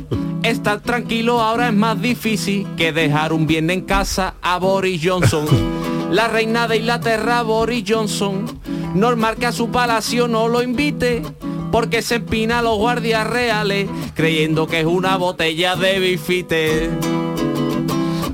Estar 0.43 0.79
tranquilo 0.81 1.41
ahora 1.41 1.69
es 1.69 1.73
más 1.73 1.99
difícil 1.99 2.67
que 2.77 2.93
dejar 2.93 3.33
un 3.33 3.47
bien 3.47 3.71
en 3.71 3.81
casa 3.81 4.35
a 4.43 4.59
Boris 4.59 5.01
Johnson. 5.03 5.47
La 6.11 6.27
reina 6.27 6.67
de 6.67 6.77
Inglaterra, 6.77 7.41
Boris 7.41 7.83
Johnson, 7.87 8.45
normal 8.93 9.37
que 9.37 9.47
a 9.47 9.51
su 9.51 9.71
palacio 9.71 10.27
no 10.27 10.47
lo 10.47 10.61
invite, 10.61 11.23
porque 11.71 12.01
se 12.01 12.15
empina 12.15 12.59
a 12.59 12.61
los 12.61 12.77
guardias 12.77 13.27
reales, 13.27 13.87
creyendo 14.15 14.67
que 14.67 14.81
es 14.81 14.85
una 14.85 15.17
botella 15.17 15.75
de 15.75 15.99
bifite. 15.99 16.89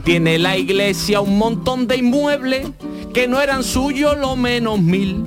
Tiene 0.04 0.38
la 0.38 0.58
iglesia 0.58 1.22
un 1.22 1.38
montón 1.38 1.88
de 1.88 1.98
inmuebles 1.98 2.68
que 3.14 3.28
no 3.28 3.42
eran 3.42 3.64
suyos 3.64 4.18
lo 4.18 4.36
menos 4.36 4.80
mil. 4.80 5.26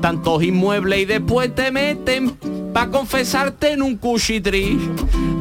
tantos 0.00 0.42
inmuebles 0.42 1.00
y 1.00 1.04
después 1.06 1.54
te 1.54 1.70
meten 1.70 2.36
pa' 2.72 2.88
confesarte 2.88 3.72
en 3.72 3.82
un 3.82 3.96
cuchitri. 3.96 4.78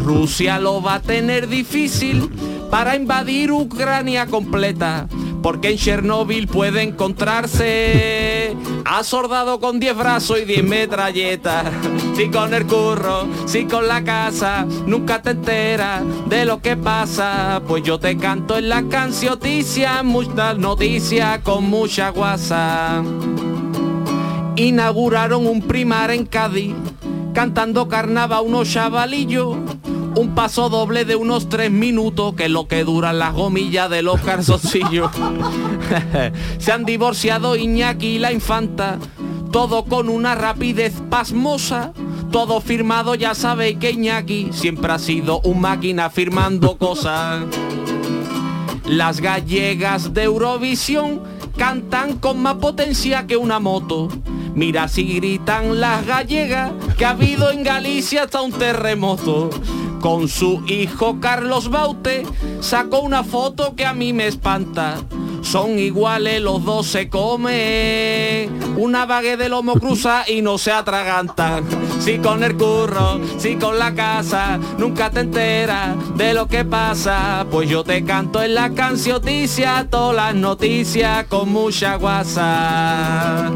Rusia 0.04 0.60
lo 0.60 0.82
va 0.82 0.96
a 0.96 1.02
tener 1.02 1.48
difícil 1.48 2.30
para 2.72 2.96
invadir 2.96 3.52
Ucrania 3.52 4.26
completa, 4.26 5.08
porque 5.44 5.70
en 5.70 5.78
Chernóbil 5.78 6.48
puede 6.48 6.82
encontrarse 6.82 8.37
a 8.86 9.04
soldado 9.04 9.60
con 9.60 9.80
10 9.80 9.98
brazos 9.98 10.40
y 10.40 10.46
10 10.46 10.64
metralletas. 10.64 11.66
Si 12.16 12.30
con 12.30 12.54
el 12.54 12.66
curro, 12.66 13.28
si 13.46 13.66
con 13.66 13.88
la 13.88 14.04
casa, 14.04 14.66
nunca 14.86 15.22
te 15.22 15.32
enteras 15.32 16.04
de 16.28 16.46
lo 16.46 16.62
que 16.62 16.78
pasa, 16.78 17.62
pues 17.68 17.84
yo 17.84 18.00
te 18.00 18.18
canto 18.18 18.58
en 18.58 18.70
la 18.70 18.84
cancioticia, 18.84 20.04
muchas 20.04 20.58
noticias 20.58 21.40
con 21.40 21.66
mucha 21.66 22.10
guasa. 22.10 23.04
Inauguraron 24.56 25.46
un 25.46 25.62
primar 25.62 26.12
en 26.12 26.26
Cádiz, 26.26 26.74
cantando 27.34 27.88
carnava 27.88 28.42
unos 28.42 28.72
chavalillos 28.72 29.58
un 30.18 30.34
paso 30.34 30.70
doble 30.70 31.06
de 31.06 31.16
unos 31.16 31.48
tres 31.48 31.70
minutos, 31.70 32.34
que 32.34 32.46
es 32.46 32.52
lo 32.52 32.68
que 32.68 32.84
duran 32.84 33.20
las 33.20 33.34
gomillas 33.34 33.88
de 33.90 34.02
los 34.02 34.20
calzoncillos. 34.22 35.12
Se 36.58 36.72
han 36.72 36.86
divorciado 36.86 37.56
Iñaki 37.56 38.16
y 38.16 38.20
la 38.20 38.32
infanta, 38.32 38.98
todo 39.52 39.86
con 39.86 40.10
una 40.10 40.34
rapidez 40.34 40.94
pasmosa. 41.10 41.94
Todo 42.32 42.60
firmado, 42.60 43.16
ya 43.16 43.36
sabéis 43.36 43.78
que 43.78 43.92
Iñaki 43.92 44.50
siempre 44.52 44.92
ha 44.92 45.00
sido 45.00 45.40
un 45.42 45.62
máquina 45.62 46.10
firmando 46.10 46.78
cosas. 46.78 47.46
Las 48.86 49.22
gallegas 49.22 50.14
de 50.14 50.24
Eurovisión 50.24 51.22
cantan 51.58 52.18
con 52.18 52.42
más 52.42 52.56
potencia 52.56 53.28
que 53.28 53.38
una 53.38 53.60
moto. 53.60 54.10
Mira 54.56 54.88
si 54.88 55.04
gritan 55.04 55.80
las 55.80 56.06
gallegas 56.06 56.72
que 56.98 57.06
ha 57.06 57.12
habido 57.12 57.52
en 57.52 57.64
Galicia 57.64 58.24
hasta 58.24 58.42
un 58.42 58.52
terremoto. 58.52 59.52
Con 60.02 60.28
su 60.28 60.64
hijo 60.68 61.20
Carlos 61.20 61.70
Baute 61.70 62.26
sacó 62.60 63.00
una 63.00 63.24
foto 63.24 63.76
que 63.76 63.86
a 63.86 63.94
mí 63.94 64.14
me 64.14 64.28
espanta. 64.28 64.98
Son 65.42 65.80
iguales, 65.80 66.42
los 66.42 66.64
dos 66.64 66.88
se 66.88 67.10
come 67.10 68.50
una 68.78 69.06
bague 69.06 69.38
de 69.38 69.50
lomo 69.50 69.74
cruza 69.74 70.24
y 70.28 70.42
no 70.42 70.58
se 70.58 70.72
atragantan. 70.72 71.66
Si 72.00 72.20
con 72.20 72.44
el 72.44 72.56
curro, 72.56 73.20
si 73.38 73.56
con 73.56 73.80
la 73.80 73.94
casa, 73.94 74.60
nunca 74.78 75.10
te 75.10 75.22
enteras 75.22 75.96
de 76.16 76.34
lo 76.34 76.48
que 76.48 76.64
pasa. 76.64 77.46
Pues 77.50 77.70
yo 77.70 77.84
te 77.84 78.04
canto 78.04 78.42
en 78.44 78.56
la 78.56 78.70
cancioticia, 78.72 79.88
todas 79.90 80.16
las 80.16 80.36
noticias 80.36 81.26
con 81.26 81.52
mucha 81.52 81.96
guasa. 81.96 83.52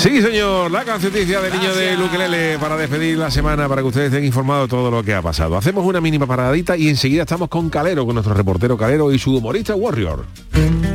Sí, 0.00 0.22
señor, 0.22 0.70
la 0.70 0.82
cancioticia 0.82 1.42
del 1.42 1.52
niño 1.52 1.74
de 1.74 1.94
Luquelele 1.94 2.58
para 2.58 2.74
despedir 2.74 3.18
la 3.18 3.30
semana, 3.30 3.68
para 3.68 3.82
que 3.82 3.88
ustedes 3.88 4.06
estén 4.06 4.24
informados 4.24 4.66
de 4.66 4.70
todo 4.70 4.90
lo 4.90 5.02
que 5.02 5.12
ha 5.12 5.20
pasado. 5.20 5.58
Hacemos 5.58 5.84
una 5.84 6.00
mínima 6.00 6.26
paradita 6.26 6.74
y 6.74 6.88
enseguida 6.88 7.24
estamos 7.24 7.50
con 7.50 7.68
Calero, 7.68 8.06
con 8.06 8.14
nuestro 8.14 8.32
reportero 8.32 8.78
Calero 8.78 9.12
y 9.12 9.18
su 9.18 9.36
humorista 9.36 9.74
Warrior. 9.74 10.24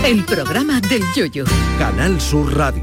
El 0.03 0.23
programa 0.23 0.81
del 0.81 1.03
Yoyo. 1.15 1.45
Canal 1.77 2.19
Sur 2.19 2.57
Radio. 2.57 2.81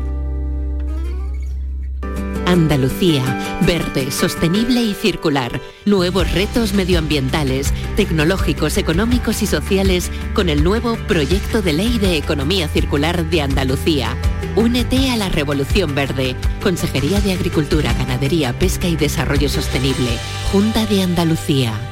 Andalucía, 2.46 3.58
verde, 3.66 4.12
sostenible 4.12 4.80
y 4.80 4.94
circular. 4.94 5.60
Nuevos 5.86 6.32
retos 6.34 6.72
medioambientales, 6.72 7.74
tecnológicos, 7.96 8.76
económicos 8.76 9.42
y 9.42 9.46
sociales 9.46 10.08
con 10.34 10.48
el 10.48 10.62
nuevo 10.62 10.96
Proyecto 11.08 11.62
de 11.62 11.72
Ley 11.72 11.98
de 11.98 12.16
Economía 12.16 12.68
Circular 12.68 13.28
de 13.28 13.42
Andalucía. 13.42 14.16
Únete 14.54 15.10
a 15.10 15.16
la 15.16 15.30
Revolución 15.30 15.94
Verde. 15.94 16.36
Consejería 16.62 17.22
de 17.22 17.32
Agricultura, 17.32 17.94
Ganadería, 17.94 18.52
Pesca 18.52 18.86
y 18.86 18.96
Desarrollo 18.96 19.48
Sostenible. 19.48 20.10
Junta 20.52 20.84
de 20.84 21.02
Andalucía. 21.02 21.91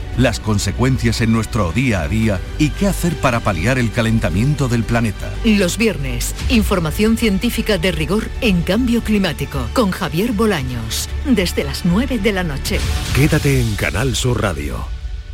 las 0.17 0.39
consecuencias 0.39 1.21
en 1.21 1.31
nuestro 1.31 1.71
día 1.71 2.01
a 2.01 2.07
día 2.07 2.39
y 2.57 2.69
qué 2.69 2.87
hacer 2.87 3.15
para 3.15 3.39
paliar 3.39 3.77
el 3.77 3.91
calentamiento 3.91 4.67
del 4.67 4.83
planeta. 4.83 5.31
Los 5.43 5.77
viernes, 5.77 6.35
información 6.49 7.17
científica 7.17 7.77
de 7.77 7.91
rigor 7.91 8.29
en 8.41 8.61
cambio 8.61 9.01
climático 9.01 9.67
con 9.73 9.91
Javier 9.91 10.31
Bolaños, 10.33 11.09
desde 11.25 11.63
las 11.63 11.85
9 11.85 12.19
de 12.19 12.31
la 12.31 12.43
noche. 12.43 12.79
Quédate 13.15 13.61
en 13.61 13.75
Canal 13.75 14.15
Sur 14.15 14.41
Radio, 14.41 14.85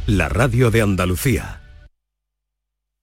la 0.05 0.29
radio 0.29 0.71
de 0.71 0.81
Andalucía. 0.81 1.61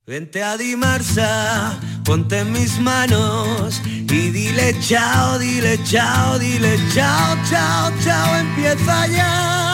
Vente 0.06 0.42
a 0.42 0.58
Dimarsa, 0.58 1.80
ponte 2.04 2.40
en 2.40 2.52
mis 2.52 2.78
manos 2.78 3.80
y 3.86 4.28
dile 4.30 4.76
chao, 4.80 5.38
dile 5.38 5.82
chao, 5.84 6.38
dile 6.38 6.78
chao, 6.92 7.36
chao, 7.48 7.90
chao, 8.04 8.36
empieza 8.36 9.06
ya. 9.06 9.73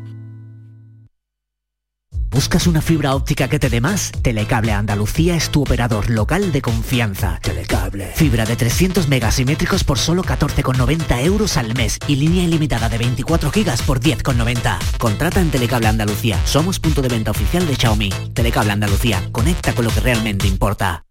¿Buscas 2.31 2.65
una 2.65 2.81
fibra 2.81 3.13
óptica 3.13 3.49
que 3.49 3.59
te 3.59 3.69
dé 3.69 3.81
más? 3.81 4.13
Telecable 4.21 4.71
Andalucía 4.71 5.35
es 5.35 5.49
tu 5.49 5.63
operador 5.63 6.09
local 6.09 6.53
de 6.53 6.61
confianza. 6.61 7.39
Telecable. 7.41 8.05
Fibra 8.15 8.45
de 8.45 8.55
300 8.55 9.09
megasimétricos 9.09 9.83
por 9.83 9.99
solo 9.99 10.23
14,90 10.23 11.25
euros 11.25 11.57
al 11.57 11.75
mes 11.75 11.99
y 12.07 12.15
línea 12.15 12.45
ilimitada 12.45 12.87
de 12.87 12.99
24 12.99 13.51
gigas 13.51 13.81
por 13.81 13.99
10,90. 13.99 14.77
Contrata 14.97 15.41
en 15.41 15.51
Telecable 15.51 15.87
Andalucía. 15.87 16.39
Somos 16.45 16.79
punto 16.79 17.01
de 17.01 17.09
venta 17.09 17.31
oficial 17.31 17.67
de 17.67 17.75
Xiaomi. 17.75 18.09
Telecable 18.33 18.71
Andalucía. 18.71 19.21
Conecta 19.33 19.73
con 19.73 19.83
lo 19.83 19.91
que 19.91 19.99
realmente 19.99 20.47
importa. 20.47 21.03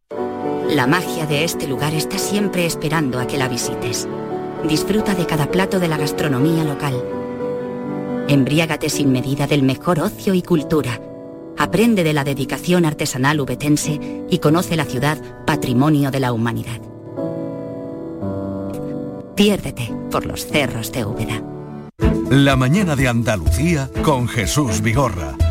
La 0.71 0.87
magia 0.87 1.27
de 1.27 1.45
este 1.45 1.69
lugar 1.69 1.93
está 1.93 2.17
siempre 2.17 2.65
esperando 2.65 3.21
a 3.21 3.27
que 3.27 3.37
la 3.37 3.49
visites. 3.49 4.09
Disfruta 4.67 5.15
de 5.15 5.27
cada 5.27 5.51
plato 5.51 5.81
de 5.81 5.89
la 5.89 5.99
gastronomía 5.99 6.65
local. 6.65 6.95
Embriágate 8.27 8.89
sin 8.89 9.13
medida 9.13 9.47
del 9.47 9.63
mejor 9.63 10.01
ocio 10.01 10.33
y 10.33 10.41
cultura. 10.41 10.99
Aprende 11.61 12.05
de 12.05 12.15
la 12.15 12.25
dedicación 12.25 12.87
artesanal 12.87 13.39
ubetense 13.39 14.01
y 14.31 14.39
conoce 14.39 14.77
la 14.77 14.87
ciudad 14.87 15.19
patrimonio 15.45 16.11
de 16.11 16.19
la 16.19 16.33
humanidad. 16.33 16.81
Piérdete 19.37 19.93
por 20.11 20.25
los 20.25 20.47
cerros 20.47 20.91
de 20.91 21.05
Úbeda. 21.05 21.43
La 22.31 22.57
mañana 22.57 22.97
de 22.97 23.09
Andalucía 23.09 23.91
con 24.03 24.27
Jesús 24.27 24.81
Vigorra. 24.81 25.37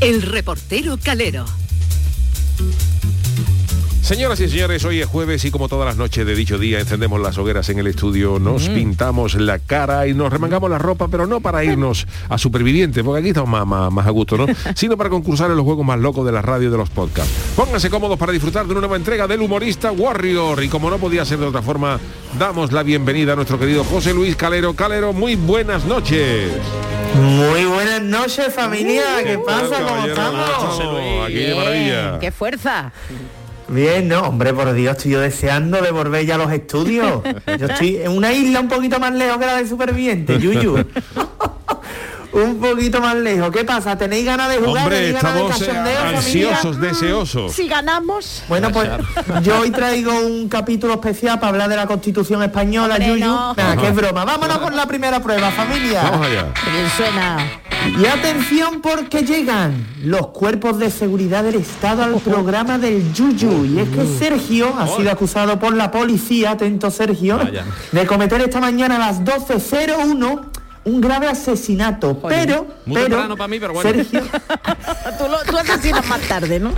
El 0.00 0.22
reportero 0.22 0.96
Calero. 1.02 1.44
Señoras 4.02 4.40
y 4.40 4.48
señores, 4.48 4.82
hoy 4.86 5.00
es 5.02 5.06
jueves 5.06 5.44
y 5.44 5.50
como 5.50 5.68
todas 5.68 5.84
las 5.84 5.98
noches 5.98 6.24
de 6.24 6.34
dicho 6.34 6.56
día 6.56 6.80
encendemos 6.80 7.20
las 7.20 7.36
hogueras 7.36 7.68
en 7.68 7.78
el 7.78 7.88
estudio, 7.88 8.38
nos 8.38 8.70
pintamos 8.70 9.34
la 9.34 9.58
cara 9.58 10.06
y 10.06 10.14
nos 10.14 10.32
remangamos 10.32 10.70
la 10.70 10.78
ropa, 10.78 11.08
pero 11.08 11.26
no 11.26 11.40
para 11.42 11.62
irnos 11.62 12.06
a 12.30 12.38
supervivientes, 12.38 13.04
porque 13.04 13.20
aquí 13.20 13.28
estamos 13.30 13.50
más, 13.50 13.66
más- 13.66 13.92
más 13.92 14.06
a 14.06 14.10
gusto, 14.10 14.38
¿no? 14.38 14.46
Sino 14.74 14.96
para 14.96 15.10
concursar 15.10 15.50
en 15.50 15.58
los 15.58 15.64
juegos 15.66 15.84
más 15.84 15.98
locos 15.98 16.24
de 16.24 16.32
la 16.32 16.40
radio 16.40 16.68
y 16.68 16.70
de 16.70 16.78
los 16.78 16.88
podcasts. 16.88 17.30
Pónganse 17.54 17.90
cómodos 17.90 18.18
para 18.18 18.32
disfrutar 18.32 18.64
de 18.64 18.70
una 18.72 18.80
nueva 18.80 18.96
entrega 18.96 19.26
del 19.26 19.42
humorista 19.42 19.92
Warrior 19.92 20.64
y 20.64 20.68
como 20.68 20.88
no 20.88 20.96
podía 20.96 21.26
ser 21.26 21.38
de 21.40 21.44
otra 21.46 21.60
forma, 21.60 22.00
damos 22.38 22.72
la 22.72 22.82
bienvenida 22.82 23.34
a 23.34 23.36
nuestro 23.36 23.58
querido 23.58 23.84
José 23.84 24.14
Luis 24.14 24.36
Calero. 24.36 24.72
Calero, 24.72 25.12
muy 25.12 25.36
buenas 25.36 25.84
noches. 25.84 26.50
Muy 27.18 27.64
buenas 27.64 28.00
noches 28.02 28.54
familia, 28.54 29.02
¿qué 29.24 29.38
pasa? 29.38 29.82
¿Cómo 29.82 30.06
estamos? 30.06 30.80
Aquí 31.24 31.34
de 31.34 31.54
maravilla. 31.54 32.18
¡Qué 32.20 32.30
fuerza! 32.30 32.92
Bien, 33.66 34.08
no, 34.08 34.20
hombre, 34.22 34.54
por 34.54 34.72
Dios, 34.72 34.96
estoy 34.96 35.12
yo 35.12 35.20
deseando 35.20 35.80
de 35.82 35.90
volver 35.90 36.24
ya 36.24 36.36
a 36.36 36.38
los 36.38 36.50
estudios. 36.52 37.22
Yo 37.58 37.66
estoy 37.66 37.96
en 37.96 38.12
una 38.12 38.32
isla 38.32 38.60
un 38.60 38.68
poquito 38.68 38.98
más 38.98 39.12
lejos 39.12 39.36
que 39.36 39.46
la 39.46 39.56
de 39.56 39.66
Superviviente, 39.68 40.38
Yuyu. 40.38 40.86
Un 42.44 42.58
poquito 42.58 43.00
más 43.00 43.14
lejos. 43.16 43.50
¿Qué 43.50 43.64
pasa? 43.64 43.96
¿Tenéis 43.96 44.24
ganas 44.24 44.48
de 44.50 44.58
jugar? 44.58 44.84
Hombre, 44.84 44.96
¿Tenéis 44.98 45.22
ganas 45.22 45.34
de 45.34 45.40
estamos 45.40 45.62
eh, 45.62 45.74
familia? 45.74 46.08
ansiosos, 46.18 46.80
deseosos. 46.80 47.52
Si 47.52 47.68
ganamos... 47.68 48.42
Bueno, 48.48 48.70
pues 48.72 48.88
yo 49.42 49.60
hoy 49.60 49.70
traigo 49.70 50.12
un 50.20 50.48
capítulo 50.48 50.94
especial 50.94 51.38
para 51.38 51.50
hablar 51.50 51.68
de 51.68 51.76
la 51.76 51.86
Constitución 51.86 52.42
Española, 52.42 52.94
Hombre, 52.94 53.08
Yuyu. 53.08 53.24
no. 53.24 53.54
Nah, 53.54 53.76
qué 53.76 53.90
broma. 53.90 54.24
Vámonos 54.24 54.58
con 54.58 54.76
la 54.76 54.86
primera 54.86 55.20
prueba, 55.22 55.50
familia. 55.50 56.02
Vamos 56.02 56.26
allá. 56.26 56.52
Qué 56.54 56.70
bien 56.70 56.88
suena. 56.96 57.38
Y 57.98 58.06
atención 58.06 58.80
porque 58.82 59.22
llegan 59.22 59.86
los 60.02 60.28
cuerpos 60.28 60.78
de 60.78 60.90
seguridad 60.90 61.44
del 61.44 61.54
Estado 61.56 62.02
al 62.02 62.14
programa 62.20 62.76
del 62.76 63.12
Yuyu. 63.12 63.64
Y 63.64 63.78
es 63.80 63.88
que 63.88 64.04
Sergio 64.18 64.74
ha 64.78 64.86
sido 64.88 65.10
acusado 65.10 65.58
por 65.58 65.74
la 65.74 65.90
policía, 65.90 66.50
atento 66.52 66.90
Sergio, 66.90 67.38
de 67.92 68.06
cometer 68.06 68.40
esta 68.40 68.60
mañana 68.60 68.96
a 68.96 68.98
las 68.98 69.22
12.01 69.22 70.40
un 70.84 71.00
grave 71.00 71.28
asesinato. 71.28 72.18
Pero, 72.28 72.66
Muy 72.86 73.02
pero, 73.02 73.36
para 73.36 73.48
mí, 73.48 73.58
pero 73.60 73.72
bueno. 73.74 73.90
Sergio, 73.90 74.20
tú, 75.18 75.24
lo, 75.28 75.38
tú 75.50 75.58
asesinas 75.58 76.06
más 76.08 76.20
tarde, 76.22 76.58
¿no? 76.60 76.72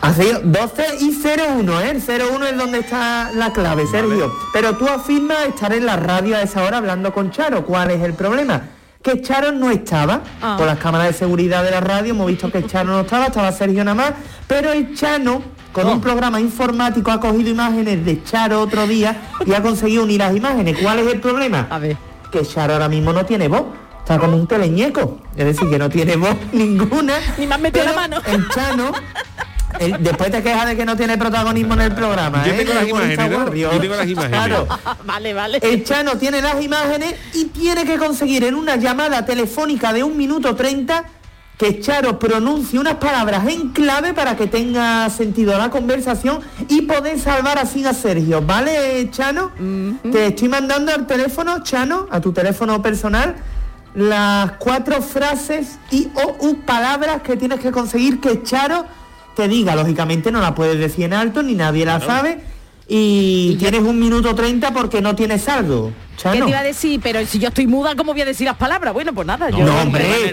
ha 0.00 0.12
sido 0.14 0.40
12 0.42 0.84
y 1.00 1.18
01, 1.58 1.80
¿eh? 1.82 1.90
El 1.90 2.02
01 2.32 2.46
es 2.46 2.56
donde 2.56 2.78
está 2.78 3.30
la 3.34 3.52
clave, 3.52 3.86
Sergio. 3.86 4.32
Pero 4.52 4.76
tú 4.76 4.86
afirmas 4.88 5.46
estar 5.46 5.72
en 5.72 5.86
la 5.86 5.96
radio 5.96 6.36
a 6.36 6.42
esa 6.42 6.62
hora 6.62 6.78
hablando 6.78 7.12
con 7.12 7.30
Charo. 7.30 7.64
¿Cuál 7.64 7.90
es 7.90 8.02
el 8.02 8.14
problema? 8.14 8.62
Que 9.02 9.20
Charo 9.20 9.52
no 9.52 9.70
estaba. 9.70 10.22
Ah. 10.40 10.54
Por 10.56 10.66
las 10.66 10.78
cámaras 10.78 11.08
de 11.08 11.12
seguridad 11.12 11.62
de 11.62 11.70
la 11.70 11.80
radio 11.80 12.12
hemos 12.12 12.26
visto 12.26 12.50
que 12.50 12.62
Charo 12.66 12.90
no 12.92 13.00
estaba, 13.00 13.26
estaba 13.26 13.52
Sergio 13.52 13.84
nada 13.84 13.94
más. 13.94 14.12
Pero 14.46 14.72
el 14.72 14.94
Chano, 14.94 15.42
con 15.72 15.86
Oh. 15.86 15.92
un 15.92 16.00
programa 16.00 16.40
informático, 16.40 17.10
ha 17.10 17.20
cogido 17.20 17.50
imágenes 17.50 18.04
de 18.04 18.22
Charo 18.24 18.60
otro 18.60 18.86
día 18.86 19.16
y 19.44 19.52
ha 19.52 19.60
conseguido 19.60 20.04
unir 20.04 20.20
las 20.20 20.34
imágenes. 20.34 20.78
¿Cuál 20.80 21.00
es 21.00 21.12
el 21.12 21.20
problema? 21.20 21.66
A 21.68 21.78
ver. 21.78 21.96
Que 22.34 22.44
Charo 22.44 22.72
ahora 22.72 22.88
mismo 22.88 23.12
no 23.12 23.24
tiene 23.24 23.46
voz. 23.46 23.62
Está 24.00 24.18
como 24.18 24.36
un 24.36 24.48
teleñeco. 24.48 25.20
Es 25.36 25.44
decir, 25.44 25.70
que 25.70 25.78
no 25.78 25.88
tiene 25.88 26.16
voz 26.16 26.34
ninguna. 26.52 27.14
Ni 27.38 27.46
me 27.46 27.54
has 27.54 27.60
metido 27.60 27.84
la 27.84 27.92
mano. 27.92 28.16
El 28.26 28.48
Chano 28.48 28.90
el- 29.78 30.02
después 30.02 30.32
te 30.32 30.42
quejas 30.42 30.66
de 30.66 30.76
que 30.76 30.84
no 30.84 30.96
tiene 30.96 31.16
protagonismo 31.16 31.74
en 31.74 31.80
el 31.82 31.94
programa. 31.94 32.44
Yo 32.44 32.52
¿eh? 32.52 32.56
tengo 32.56 32.74
las 32.74 32.88
imágenes, 32.88 33.30
¿no? 33.30 33.54
Yo 33.54 33.70
tengo 33.80 33.94
las 33.94 34.08
imágenes. 34.08 34.40
Claro. 34.40 34.66
vale, 35.04 35.32
vale. 35.32 35.58
El 35.62 35.84
Chano 35.84 36.18
tiene 36.18 36.42
las 36.42 36.60
imágenes 36.60 37.14
y 37.34 37.44
tiene 37.46 37.84
que 37.84 37.98
conseguir 37.98 38.42
en 38.42 38.56
una 38.56 38.74
llamada 38.76 39.24
telefónica 39.24 39.92
de 39.92 40.02
un 40.02 40.16
minuto 40.16 40.56
30 40.56 41.04
que 41.58 41.80
Charo 41.80 42.18
pronuncie 42.18 42.78
unas 42.78 42.94
palabras 42.94 43.46
en 43.46 43.70
clave 43.70 44.12
para 44.12 44.36
que 44.36 44.46
tenga 44.46 45.08
sentido 45.10 45.56
la 45.56 45.70
conversación 45.70 46.40
y 46.68 46.82
poder 46.82 47.18
salvar 47.18 47.58
así 47.58 47.84
a 47.84 47.94
Sergio. 47.94 48.42
¿Vale, 48.42 49.08
Chano? 49.10 49.52
Te 50.10 50.26
estoy 50.28 50.48
mandando 50.48 50.92
al 50.92 51.06
teléfono, 51.06 51.62
Chano, 51.62 52.06
a 52.10 52.20
tu 52.20 52.32
teléfono 52.32 52.82
personal, 52.82 53.36
las 53.94 54.52
cuatro 54.52 55.00
frases 55.00 55.78
y 55.92 56.08
o 56.14 56.48
u 56.48 56.56
palabras 56.62 57.22
que 57.22 57.36
tienes 57.36 57.60
que 57.60 57.70
conseguir 57.70 58.20
que 58.20 58.42
Charo 58.42 58.84
te 59.36 59.46
diga. 59.46 59.76
Lógicamente 59.76 60.32
no 60.32 60.40
la 60.40 60.54
puedes 60.54 60.78
decir 60.78 61.04
en 61.04 61.12
alto, 61.12 61.42
ni 61.42 61.54
nadie 61.54 61.86
la 61.86 62.00
sabe. 62.00 62.53
Y, 62.86 63.56
tienes 63.58 63.80
un 63.80 63.98
minuto 63.98 64.34
30 64.34 64.72
porque 64.72 65.00
no 65.00 65.14
tienes 65.14 65.42
saldo. 65.42 65.92
¿Qué 66.16 66.22
Chano. 66.22 66.44
te 66.44 66.50
iba 66.50 66.60
a 66.60 66.62
decir? 66.62 67.00
Pero 67.02 67.24
si 67.26 67.38
yo 67.38 67.48
estoy 67.48 67.66
muda, 67.66 67.96
¿cómo 67.96 68.12
voy 68.12 68.22
a 68.22 68.24
decir 68.24 68.46
las 68.46 68.56
palabras? 68.56 68.92
Bueno, 68.92 69.12
pues 69.12 69.26
nada. 69.26 69.50
yo... 69.50 69.64
No, 69.64 69.82
hombre, 69.82 70.32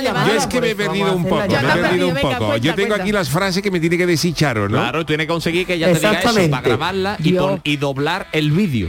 llamada. 0.00 0.26
Yo 0.26 0.34
es 0.34 0.46
que 0.46 0.60
me 0.60 0.70
he 0.70 0.74
perdido 0.74 1.14
un 1.14 1.24
poco, 1.24 1.36
me 1.36 1.44
he 1.44 1.82
perdido 1.82 2.08
un 2.08 2.14
poco. 2.14 2.38
cuenta, 2.38 2.56
Yo 2.58 2.74
tengo 2.74 2.94
aquí 2.94 3.12
las 3.12 3.28
frases 3.28 3.62
que 3.62 3.70
me 3.70 3.80
tiene 3.80 3.98
que 3.98 4.06
decir 4.06 4.34
Charo, 4.34 4.68
¿no? 4.68 4.78
Claro, 4.78 5.04
tiene 5.04 5.24
que 5.24 5.28
conseguir 5.32 5.66
que 5.66 5.74
ella 5.74 5.92
te 5.92 5.98
diga 5.98 6.20
eso 6.20 6.50
para 6.50 6.62
grabarla 6.62 7.18
y 7.64 7.76
doblar 7.76 8.28
el 8.32 8.52
vídeo. 8.52 8.88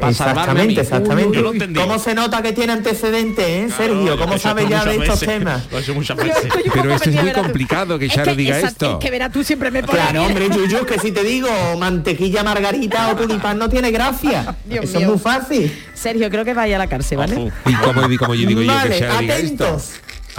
Exactamente, 0.00 0.80
exactamente. 0.80 1.36
Yo 1.36 1.42
lo 1.42 1.52
entendí. 1.52 1.80
¿Cómo 1.80 1.98
se 1.98 2.14
nota 2.14 2.40
que 2.42 2.52
tiene 2.52 2.72
antecedentes, 2.72 3.44
eh, 3.46 3.68
Sergio? 3.76 4.02
Claro, 4.02 4.18
¿Cómo 4.20 4.34
eso 4.34 4.42
sabe 4.48 4.68
ya 4.68 4.84
de 4.84 4.96
estos 4.96 5.20
veces. 5.20 5.28
temas? 5.38 5.66
Lo 5.72 5.78
he 5.78 5.80
hecho 5.80 5.94
muchas 5.94 6.16
Yo 6.16 6.24
veces. 6.24 6.44
estoy 6.44 6.62
un 6.66 6.70
Pero 6.72 6.94
esto 6.94 7.10
es 7.10 7.22
muy 7.22 7.32
complicado 7.32 7.98
que 7.98 8.06
Es 8.06 8.12
Charo 8.12 8.34
diga 8.34 8.58
esa- 8.58 8.68
esto. 8.68 8.92
Es 8.92 8.98
que 9.04 9.10
verás, 9.10 9.32
tú 9.32 9.42
siempre 9.42 9.70
me 9.70 9.82
pones... 9.82 10.00
Claro, 10.02 10.24
hombre, 10.24 10.48
Yuyu, 10.50 10.84
que 10.86 10.98
si 11.00 11.10
te 11.10 11.24
digo 11.24 11.48
mantequilla 11.78 12.44
margarita 12.44 13.08
o 13.12 13.16
tulipán 13.16 13.58
no 13.58 13.68
tiene 13.68 13.90
gracia. 13.90 14.54
Dios 14.66 14.84
Eso 14.84 14.98
mío. 14.98 15.06
es 15.08 15.12
muy 15.14 15.18
fácil. 15.20 15.84
Sergio, 15.94 16.30
creo 16.30 16.44
que 16.44 16.54
vaya 16.54 16.76
a 16.76 16.78
la 16.78 16.86
cárcel, 16.86 17.18
¿vale? 17.18 17.50
Y 17.66 17.72
como, 17.74 18.10
y 18.12 18.16
como 18.16 18.34
yo 18.34 18.46
digo 18.46 18.62
yo 18.62 18.72
que 18.88 18.98
Charo 19.00 19.18
diga 19.18 19.34
atentos. 19.34 19.92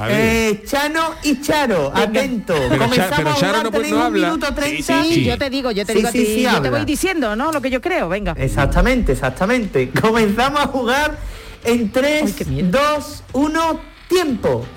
Eh, 0.09 0.63
Chano 0.65 1.15
y 1.23 1.41
Charo, 1.41 1.91
atento. 1.95 2.53
Pero 2.69 2.83
Comenzamos 2.83 3.17
pero 3.17 3.29
a 3.31 3.35
Charo 3.35 3.53
jugar, 3.57 3.63
no, 3.65 3.71
pues, 3.71 3.89
no 3.91 4.07
un 4.07 4.13
minuto 4.13 4.47
Sí, 4.47 4.53
30. 4.55 5.03
sí, 5.03 5.23
yo 5.25 5.37
te 5.37 5.49
digo, 5.49 5.71
yo 5.71 5.85
te 5.85 5.93
Sí, 5.93 5.97
digo 5.97 6.09
a 6.09 6.11
ti, 6.11 6.25
sí, 6.25 6.41
yo 6.43 6.61
te 6.61 6.69
voy 6.69 6.85
diciendo, 6.85 7.35
¿no? 7.35 7.51
Lo 7.51 7.61
que 7.61 7.69
yo 7.69 7.81
creo, 7.81 8.07
venga. 8.09 8.33
Exactamente, 8.37 9.11
exactamente. 9.13 9.89
Comenzamos 10.01 10.61
a 10.61 10.67
jugar 10.67 11.17
en 11.63 11.91
3, 11.91 12.35
2, 12.71 13.23
1, 13.33 13.81
tiempo. 14.07 14.65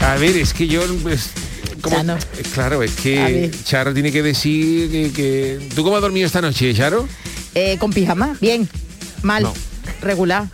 A 0.00 0.14
ver, 0.16 0.36
es 0.36 0.54
que 0.54 0.66
yo... 0.66 0.82
pues, 1.02 1.30
como- 1.82 1.96
Chano. 1.96 2.14
eh, 2.16 2.42
Claro, 2.54 2.82
es 2.82 2.92
que. 2.92 3.50
Charo 3.64 3.92
tiene 3.92 4.10
que 4.12 4.22
decir 4.22 4.90
que, 4.90 5.12
que- 5.12 5.68
¿Tú 5.74 5.82
cómo 5.84 5.96
has 5.96 6.02
dormido 6.02 6.26
esta 6.26 6.40
noche, 6.40 6.72
Charo? 6.74 7.06
Eh, 7.54 7.76
con 7.78 7.92
pijama, 7.92 8.36
bien. 8.40 8.68
Mal. 9.22 9.42
No. 9.42 9.52
Regular. 10.00 10.46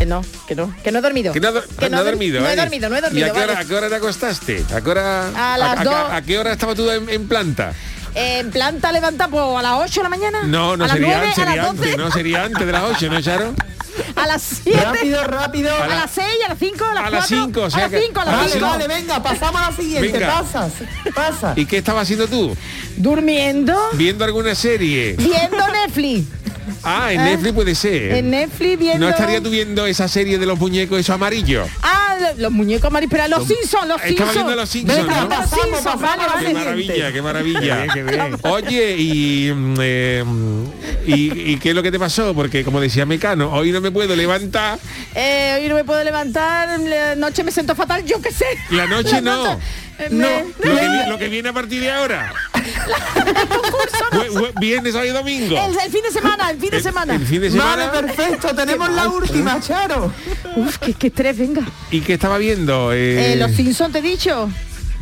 Que 0.00 0.06
no, 0.06 0.24
que 0.48 0.54
no, 0.54 0.74
que 0.82 0.90
no 0.92 0.98
he 1.00 1.02
dormido. 1.02 1.32
Que 1.34 1.40
no, 1.40 1.52
Que 1.52 1.90
no 1.90 1.98
ha 1.98 2.00
he 2.00 2.02
dor- 2.02 2.10
dormido, 2.12 2.40
No 2.40 2.48
he 2.48 2.54
¿eh? 2.54 2.56
dormido, 2.56 2.88
no 2.88 2.96
he 2.96 3.00
dormido. 3.02 3.26
¿Y 3.26 3.30
a 3.30 3.32
qué, 3.34 3.38
hora, 3.38 3.46
vale. 3.52 3.64
a 3.66 3.68
qué 3.68 3.74
hora 3.76 3.88
te 3.90 3.94
acostaste? 3.96 4.64
¿A 4.74 4.80
qué 4.80 4.90
hora, 4.90 5.52
A 5.54 5.58
las 5.58 5.84
dos. 5.84 5.94
a 6.10 6.22
qué 6.22 6.38
hora 6.38 6.52
estaba 6.52 6.74
tú 6.74 6.90
en, 6.90 7.06
en 7.10 7.28
planta? 7.28 7.74
En 8.14 8.50
planta 8.50 8.90
levanta 8.92 9.28
pues, 9.28 9.44
a 9.58 9.60
las 9.62 9.72
8 9.78 10.00
de 10.00 10.02
la 10.04 10.08
mañana. 10.08 10.42
No, 10.44 10.74
no 10.76 10.86
a 10.86 10.88
sería, 10.88 11.18
9, 11.18 11.28
a 11.28 11.34
sería 11.34 11.56
las 11.56 11.66
12, 11.76 11.82
antes, 11.82 11.96
no 11.98 12.10
sería 12.10 12.44
antes 12.44 12.66
de 12.66 12.72
las 12.72 12.82
8, 12.82 13.10
¿no, 13.10 13.20
Charo? 13.20 13.54
a 14.16 14.26
las 14.26 14.42
7. 14.64 14.80
Rápido, 14.82 15.24
rápido. 15.24 15.74
A 15.82 15.86
las 15.86 16.10
6, 16.12 16.26
a 16.46 16.48
las 16.48 16.58
5, 16.58 16.84
a 16.84 16.94
las 16.94 17.04
A 17.04 17.10
4. 17.10 17.18
las 17.18 17.28
cinco, 17.28 17.60
o 17.64 17.70
sea 17.70 17.78
a 17.78 17.82
las 17.82 17.90
que- 17.90 18.00
5, 18.06 18.20
a 18.20 18.24
las 18.24 18.36
Vale, 18.36 18.52
5. 18.52 18.66
vale, 18.66 18.88
venga, 18.88 19.22
pasamos 19.22 19.60
a 19.60 19.70
la 19.70 19.76
siguiente. 19.76 20.12
Venga. 20.12 20.40
Pasas, 20.40 20.72
pasa. 21.14 21.52
¿Y 21.56 21.66
qué 21.66 21.76
estabas 21.78 22.04
haciendo 22.04 22.26
tú? 22.26 22.56
Durmiendo, 22.96 23.76
¿Viendo 23.92 24.24
alguna 24.24 24.54
serie? 24.54 25.12
viendo 25.18 25.68
Netflix. 25.68 26.26
Ah, 26.82 27.12
en 27.12 27.20
¿Eh? 27.20 27.24
Netflix 27.24 27.52
puede 27.54 27.74
ser. 27.74 28.12
En 28.12 28.30
Netflix 28.30 28.78
viendo... 28.78 29.06
¿No 29.06 29.10
estarías 29.10 29.42
tú 29.42 29.50
viendo 29.50 29.86
esa 29.86 30.08
serie 30.08 30.38
de 30.38 30.46
los 30.46 30.58
muñecos 30.58 30.98
esos 31.00 31.14
amarillos? 31.14 31.68
Ah, 31.82 32.16
lo- 32.20 32.42
los 32.42 32.52
muñecos 32.52 32.86
amarillos, 32.86 33.10
pero 33.12 33.28
los 33.28 33.46
Simpsons, 33.48 33.86
los 33.88 33.96
Estaba 34.02 34.08
Simpsons. 34.08 34.34
viendo 34.34 34.54
los 34.56 34.68
Simpsons, 34.68 34.98
Venga, 35.06 35.14
¿no? 35.14 35.20
los 35.28 35.28
Pasamos, 35.38 35.62
Simpsons, 35.64 35.84
pasamos 35.84 36.02
vale, 36.02 36.22
a 36.22 36.26
la 36.26 36.40
Qué 36.48 36.54
maravilla, 36.54 37.12
qué 37.12 37.22
maravilla. 37.22 37.86
Oye, 38.42 38.96
y, 38.98 39.52
mm, 39.52 39.74
eh, 39.80 40.24
y, 41.06 41.52
y 41.52 41.56
qué 41.58 41.70
es 41.70 41.74
lo 41.74 41.82
que 41.82 41.90
te 41.90 41.98
pasó? 41.98 42.34
Porque 42.34 42.64
como 42.64 42.80
decía 42.80 43.06
Mecano, 43.06 43.50
hoy 43.52 43.72
no 43.72 43.80
me 43.80 43.90
puedo 43.90 44.14
levantar. 44.16 44.78
Eh, 45.14 45.58
hoy 45.60 45.68
no 45.68 45.74
me 45.74 45.84
puedo 45.84 46.02
levantar, 46.04 46.78
la 46.80 47.14
noche 47.16 47.42
me 47.44 47.52
siento 47.52 47.74
fatal, 47.74 48.04
yo 48.04 48.20
qué 48.20 48.30
sé. 48.32 48.46
La 48.70 48.86
noche 48.86 49.20
no. 49.20 49.44
noche, 49.44 49.58
eh, 49.98 50.08
No, 50.10 50.26
me- 50.26 50.44
lo 50.70 50.76
que, 50.78 50.88
vi- 50.88 51.08
lo 51.10 51.18
que 51.18 51.28
viene 51.28 51.48
a 51.48 51.52
partir 51.52 51.80
de 51.80 51.90
ahora. 51.90 52.32
Bue- 54.32 54.52
Viernes, 54.60 54.92
sábado 54.92 55.10
y 55.10 55.14
domingo. 55.14 55.56
El, 55.58 55.78
el 55.78 55.90
fin 55.92 56.02
de 56.02 56.10
semana, 56.10 56.50
el 56.50 56.58
fin 56.58 56.70
de 56.70 56.76
El- 56.78 56.82
semana. 56.82 57.14
el 57.14 57.26
fin 57.26 57.40
de 57.40 57.50
Vale, 57.50 57.88
perfecto, 57.88 58.54
tenemos 58.54 58.90
la 58.90 59.08
última, 59.08 59.60
Charo. 59.60 60.12
Uf, 60.56 60.78
qué, 60.78 60.94
qué 60.94 61.06
estrés, 61.08 61.38
venga. 61.38 61.62
¿Y 61.90 62.00
qué 62.00 62.14
estaba 62.14 62.38
viendo? 62.38 62.92
Eh, 62.92 63.32
Eh, 63.32 63.36
los 63.36 63.52
Simpson 63.52 63.92
te 63.92 63.98
he 63.98 64.02
dicho. 64.02 64.48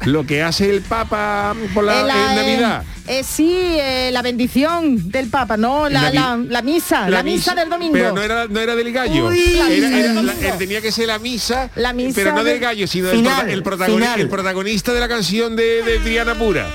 Lo 0.05 0.25
que 0.25 0.43
hace 0.45 0.71
el 0.71 0.83
Papa 0.83 1.55
por 1.75 1.83
la, 1.83 2.01
Eh, 2.01 2.05
la, 2.05 2.15
en 2.31 2.37
Navidad. 2.37 2.85
eh, 3.09 3.19
eh, 3.19 3.25
sí, 3.25 3.51
eh, 3.53 4.11
la 4.13 4.23
bendición 4.23 5.11
del 5.11 5.29
Papa, 5.29 5.57
no, 5.57 5.89
la, 5.89 6.03
La 6.03 6.11
la, 6.13 6.37
mi- 6.37 6.47
la 6.49 6.63
misa, 6.63 7.11
la, 7.11 7.23
misa, 7.25 7.53
del 7.57 7.69
domingo. 7.69 7.93
Pero 7.95 8.13
no 8.13 8.23
era, 8.23 8.47
no 8.47 8.61
era 8.61 8.77
del 8.77 8.93
gallo. 8.93 9.27
Uy, 9.27 9.57
Era- 9.59 9.69
era- 9.75 10.33
eh, 10.41 10.55
tenía 10.57 10.81
que 10.81 10.93
ser 10.93 11.09
la 11.09 11.19
misa, 11.19 11.71
La 11.75 11.93
misa 11.93 12.13
pero 12.15 12.31
no 12.33 12.45
del 12.45 12.61
de- 12.61 12.61
gallo, 12.61 12.87
sino 12.87 13.09
del 13.09 13.27
el, 13.49 13.65
protagoni- 13.65 13.95
final. 13.97 14.21
el 14.21 14.29
protagonista 14.29 14.93
de 14.93 15.01
la 15.01 15.09
canción 15.09 15.57
de, 15.57 15.83
de 15.83 15.99
Triana 15.99 16.37
Pura. 16.37 16.69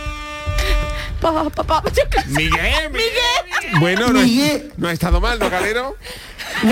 Pa, 1.23 1.49
pa, 1.49 1.63
pa. 1.63 1.83
Miguel, 2.27 2.89
Miguel. 2.91 3.79
Bueno, 3.79 4.07
no, 4.09 4.19
Miguel. 4.21 4.73
no 4.77 4.89
ha 4.89 4.91
estado 4.91 5.21
mal, 5.21 5.39
¿no, 5.39 5.49
Calero? 5.49 5.95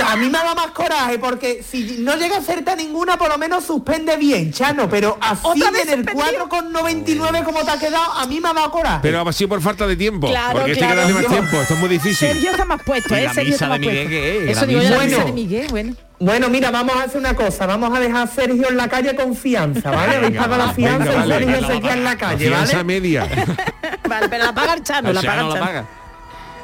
A 0.05 0.15
mí 0.17 0.25
me 0.25 0.37
da 0.37 0.53
más 0.53 0.67
coraje 0.71 1.17
porque 1.19 1.63
si 1.67 1.97
no 1.99 2.15
llega 2.17 2.35
a 2.35 2.39
acertar 2.39 2.77
ninguna, 2.77 3.17
por 3.17 3.29
lo 3.29 3.37
menos 3.37 3.63
suspende 3.63 4.17
bien, 4.17 4.51
Chano. 4.51 4.89
Pero 4.89 5.17
así 5.21 5.39
¿Otra 5.43 5.71
vez 5.71 5.87
en 5.87 5.99
el 6.01 6.05
suspendió? 6.05 6.49
4,99 6.49 7.43
como 7.45 7.63
te 7.63 7.71
ha 7.71 7.79
quedado, 7.79 8.11
a 8.13 8.25
mí 8.27 8.39
me 8.41 8.49
ha 8.49 8.53
dado 8.53 8.71
coraje. 8.71 8.99
Pero 9.01 9.27
ha 9.27 9.33
sido 9.33 9.49
por 9.49 9.61
falta 9.61 9.87
de 9.87 9.95
tiempo. 9.95 10.27
Claro, 10.27 10.51
porque 10.59 10.73
este 10.73 10.85
claro. 10.85 11.09
más 11.13 11.25
tiempo. 11.27 11.57
Esto 11.61 11.73
es 11.73 11.79
muy 11.79 11.89
difícil. 11.89 12.27
Sergio 12.27 12.51
está 12.51 12.65
más 12.65 12.83
puesto, 12.83 13.15
¿Y 13.15 13.19
¿eh? 13.19 13.23
la 13.23 13.33
Sergio 13.33 13.51
misa 13.53 13.55
está 13.55 13.65
de 13.65 13.69
más 13.69 13.79
Miguel 13.79 14.07
puesto. 14.07 14.27
es? 14.27 14.49
Eso 14.51 14.61
La 14.61 14.67
digo 14.67 14.81
la 14.81 14.89
misa- 14.89 15.03
misa 15.05 15.17
de 15.17 15.23
Bueno. 15.23 15.33
Miguel, 15.33 15.67
bueno. 15.69 15.95
Bueno, 16.19 16.49
mira, 16.49 16.69
vamos 16.69 16.95
a 16.97 17.03
hacer 17.03 17.17
una 17.17 17.35
cosa. 17.35 17.65
Vamos 17.65 17.95
a 17.97 17.99
dejar 17.99 18.27
a 18.27 18.27
Sergio 18.27 18.69
en 18.69 18.77
la 18.77 18.87
calle 18.87 19.15
con 19.15 19.35
fianza, 19.35 19.89
¿vale? 19.89 20.19
Venga, 20.19 20.41
pagado 20.43 20.57
la 20.59 20.65
va, 20.67 20.73
fianza 20.73 20.97
venga, 21.09 21.13
y 21.13 21.17
vale. 21.29 21.33
Sergio 21.45 21.61
La 21.61 21.67
se 21.73 21.81
queda 21.81 21.93
en 21.93 22.03
la 22.03 22.17
calle, 22.17 22.47
Fianza 22.47 22.71
¿vale? 22.73 22.83
media. 22.83 23.27
Vale, 24.11 24.29
pero 24.29 24.43
la 24.43 24.53
paga 24.53 24.73
el 24.73 24.83
Chano, 24.83 25.09
El 25.09 25.15
la 25.15 25.21
paga 25.21 25.33
Chano 25.35 25.47
el 25.47 25.53
la 25.53 25.59
Chano. 25.59 25.65
paga. 25.65 25.85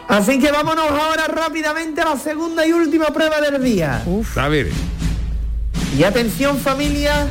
Así 0.10 0.40
que 0.40 0.52
vámonos 0.52 0.90
ahora 0.90 1.28
rápidamente 1.28 2.02
a 2.02 2.06
la 2.06 2.18
segunda 2.18 2.66
y 2.66 2.72
última 2.74 3.08
prueba 3.08 3.42
del 3.42 3.64
día. 3.64 4.04
A 4.36 4.48
ver. 4.48 4.70
Y 5.98 6.04
atención 6.04 6.58
familia, 6.58 7.28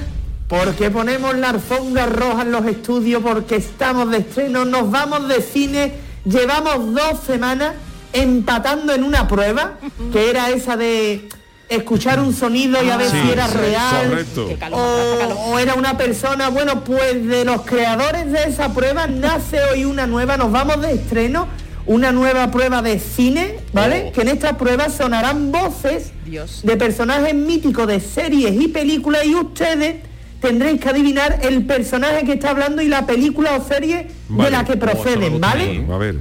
porque 0.48 0.90
ponemos 0.90 1.36
la 1.36 1.50
alfombra 1.50 2.06
roja 2.06 2.42
en 2.42 2.52
los 2.52 2.66
estudios, 2.66 3.22
porque 3.22 3.56
estamos 3.56 4.10
de 4.10 4.18
estreno, 4.18 4.64
nos 4.64 4.90
vamos 4.90 5.28
de 5.28 5.40
cine, 5.42 5.92
llevamos 6.24 6.94
dos 6.94 7.20
semanas 7.26 7.74
empatando 8.12 8.92
en 8.94 9.04
una 9.04 9.28
prueba, 9.28 9.74
que 10.12 10.30
era 10.30 10.50
esa 10.50 10.76
de 10.76 11.28
escuchar 11.68 12.20
un 12.20 12.32
sonido 12.34 12.82
y 12.82 12.90
a 12.90 12.96
ver 12.96 13.10
Sí, 13.10 13.16
si 13.24 13.30
era 13.30 13.48
sí, 13.48 13.56
real 13.58 14.26
o, 14.72 15.58
era 15.58 15.74
una 15.74 15.96
persona. 15.98 16.48
Bueno, 16.48 16.84
pues 16.84 17.26
de 17.26 17.44
los 17.44 17.62
creadores 17.62 18.30
de 18.32 18.44
esa 18.44 18.72
prueba 18.72 19.06
nace 19.06 19.58
hoy 19.72 19.84
una 19.84 20.06
nueva, 20.06 20.36
nos 20.36 20.52
vamos 20.52 20.80
de 20.80 20.92
estreno, 20.94 21.48
una 21.86 22.12
nueva 22.12 22.50
prueba 22.50 22.82
de 22.82 22.98
cine, 22.98 23.60
¿vale? 23.72 24.12
Que 24.14 24.22
en 24.22 24.28
esta 24.28 24.56
prueba 24.56 24.88
sonarán 24.90 25.52
voces 25.52 26.12
Dios. 26.24 26.60
de 26.64 26.76
personajes 26.76 27.34
míticos 27.34 27.86
de 27.86 28.00
series 28.00 28.60
y 28.60 28.68
películas 28.68 29.24
y 29.24 29.34
ustedes 29.34 29.96
tendréis 30.40 30.80
que 30.80 30.88
adivinar 30.88 31.40
el 31.42 31.64
personaje 31.64 32.24
que 32.24 32.34
está 32.34 32.50
hablando 32.50 32.82
y 32.82 32.88
la 32.88 33.06
película 33.06 33.56
o 33.56 33.64
serie 33.66 33.96
de 33.96 34.08
Vale. 34.28 34.50
la 34.50 34.64
que 34.64 34.76
proceden, 34.76 35.36
Oh, 35.36 35.38
¿vale? 35.40 35.78
Bueno, 35.78 35.94
a 35.94 35.98
ver. 35.98 36.16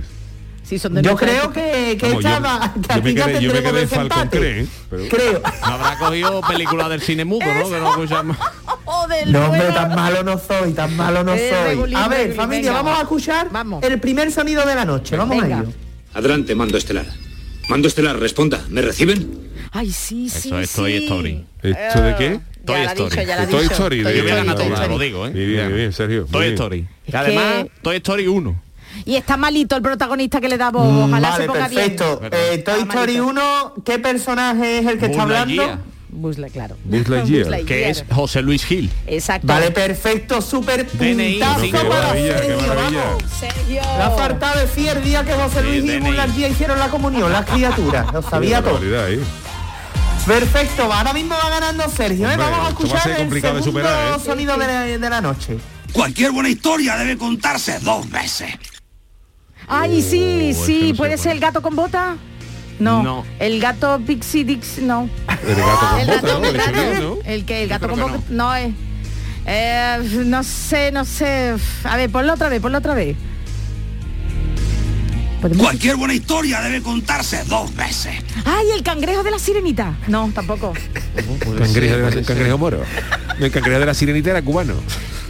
Sí, 0.67 0.79
son 0.79 0.95
de 0.95 1.01
Yo 1.03 1.15
creo 1.15 1.43
época. 1.43 1.53
que, 1.53 1.97
que 1.97 2.07
Vamos, 2.07 2.23
yo- 2.23 2.29
esta 2.29 2.39
va- 2.39 2.73
que 2.73 2.79
yo 2.95 3.01
me 3.03 3.13
quedé- 3.13 3.41
yo 3.41 3.53
me 3.53 3.61
quedé 3.61 3.81
en 3.83 3.87
Falcon. 3.89 4.27
Cree, 4.29 4.61
¿eh? 4.61 4.67
Pero- 4.89 5.03
Creo. 5.09 5.41
No 5.61 5.67
habrá 5.67 5.97
cogido 5.99 6.41
película 6.41 6.89
del 6.89 7.01
cine 7.01 7.23
mudo, 7.23 7.45
¿no? 7.45 7.69
Que 7.69 7.79
no 7.79 7.89
escuchamos. 7.91 8.37
Oh, 8.87 9.07
No, 9.27 9.45
hombre, 9.45 9.61
tan 9.73 9.95
malo 9.95 10.23
no 10.23 10.37
soy, 10.39 10.71
tan 10.73 10.95
malo 10.95 11.23
no 11.23 11.33
Eh, 11.33 11.49
soy. 11.51 11.69
regulín, 11.75 11.95
A 11.97 12.07
ver, 12.07 12.17
regulín, 12.19 12.35
familia, 12.37 12.71
venga. 12.71 12.81
vamos 12.83 12.99
a 12.99 13.01
escuchar 13.01 13.47
Vamos. 13.51 13.83
el 13.83 13.99
primer 13.99 14.31
sonido 14.31 14.63
de 14.65 14.75
la 14.75 14.85
noche. 14.85 15.17
Vamos 15.17 15.41
Venga. 15.41 15.57
a 15.57 15.61
ello. 15.61 15.71
Adelante, 16.13 16.53
mando 16.53 16.77
estelar. 16.77 17.05
Mando 17.67 17.87
estelar, 17.87 18.19
responda. 18.19 18.63
¿Me 18.69 18.81
reciben? 18.83 19.49
Ay, 19.71 19.91
sí, 19.91 20.29
sí, 20.29 20.49
Eso 20.49 20.59
es 20.59 20.69
sí. 20.69 20.75
Toy 20.75 20.95
Story. 20.97 21.45
¿Esto 21.63 22.01
de 22.01 22.15
qué? 22.15 22.39
Ya 22.63 22.65
Toy 22.65 22.81
Story. 22.85 23.15
Toy 23.49 23.61
dicho. 23.63 23.73
Story, 23.73 23.97
Yo 23.97 24.03
voy 24.03 24.31
a 24.31 24.87
lo 24.87 24.99
digo, 24.99 25.25
¿eh? 25.27 25.31
Muy 25.31 25.45
bien, 25.45 25.69
muy 25.69 25.77
bien, 25.79 25.93
Sergio. 25.93 26.25
Toy 26.31 26.41
bien. 26.43 26.53
Story. 26.53 26.87
Y 27.07 27.15
además, 27.15 27.63
que- 27.63 27.71
Toy 27.81 27.95
Story 27.97 28.27
1. 28.27 28.61
Y 29.03 29.15
está 29.15 29.35
malito 29.37 29.75
el 29.75 29.81
protagonista 29.81 30.39
que 30.39 30.47
le 30.49 30.57
da 30.57 30.71
voz. 30.71 30.91
Mm, 30.91 31.03
Ojalá 31.09 31.29
vale, 31.31 31.43
se 31.43 31.47
ponga 31.47 31.67
perfecto. 31.67 32.19
bien. 32.19 32.31
Eh, 32.33 32.57
Toy 32.59 32.79
Story 32.81 33.17
malito. 33.17 33.27
1, 33.27 33.73
¿qué 33.85 33.99
personaje 33.99 34.79
es 34.79 34.85
el 34.87 34.97
que 34.99 35.07
está 35.07 35.23
hablando? 35.23 35.55
Lightyear, 35.55 35.79
Buzz 36.09 36.37
Lightyear, 36.37 36.67
claro. 36.69 36.81
Buzz 36.85 37.07
Lightyear. 37.09 37.43
Buzz 37.43 37.51
Lightyear. 37.51 37.65
Que 37.65 37.89
es 37.89 38.05
José 38.09 38.41
Luis 38.41 38.63
Gil. 38.65 38.89
Exacto. 39.07 39.47
Vale, 39.47 39.71
perfecto, 39.71 40.41
súper 40.41 40.87
puntazo 40.87 41.59
sí, 41.61 41.71
para 41.71 42.13
Sergio, 42.13 42.57
maravilla. 42.61 43.03
vamos. 43.03 43.23
Sergio. 43.39 43.81
La 43.99 44.11
falta 44.11 44.55
decía 44.59 44.93
el 44.93 45.03
día 45.03 45.25
que 45.25 45.33
José 45.33 45.59
Sí, 45.61 45.67
Luis 45.67 45.83
y 45.83 45.87
DNI. 45.87 45.99
Buzz 46.07 46.15
Lightyear 46.15 46.51
hicieron 46.51 46.79
la 46.79 46.87
comunión, 46.89 47.31
las 47.33 47.45
criaturas, 47.45 48.13
lo 48.13 48.21
sabía 48.21 48.61
todo. 48.61 48.79
¿eh? 48.81 49.19
Perfecto, 50.25 50.91
ahora 50.91 51.13
mismo 51.13 51.35
va 51.35 51.49
ganando 51.51 51.87
Sergio, 51.89 52.27
¿eh? 52.27 52.31
Hombre, 52.33 52.49
Vamos 52.49 52.59
a 52.59 52.65
a 52.65 52.69
escuchar 52.69 53.01
ser 53.03 53.19
el 53.19 53.29
de 53.29 53.41
segundo 53.41 53.63
superar, 53.63 54.15
¿eh? 54.19 54.23
sonido 54.25 54.57
de 54.57 54.65
la, 54.67 54.81
de 54.81 55.09
la 55.09 55.21
noche. 55.21 55.57
Cualquier 55.91 56.31
buena 56.31 56.49
historia 56.49 56.95
debe 56.97 57.15
contarse 57.15 57.77
dos 57.81 58.09
veces. 58.09 58.49
Ay, 59.67 60.01
sí, 60.01 60.53
Oh, 60.57 60.65
sí. 60.65 60.79
no 60.81 60.87
sé 60.89 60.93
¿Puede 60.95 61.17
ser 61.17 61.31
el 61.33 61.39
gato 61.39 61.61
con 61.61 61.75
bota? 61.75 62.17
No. 62.79 63.01
No. 63.03 63.25
El 63.39 63.59
gato 63.59 63.99
Pixie 64.05 64.43
Dix, 64.43 64.79
no. 64.79 65.09
El 65.47 65.55
gato 66.07 66.33
con 66.35 66.45
El 66.45 66.51
bota, 66.57 66.71
gato, 66.71 67.01
¿no? 67.01 67.17
el 67.25 67.45
que, 67.45 67.63
el 67.63 67.69
gato 67.69 67.87
con 67.89 67.99
bota. 67.99 68.19
No 68.29 68.53
es. 68.55 68.73
Eh, 69.45 70.23
no 70.25 70.43
sé, 70.43 70.91
no 70.91 71.05
sé. 71.05 71.55
A 71.83 71.97
ver, 71.97 72.09
ponlo 72.09 72.33
otra 72.33 72.49
vez, 72.49 72.59
ponlo 72.61 72.77
otra 72.79 72.93
vez. 72.95 73.15
¿Podemos- 75.41 75.63
Cualquier 75.63 75.95
buena 75.97 76.13
historia 76.15 76.59
debe 76.61 76.81
contarse 76.81 77.43
dos 77.45 77.73
veces. 77.75 78.15
Ay, 78.45 78.65
el 78.75 78.81
cangrejo 78.83 79.21
de 79.23 79.31
la 79.31 79.39
sirenita. 79.39 79.95
No, 80.07 80.31
tampoco. 80.33 80.73
Cangrejo, 81.59 81.97
de 81.97 82.15
la- 82.21 82.27
cangrejo 82.27 82.57
moro. 82.57 82.81
El 83.39 83.51
cangrejo 83.51 83.79
de 83.79 83.85
la 83.85 83.93
sirenita 83.93 84.31
era 84.31 84.41
cubano. 84.41 84.73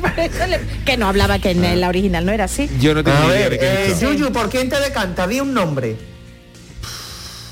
Le- 0.49 0.59
que 0.85 0.97
no 0.97 1.07
hablaba 1.07 1.39
que 1.39 1.51
en 1.51 1.79
la 1.81 1.87
original 1.89 2.25
no 2.25 2.31
era 2.31 2.45
así. 2.45 2.69
Yo 2.79 2.93
no 2.93 3.03
tengo 3.03 3.17
A 3.17 3.21
ni 3.21 3.27
idea 3.33 3.49
de 3.49 3.59
qué 3.59 3.91
eh. 3.91 3.95
Yuyu, 3.99 4.31
¿por 4.31 4.49
quién 4.49 4.69
te 4.69 4.79
decanta? 4.79 5.27
Di 5.27 5.39
un 5.39 5.53
nombre. 5.53 5.95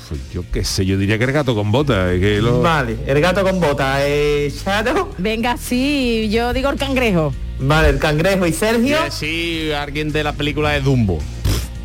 Pues 0.08 0.20
yo 0.32 0.44
qué 0.52 0.64
sé, 0.64 0.84
yo 0.84 0.98
diría 0.98 1.18
que 1.18 1.24
el 1.24 1.32
gato 1.32 1.54
con 1.54 1.72
bota. 1.72 2.10
Que 2.10 2.40
lo... 2.40 2.60
Vale, 2.60 2.96
el 3.06 3.20
gato 3.20 3.42
con 3.42 3.58
bota. 3.58 3.96
Eh, 4.06 4.52
Shadow. 4.64 5.10
Venga, 5.18 5.56
sí, 5.56 6.28
yo 6.30 6.52
digo 6.52 6.68
el 6.70 6.76
cangrejo. 6.76 7.32
Vale, 7.58 7.88
el 7.88 7.98
cangrejo 7.98 8.46
y 8.46 8.52
Sergio. 8.52 8.98
Sí, 9.10 9.70
alguien 9.72 10.12
de 10.12 10.22
la 10.24 10.32
película 10.32 10.70
de 10.72 10.80
Dumbo. 10.80 11.18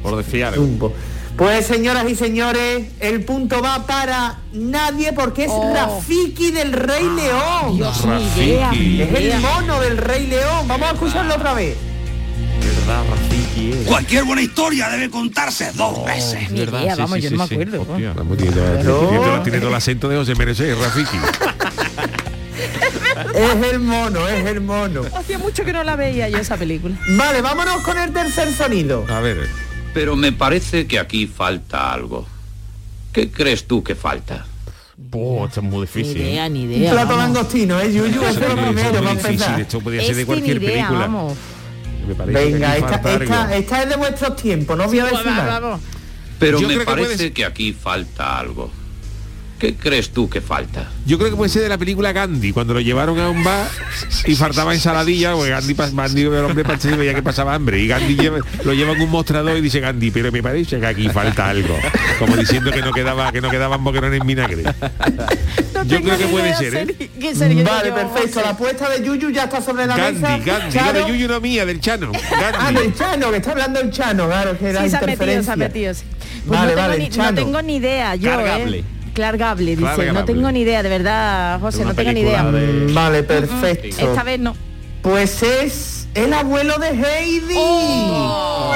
Por 0.03 0.18
decir 0.18 0.43
algo. 0.43 0.62
Dumbo. 0.62 0.93
Pues 1.40 1.66
señoras 1.68 2.04
y 2.10 2.16
señores, 2.16 2.88
el 3.00 3.24
punto 3.24 3.62
va 3.62 3.86
para 3.88 4.40
nadie 4.52 5.14
porque 5.14 5.46
es 5.46 5.50
Oh. 5.50 5.74
Rafiki 5.74 6.52
del 6.52 6.74
Rey 6.74 7.06
León. 7.16 7.78
Dios, 7.78 8.04
Rafiki. 8.04 9.02
Es 9.02 9.14
el 9.16 9.40
mono 9.40 9.80
del 9.80 9.98
Rey 9.98 10.28
León. 10.28 10.68
Vamos 10.68 10.90
a 10.90 10.92
escucharlo 10.96 11.36
otra 11.36 11.54
vez. 11.54 11.78
¿Verdad, 12.60 13.04
Rafiki? 13.10 13.72
era. 13.72 13.84
Cualquier 13.88 14.26
buena 14.26 14.42
historia 14.42 14.90
debe 14.90 15.10
contarse 15.10 15.72
dos 15.76 16.04
veces. 16.06 16.52
Ni 16.52 16.60
¿Verdad? 16.60 16.82
idea, 16.82 16.96
Sí, 16.96 17.02
vamos, 17.02 17.16
sí, 17.16 17.22
yo 17.22 17.30
sí, 17.30 17.36
no 17.38 17.48
me 17.48 17.54
acuerdo. 17.54 17.82
Hostia. 17.84 18.14
Tiene, 18.38 19.40
tiene 19.44 19.60
todo 19.60 19.70
el 19.70 19.76
acento 19.76 20.10
de 20.10 20.18
José 20.18 20.36
Merece, 20.36 20.76
Rafiki. 20.76 21.18
Es 23.36 23.72
el 23.74 23.80
mono, 23.80 24.28
es 24.28 24.46
el 24.46 24.62
mono. 24.62 25.02
Hacía 25.16 25.38
mucho 25.38 25.64
que 25.66 25.72
no 25.74 25.84
la 25.84 25.96
veía 25.96 26.30
yo 26.30 26.38
esa 26.40 26.56
película. 26.58 26.96
Vale, 27.18 27.42
vámonos 27.42 27.82
con 27.84 27.98
el 27.98 28.12
tercer 28.12 28.52
sonido. 28.54 29.06
A 29.10 29.20
ver. 29.20 29.48
Pero 30.00 30.16
me 30.16 30.32
parece 30.32 30.88
que 30.88 30.97
aquí 30.97 31.28
falta 31.28 31.91
algo. 31.91 32.26
¿Qué 33.12 33.30
crees 33.30 33.68
tú 33.68 33.84
que 33.84 33.95
falta? 33.95 34.45
Oh, 35.12 35.45
esto 35.45 35.60
es 35.60 35.66
muy 35.66 35.76
Ni 35.80 35.82
difícil. 35.82 36.18
idea, 36.22 36.47
ni 36.47 36.64
Un 36.64 36.72
idea. 36.72 36.91
plato 36.91 37.08
vamos. 37.18 37.24
langostino, 37.34 37.80
¿eh, 37.82 37.91
Yuyu? 37.93 38.22
Eso 38.24 38.30
es 38.30 38.39
lo 38.39 38.56
primero, 38.56 38.89
muy 38.91 39.00
para 39.02 39.10
difícil. 39.12 39.32
empezar. 39.32 39.60
Esto 39.60 39.82
podría 39.82 40.04
ser 40.06 40.16
de 40.16 40.26
cualquier 40.26 40.60
ni 40.60 40.66
idea, 40.68 40.74
película. 40.88 41.00
vamos. 41.00 41.34
Me 42.08 42.16
parece 42.16 42.39
que 42.39 42.45
Venga, 42.54 42.78
esta, 42.78 42.95
esta, 43.14 43.56
esta 43.58 43.84
es 43.84 43.89
de 43.89 43.95
vuestros 43.97 44.36
tiempos, 44.38 44.78
no 44.78 44.86
voy 44.88 45.00
a 45.00 45.04
decir 45.06 45.26
nada. 45.26 45.80
Pero 46.39 46.62
Yo 46.62 46.68
me 46.70 46.76
creo 46.76 46.86
que 46.86 46.91
parece 46.91 47.16
puedes- 47.18 47.32
que 47.34 47.45
aquí 47.45 47.74
falta 47.74 48.39
algo. 48.39 48.72
¿Qué 49.60 49.76
crees 49.76 50.12
tú 50.12 50.30
que 50.30 50.39
falta? 50.39 50.89
Yo 51.05 51.18
creo 51.18 51.30
que 51.32 51.36
puede 51.36 51.49
ser 51.49 51.62
de 51.64 51.68
la 51.70 51.78
película 51.78 52.14
Gandhi, 52.14 52.53
cuando 52.53 52.74
lo 52.74 52.80
llevaron 52.80 53.20
a 53.20 53.30
un 53.30 53.43
bar 53.43 53.68
y 54.26 54.34
faltaba 54.36 54.74
ensaladilla, 54.74 55.34
porque 55.34 55.49
Gandhi, 55.49 55.74
Gandhi 55.74 56.22
el 56.22 56.34
hombre 56.45 56.64
pasaba- 56.64 56.95
veía 56.95 57.14
que 57.14 57.22
pasaba 57.22 57.53
hambre. 57.55 57.80
Y 57.82 57.88
Gandhi 57.88 58.16
lleva- 58.16 58.39
lo 58.64 58.74
lleva 58.74 58.93
en 58.93 59.01
un 59.01 59.10
mostrador 59.12 59.57
y 59.57 59.62
dice 59.62 59.82
Gandhi, 59.82 60.12
pero 60.12 60.32
me 60.32 60.41
parece 60.41 60.80
que 60.80 60.86
aquí 60.88 61.10
falta 61.10 61.49
algo. 61.49 61.76
Como 62.20 62.38
diciendo 62.38 62.72
que 62.72 62.82
no 62.82 62.93
quedaba, 62.93 63.32
que 63.34 63.41
no 63.41 63.49
quedaban 63.49 63.84
boquerones 63.84 64.22
en 64.22 64.28
vinagre. 64.28 64.64
No 64.64 65.84
Yo 65.84 65.97
tengo 65.97 66.05
creo 66.07 66.18
que 66.20 66.26
puede 66.28 66.55
ser, 66.55 66.74
¿eh? 66.76 67.10
Que 67.20 67.36
Sergio, 67.36 67.64
Vale, 67.66 67.89
yo- 67.89 67.95
perfecto. 67.95 68.41
La 68.41 68.49
apuesta 68.51 68.89
de 68.89 69.05
Yuyu 69.05 69.30
ya 69.32 69.43
está 69.43 69.62
sobre 69.62 69.86
la 69.88 69.97
Gandhi, 69.97 70.22
mesa. 70.22 70.38
Gandhi, 70.38 70.78
Charo- 70.78 70.93
no 70.93 71.05
de 71.05 71.12
Yuyu 71.12 71.28
no 71.28 71.41
mía, 71.41 71.66
del 71.66 71.82
Chano. 71.82 72.12
Ah, 72.57 72.72
del 72.72 72.93
Chano, 72.95 73.30
que 73.32 73.38
está 73.38 73.51
hablando 73.51 73.82
el 73.82 73.91
Chano, 73.91 74.26
claro, 74.28 74.57
que 74.57 74.70
era 74.70 74.84
Sí, 74.84 74.89
se 74.89 74.97
ha 74.97 75.01
metido, 75.01 75.43
se 75.43 75.51
ha 75.51 75.55
metido. 75.57 75.93
sí. 75.93 76.03
Pues 76.47 76.57
Vale, 76.60 76.72
no, 76.72 76.76
tengo 76.78 76.88
vale, 76.88 76.97
ni, 77.03 77.10
no 77.10 77.16
Chano. 77.16 77.36
tengo 77.36 77.62
ni 77.62 77.76
idea, 77.76 78.16
yo. 78.16 78.39
¿eh? 78.39 78.84
Clargable, 79.20 79.72
dice. 79.76 79.82
No 79.82 79.96
Clargable. 79.96 80.24
tengo 80.34 80.52
ni 80.52 80.62
idea, 80.62 80.82
de 80.82 80.90
verdad, 80.90 81.60
José, 81.60 81.80
Una 81.80 81.90
no 81.90 81.96
tengo 81.96 82.12
ni 82.14 82.22
idea. 82.22 82.44
de- 82.46 82.94
Vale, 82.94 83.24
perfecto. 83.24 83.88
Esta 84.10 84.24
vez 84.24 84.40
no. 84.40 84.56
Pues 85.02 85.44
es 85.44 86.08
el 86.14 86.32
abuelo 86.34 86.78
de 86.78 86.88
Heidi. 86.90 87.54
Oh. 87.56 88.74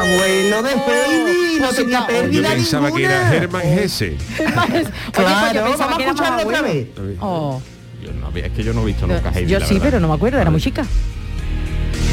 Abuelo 0.00 0.62
de 0.62 0.70
Heidi, 0.70 1.60
no 1.60 1.68
tenía 1.70 2.00
Yo 2.00 2.06
pérdida 2.06 2.48
pensaba 2.50 2.86
que 2.88 2.94
ninguna. 2.98 3.14
era 3.28 3.34
Herman 3.34 3.62
Hesse. 3.66 4.16
Claro, 5.12 5.62
vamos 5.62 5.80
a 5.80 6.00
escucharlo 6.02 6.42
otra 6.48 6.62
vez. 6.62 6.86
Oh, 7.20 7.60
Yo 8.02 8.12
no 8.12 8.26
había- 8.28 8.46
es 8.46 8.52
que 8.52 8.62
yo 8.62 8.72
no 8.72 8.82
he 8.82 8.86
visto 8.86 9.06
nunca 9.06 9.30
Heidi, 9.30 9.50
yo 9.50 9.60
sí, 9.60 9.74
verdad. 9.74 9.80
pero 9.82 10.00
no 10.00 10.08
me 10.08 10.14
acuerdo, 10.14 10.38
era 10.40 10.50
muy 10.50 10.60
chica. 10.60 10.84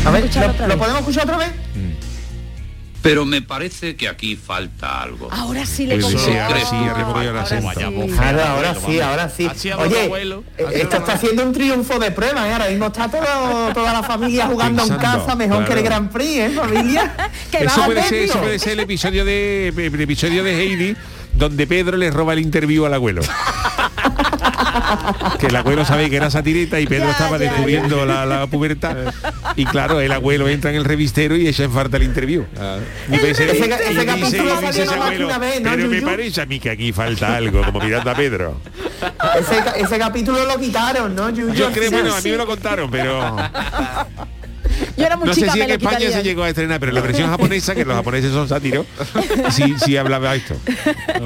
A 0.06 0.10
ver, 0.12 0.28
¿lo, 0.36 0.68
lo 0.68 0.78
podemos 0.78 1.00
escuchar 1.02 1.24
otra 1.26 1.38
vez? 1.38 1.50
Pero 3.02 3.26
me 3.26 3.42
parece 3.42 3.96
que 3.96 4.08
aquí 4.08 4.36
falta 4.36 5.02
algo. 5.02 5.28
Ahora 5.32 5.66
sí 5.66 5.88
le 5.88 6.00
Sí, 6.02 6.18
sí, 6.18 6.38
ahora 6.38 6.66
sí, 6.66 6.76
ahora 6.76 7.46
sí, 8.76 9.00
ahora 9.02 9.30
sí. 9.30 9.50
Oye, 9.78 10.06
eh, 10.58 10.66
esto 10.76 10.98
está 10.98 11.14
haciendo 11.14 11.44
un 11.44 11.52
triunfo 11.52 11.98
de 11.98 12.12
prueba, 12.12 12.48
¿eh? 12.48 12.54
Ahora 12.54 12.70
mismo 12.70 12.88
está 12.88 13.10
todo- 13.10 13.74
toda 13.74 13.94
la 13.94 14.04
familia 14.04 14.48
jugando 14.48 14.84
en 14.84 14.90
Pensando, 14.90 15.20
casa 15.26 15.36
mejor 15.36 15.66
que 15.66 15.74
el. 15.74 15.82
Gran 15.84 16.10
Prix, 16.10 16.38
¿eh, 16.38 16.52
familia? 16.56 17.16
Eso 17.52 17.86
puede, 17.86 18.04
ser, 18.04 18.18
eso 18.24 18.40
puede 18.40 18.60
ser 18.60 18.74
el 18.74 18.80
episodio 18.82 19.26
de 19.26 19.68
el 19.70 20.02
episodio 20.02 20.44
de 20.44 20.56
Heidi 20.62 20.96
donde 21.34 21.66
Pedro 21.68 21.98
le 21.98 22.12
roba 22.12 22.34
el 22.34 22.40
interview 22.40 22.86
al 22.86 22.94
abuelo. 22.94 23.22
que 25.40 25.48
el 25.48 25.56
abuelo 25.56 25.86
sabe 25.86 26.10
que 26.10 26.16
era 26.18 26.30
satireta 26.30 26.80
y 26.80 26.88
Pedro 26.88 27.10
estaba 27.10 27.38
descubriendo 27.38 28.06
La, 28.06 28.26
la 28.26 28.48
pubertad. 28.48 28.96
Y 29.56 29.66
claro, 29.66 30.00
el 30.02 30.12
abuelo 30.12 30.48
entra 30.50 30.70
en 30.72 30.78
el 30.78 30.86
revistero 30.86 31.36
y 31.36 31.48
echa 31.48 31.64
en 31.64 31.72
falta 31.72 31.98
el 31.98 32.04
interview. 32.04 32.46
Y 33.08 33.12
dice, 33.12 33.32
Ese- 33.32 33.46
y 33.46 33.50
ese 33.50 33.90
dice- 33.90 34.06
capítulo 34.06 34.44
y 34.44 34.56
dice 34.56 34.62
salió 34.62 34.70
ese 34.70 34.86
nada 34.86 34.98
más 34.98 35.10
que 35.10 35.16
abuelo, 35.16 35.26
una 35.28 35.38
vez, 35.38 35.62
¿no, 35.62 35.72
pero 35.72 35.88
me 35.88 36.02
parece 36.02 36.42
a 36.42 36.46
mí 36.46 36.60
que 36.60 36.70
aquí 36.70 36.92
falta 36.92 37.36
algo, 37.36 37.64
como 37.64 37.80
mirando 37.80 38.12
a 38.12 38.16
Pedro. 38.16 38.58
Ese, 39.40 39.64
ca- 39.64 39.72
ese 39.72 39.98
capítulo 40.00 40.46
lo 40.46 40.60
quitaron, 40.60 41.16
¿no? 41.16 41.30
Yuyu? 41.30 41.54
Yo 41.54 41.72
creo, 41.72 41.92
bueno, 41.92 42.14
a 42.16 42.22
mí 42.22 42.30
me 42.32 42.38
lo 42.38 42.46
contaron, 42.46 42.90
pero 42.92 43.36
Yo 44.98 45.06
era 45.06 45.16
muy 45.18 45.28
no 45.28 45.34
sé 45.34 45.50
si 45.50 45.60
en 45.62 45.72
España 45.72 45.78
quitarían. 45.98 46.12
se 46.14 46.24
llegó 46.24 46.44
a 46.44 46.50
estrenar, 46.50 46.80
pero 46.80 46.90
en 46.92 46.96
la 46.96 47.02
versión 47.02 47.30
japonesa, 47.30 47.76
que 47.76 47.86
los 47.86 47.96
japoneses 47.96 48.32
son 48.32 48.48
sátiros, 48.48 48.86
sí, 49.52 49.76
sí 49.84 49.98
hablaba 49.98 50.36
esto. 50.36 50.56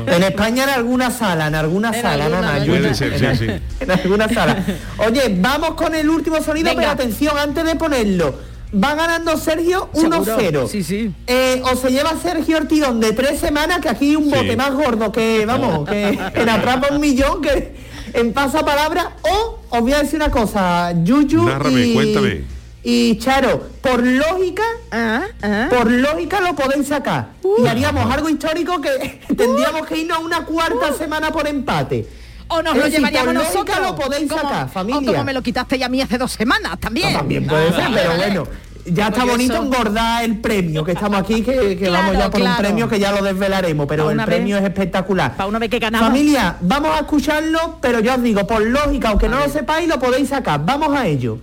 En 0.08 0.24
España 0.24 0.64
en 0.64 0.70
alguna 0.70 1.12
sala, 1.12 1.48
en 1.48 1.56
alguna 1.56 1.94
sala, 1.94 2.26
alguna, 2.26 2.42
nana. 2.42 2.66
Puede 2.66 2.94
ser, 2.94 3.18
sí, 3.20 3.46
sí. 3.46 3.52
en 3.80 3.92
alguna 3.92 4.28
sala. 4.30 4.64
Oye, 4.98 5.36
vamos 5.38 5.72
con 5.72 5.94
el 5.96 6.10
último 6.10 6.42
sonido, 6.42 6.70
Venga. 6.70 6.82
pero 6.82 6.92
atención, 6.92 7.38
antes 7.38 7.66
de 7.66 7.76
ponerlo. 7.76 8.56
Va 8.74 8.94
ganando 8.96 9.38
Sergio 9.38 9.90
Seguro. 9.94 10.26
1-0. 10.26 10.68
Sí, 10.68 10.84
sí. 10.84 11.12
Eh, 11.28 11.62
o 11.64 11.76
se 11.78 11.92
lleva 11.92 12.14
Sergio 12.22 12.58
el 12.58 12.68
tirón 12.68 13.00
de 13.00 13.14
tres 13.14 13.40
semanas, 13.40 13.80
que 13.80 13.88
aquí 13.90 14.10
hay 14.10 14.16
un 14.18 14.30
bote 14.30 14.50
Sí. 14.52 14.56
más 14.58 14.72
gordo 14.74 15.12
que, 15.12 15.46
vamos, 15.46 15.88
que 15.88 16.10
en 16.36 16.50
atrapa 16.50 16.88
un 16.94 17.00
millón, 17.00 17.42
que 17.42 17.76
en 18.14 18.34
pasapalabra. 18.34 19.12
O 19.22 19.60
os 19.70 19.82
voy 19.82 19.94
a 19.94 20.00
decir 20.00 20.18
una 20.18 20.30
cosa, 20.30 20.92
Yuyu 21.04 21.44
Nárrame, 21.46 21.86
y, 21.86 21.94
cuéntame. 21.94 22.55
Y 22.88 23.18
Charo, 23.18 23.64
por 23.82 24.02
lógica, 24.06 24.64
Ah, 24.92 25.24
ah. 25.42 25.68
por 25.72 25.90
lógica 25.92 26.40
lo 26.40 26.56
podéis 26.56 26.88
sacar. 26.88 27.30
Y 27.64 27.66
haríamos 27.68 28.10
algo 28.14 28.30
histórico 28.30 28.80
que 28.80 29.22
tendríamos 29.36 29.88
que 29.88 29.98
irnos 29.98 30.18
a 30.18 30.22
una 30.22 30.46
cuarta 30.46 30.94
semana 30.94 31.32
por 31.32 31.48
empate. 31.48 32.08
O 32.48 32.62
nos 32.62 32.74
Es 32.74 32.78
lo 32.78 32.84
decir, 32.86 33.00
llevaríamos 33.00 33.26
por 33.26 33.34
lógica 33.44 33.80
nosotros. 33.80 33.88
lo 33.88 33.96
podéis 33.96 34.30
Como- 34.30 34.42
sacar, 34.44 34.66
O 34.66 34.70
familia. 34.70 35.12
como 35.12 35.24
me 35.24 35.34
lo 35.34 35.42
quitaste 35.42 35.80
ya 35.80 35.88
a 35.88 35.90
mí 35.90 36.00
hace 36.02 36.20
dos 36.20 36.32
semanas 36.32 36.80
también. 36.80 37.12
No, 37.12 37.18
también 37.20 37.48
puede 37.48 37.74
ser, 37.74 37.86
pero 37.92 38.16
bueno. 38.18 38.48
Ya 38.88 39.08
está 39.08 39.26
bonito 39.26 39.56
engordar 39.56 40.24
el 40.24 40.38
premio, 40.38 40.84
que 40.86 40.92
estamos 40.92 41.20
aquí, 41.20 41.42
que, 41.42 41.76
que 41.76 41.90
vamos 41.90 42.16
ya 42.16 42.30
por 42.30 42.40
un 42.40 42.46
claro. 42.46 42.62
premio 42.62 42.88
que 42.88 43.00
ya 43.00 43.12
lo 43.12 43.24
desvelaremos, 43.24 43.88
pero 43.88 44.12
el 44.12 44.24
premio 44.26 44.58
vez- 44.58 44.64
es 44.64 44.70
espectacular. 44.70 45.36
Para 45.36 45.50
una 45.50 45.58
vez 45.58 45.72
que 45.72 45.80
ganamos. 45.80 46.08
Familia, 46.08 46.58
vamos 46.62 46.92
a 46.96 47.00
escucharlo, 47.00 47.80
pero 47.82 48.00
yo 48.00 48.14
os 48.14 48.22
digo, 48.22 48.46
por 48.46 48.62
lógica, 48.62 49.10
aunque 49.10 49.28
no 49.28 49.40
lo 49.40 49.50
sepáis, 49.50 49.88
lo 49.88 49.98
podéis 49.98 50.30
sacar. 50.30 50.64
Vamos 50.64 50.96
a 50.96 51.08
ello. 51.08 51.40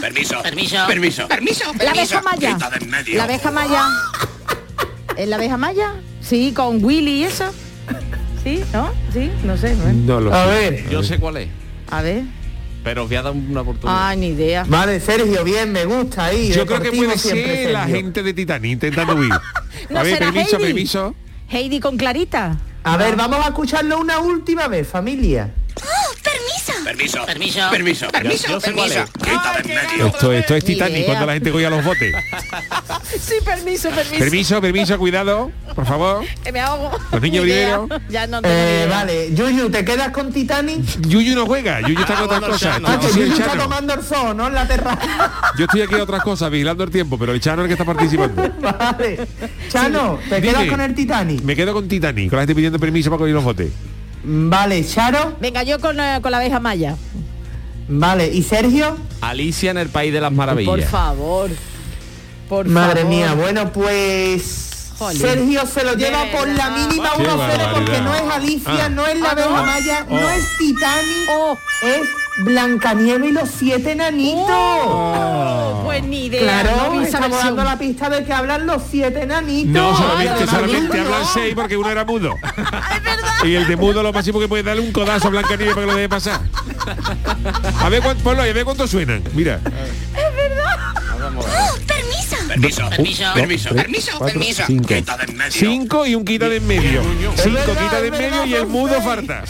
Permiso. 0.00 0.42
Permiso. 0.42 0.42
Permiso. 0.86 1.28
Permiso. 1.28 1.64
La 1.82 1.90
abeja 1.90 2.22
maya. 2.22 2.54
Quita 2.54 2.70
de 2.70 2.76
en 2.84 2.90
medio. 2.90 3.16
La 3.18 3.24
abeja 3.24 3.50
maya. 3.50 3.84
¿Es 5.16 5.28
la 5.28 5.36
abeja 5.36 5.56
maya? 5.56 5.94
Sí, 6.20 6.52
con 6.54 6.82
Willy 6.84 7.10
y 7.20 7.24
eso. 7.24 7.52
¿Sí? 8.42 8.62
¿No? 8.72 8.90
¿Sí? 9.12 9.30
No 9.44 9.56
sé. 9.56 9.74
¿no? 9.74 9.92
No 9.92 10.20
lo 10.20 10.34
A 10.34 10.44
sé. 10.44 10.50
ver. 10.50 10.88
Yo 10.90 11.02
sé 11.02 11.18
cuál 11.18 11.36
es, 11.38 11.48
A 11.90 12.00
ver. 12.02 12.22
pero 12.82 13.02
os 13.02 13.08
voy 13.08 13.16
a 13.16 13.22
dar 13.22 13.32
una 13.32 13.60
oportunidad. 13.60 14.08
Ah, 14.10 14.14
ni 14.16 14.28
idea. 14.28 14.64
Vale, 14.66 14.98
Sergio, 15.00 15.44
bien, 15.44 15.72
me 15.72 15.84
gusta 15.84 16.26
ahí. 16.26 16.50
Yo 16.52 16.64
creo 16.66 16.80
que 16.80 16.90
puede 16.92 17.18
siempre, 17.18 17.64
ser 17.64 17.72
la 17.72 17.80
Sergio. 17.80 17.96
gente 17.96 18.22
de 18.22 18.32
Titanic 18.34 18.72
intentando 18.72 19.14
huir. 19.14 19.30
¿No 19.90 19.98
a 19.98 20.02
ver, 20.02 20.14
será 20.14 20.32
permiso, 20.32 20.56
Heidi? 20.56 20.66
permiso. 20.66 21.14
Heidi 21.48 21.80
con 21.80 21.96
Clarita. 21.96 22.56
A 22.84 22.96
ver, 22.96 23.14
vamos 23.16 23.40
a 23.44 23.48
escucharlo 23.48 23.98
una 23.98 24.20
última 24.20 24.68
vez, 24.68 24.88
familia. 24.88 25.52
Permiso. 26.84 27.24
Permiso. 27.26 27.70
Permiso. 27.70 28.08
Permiso. 28.10 28.48
yo 28.48 28.60
sé 28.60 28.72
cuál 28.72 28.90
Permiso. 28.90 29.10
En 29.62 29.68
medio. 29.68 30.06
Esto, 30.06 30.32
esto 30.32 30.54
es 30.56 30.64
Ni 30.64 30.74
Titanic 30.74 31.04
cuando 31.06 31.26
la 31.26 31.32
gente 31.34 31.50
cogía 31.50 31.70
los 31.70 31.84
botes. 31.84 32.14
Sí, 33.10 33.34
permiso, 33.44 33.90
permiso. 33.90 34.18
Permiso, 34.18 34.60
permiso, 34.60 34.98
cuidado, 34.98 35.50
por 35.74 35.84
favor. 35.84 36.24
Que 36.44 36.52
me 36.52 36.60
ahogo. 36.60 36.90
Los 37.10 37.20
niños 37.20 37.42
primero. 37.42 37.88
Ya 38.08 38.26
no 38.28 38.40
tengo 38.40 38.54
Eh, 38.54 38.86
vale, 38.88 39.34
Yuyu, 39.34 39.68
¿te 39.68 39.84
quedas 39.84 40.10
con 40.10 40.32
Titanic? 40.32 40.80
Yuyu 41.08 41.34
no 41.34 41.44
juega, 41.44 41.80
Yuyu 41.80 42.00
está 42.00 42.14
con 42.14 42.24
otras 42.24 42.40
bueno, 42.40 42.54
cosas. 42.54 42.80
Ah, 42.84 42.98
que 43.00 43.08
Yuyu 43.08 43.32
está 43.32 43.58
tomando 43.58 43.94
el 43.94 44.02
sol, 44.04 44.36
¿no? 44.36 44.46
En 44.46 44.54
la 44.54 44.66
terraza. 44.66 45.32
Yo 45.58 45.64
estoy 45.64 45.82
aquí 45.82 45.94
a 45.96 46.02
otras 46.04 46.22
cosas, 46.22 46.50
vigilando 46.52 46.84
el 46.84 46.90
tiempo, 46.90 47.18
pero 47.18 47.32
el 47.32 47.40
Chano 47.40 47.62
es 47.62 47.70
el 47.70 47.76
que 47.76 47.82
está 47.82 47.84
participando. 47.84 48.48
vale. 48.60 49.26
Chano, 49.68 50.18
¿te 50.28 50.40
Dime. 50.40 50.52
quedas 50.52 50.66
con 50.68 50.80
el 50.80 50.94
Titanic? 50.94 51.42
Me 51.42 51.56
quedo 51.56 51.72
con 51.72 51.88
Titanic, 51.88 52.30
con 52.30 52.36
la 52.36 52.42
gente 52.42 52.54
pidiendo 52.54 52.78
permiso 52.78 53.10
para 53.10 53.18
coger 53.18 53.34
los 53.34 53.44
botes. 53.44 53.70
Vale, 54.22 54.84
Charo. 54.86 55.36
Venga, 55.40 55.62
yo 55.62 55.78
con, 55.80 55.98
eh, 55.98 56.18
con 56.22 56.30
la 56.30 56.38
abeja 56.38 56.60
maya. 56.60 56.96
Vale, 57.88 58.28
¿y 58.28 58.42
Sergio? 58.42 58.96
Alicia 59.20 59.70
en 59.70 59.78
el 59.78 59.88
País 59.88 60.12
de 60.12 60.20
las 60.20 60.32
Maravillas. 60.32 60.68
Por 60.70 60.82
favor. 60.82 61.50
Por 62.48 62.66
Madre 62.66 63.02
favor. 63.02 63.14
mía, 63.16 63.34
bueno, 63.34 63.72
pues... 63.72 64.92
Jolín. 64.98 65.20
Sergio 65.20 65.66
se 65.66 65.82
lo 65.82 65.94
lleva 65.94 66.24
por 66.36 66.46
la 66.46 66.68
mínima 66.70 67.10
Qué 67.16 67.22
1-0 67.22 67.72
porque 67.72 68.00
no 68.02 68.14
es 68.14 68.22
Alicia, 68.30 68.84
Ah. 68.84 68.88
no 68.90 69.06
es 69.06 69.18
la 69.18 69.28
Ah, 69.28 69.32
abeja 69.32 69.48
no. 69.48 69.64
maya, 69.64 70.06
Oh. 70.10 70.14
no 70.14 70.28
es 70.30 70.44
Titanic, 70.58 71.30
Oh. 71.30 71.58
es 71.82 72.00
Blancanieves 72.38 73.28
y 73.28 73.32
los 73.32 73.50
siete 73.50 73.92
enanitos. 73.92 74.46
Oh, 74.48 75.82
pues 75.84 76.02
ni 76.04 76.26
idea. 76.26 76.40
Claro, 76.40 76.94
no 76.94 77.02
estamos 77.02 77.30
versión. 77.30 77.56
dando 77.56 77.70
la 77.70 77.78
pista 77.78 78.08
de 78.08 78.24
que 78.24 78.32
hablan 78.32 78.66
los 78.66 78.82
siete 78.90 79.22
enanitos. 79.22 79.72
No, 79.72 79.96
solamente, 79.96 80.30
además, 80.30 80.50
solamente 80.54 80.96
no. 80.96 81.04
hablan 81.04 81.22
seis 81.34 81.54
porque 81.54 81.76
uno 81.76 81.90
era 81.90 82.04
mudo. 82.04 82.36
Y 83.42 83.54
el 83.54 83.66
de 83.66 83.74
mudo 83.76 84.02
lo 84.02 84.12
máximo 84.12 84.38
que 84.38 84.48
puede 84.48 84.62
darle 84.62 84.82
un 84.82 84.92
codazo 84.92 85.28
a 85.28 85.30
Blancanieves 85.30 85.74
para 85.74 85.86
que 85.86 85.92
lo 85.92 85.96
deje 85.96 86.10
pasar. 86.10 86.42
A 87.80 87.88
ver 87.88 88.02
cuánto, 88.02 88.22
ponlo 88.22 88.42
ahí, 88.42 88.50
a 88.50 88.52
ver 88.52 88.64
cuántos 88.66 88.90
suenan. 88.90 89.22
Mira. 89.32 89.60
Permiso. 91.86 92.36
Permiso. 92.48 92.90
Permiso. 92.90 93.32
Permiso. 93.34 93.74
Permiso. 93.74 94.12
cuatro, 94.18 94.38
Permiso. 94.38 94.62
cinco. 94.66 94.88
Quita 94.88 95.16
de 95.16 95.24
en 95.24 95.36
medio. 95.38 95.52
Cinco 95.52 96.06
y 96.06 96.14
un 96.14 96.24
quita 96.26 96.48
de 96.50 96.56
en 96.56 96.66
medio. 96.66 97.02
Cinco 97.36 97.54
verdad, 97.54 97.82
quita 97.82 98.00
de 98.02 98.08
en 98.08 98.14
es 98.14 98.20
medio 98.20 98.30
verdad, 98.30 98.46
y 98.46 98.54
el 98.54 98.66
mudo 98.66 99.00
seis. 99.02 99.44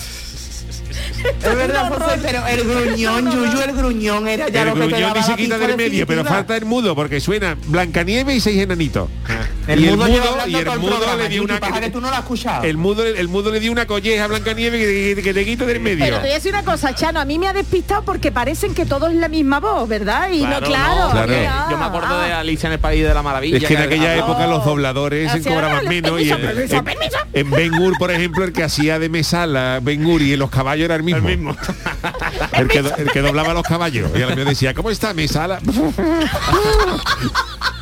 Es 1.43 1.57
verdad, 1.57 1.89
José, 1.93 2.18
pero 2.23 2.47
el 2.47 2.64
gruñón, 2.64 3.31
Yuyu, 3.31 3.61
el 3.61 3.73
gruñón 3.73 4.29
era 4.29 4.49
ya 4.49 4.62
El 4.62 4.68
lo 4.68 4.75
que 4.75 4.87
gruñón 4.87 5.12
que 5.12 5.23
se 5.23 5.37
quita 5.37 5.59
del 5.59 5.77
medio, 5.77 6.07
pero 6.07 6.25
falta 6.25 6.57
el 6.57 6.64
mudo 6.64 6.95
porque 6.95 7.21
suena 7.21 7.57
Blancanieves 7.66 8.37
y 8.37 8.41
seis 8.41 8.61
enanitos. 8.61 9.09
El 9.71 9.85
y 9.85 9.89
el 9.89 9.97
mudo 9.97 10.09
y 10.09 10.55
el 10.55 10.68
el 10.68 10.79
mudo 10.81 10.97
programa, 10.97 11.23
le 11.23 11.29
dio 11.29 11.43
una 11.43 11.61
que 11.61 11.91
tú 11.91 12.01
no 12.01 12.09
lo 12.09 12.14
has 12.14 12.21
escuchado. 12.23 12.64
el 12.64 12.77
mudo, 12.77 13.05
el 13.05 13.29
mudo 13.29 13.51
le 13.51 13.61
dio 13.61 13.73
una 13.73 13.87
colleja 13.87 14.25
a 14.25 14.27
Blancanieves 14.27 14.81
que, 14.81 15.14
que, 15.16 15.23
que 15.23 15.35
te 15.35 15.45
quita 15.45 15.64
del 15.64 15.81
medio. 15.81 16.05
Pero 16.05 16.16
te 16.16 16.23
voy 16.23 16.31
a 16.31 16.35
decir 16.35 16.53
una 16.53 16.64
cosa, 16.64 16.95
Chano, 16.95 17.21
a 17.21 17.25
mí 17.25 17.39
me 17.39 17.49
ha 17.49 17.53
despistado 17.53 18.03
porque 18.03 18.33
parecen 18.33 18.75
que 18.75 18.87
todo 18.87 19.09
es 19.09 19.14
la 19.14 19.29
misma 19.29 19.61
voz, 19.61 19.89
¿verdad? 19.89 20.31
Y 20.31 20.43
no, 20.43 20.61
claro. 20.61 21.12
Yo 21.71 21.79
me 21.79 21.85
acuerdo 21.85 22.21
de 22.21 22.33
Alicia 22.33 22.66
en 22.66 22.73
el 22.75 22.79
País 22.79 23.05
de 23.07 23.14
la 23.14 23.23
Maravilla. 23.23 23.59
Es 23.59 23.64
que 23.64 23.75
en 23.75 23.83
aquella 23.83 24.16
época 24.16 24.47
los 24.47 24.64
dobladores 24.64 25.31
se 25.33 25.43
cobraban 25.43 25.81
el- 25.83 25.89
menos 25.89 26.21
y 26.21 26.29
permiso, 26.31 26.35
en, 26.37 26.47
permiso, 26.47 26.77
en- 26.77 26.85
permiso. 26.85 27.16
en 27.33 27.51
Ben 27.51 27.75
Hur, 27.75 27.97
por 27.99 28.11
ejemplo, 28.11 28.45
el 28.45 28.53
que 28.53 28.62
hacía 28.64 28.99
de 28.99 29.09
mesala 29.09 29.81
Ben 29.83 30.05
Hur 30.05 30.23
y 30.23 30.33
en 30.33 30.39
los 30.39 30.51
caballos 30.51 30.85
era 30.85 30.97
el 30.97 31.03
mismo. 31.03 31.29
El, 31.29 31.39
mismo. 31.39 31.57
que, 32.68 32.83
do- 32.83 32.97
el 32.97 33.11
que 33.11 33.21
doblaba 33.21 33.55
los 33.55 33.62
caballos. 33.62 34.11
Y 34.16 34.23
a 34.23 34.27
la 34.27 34.35
vez 34.35 34.47
decía, 34.47 34.75
¿cómo 34.75 34.91
está 34.91 35.14
mesala? 35.14 35.61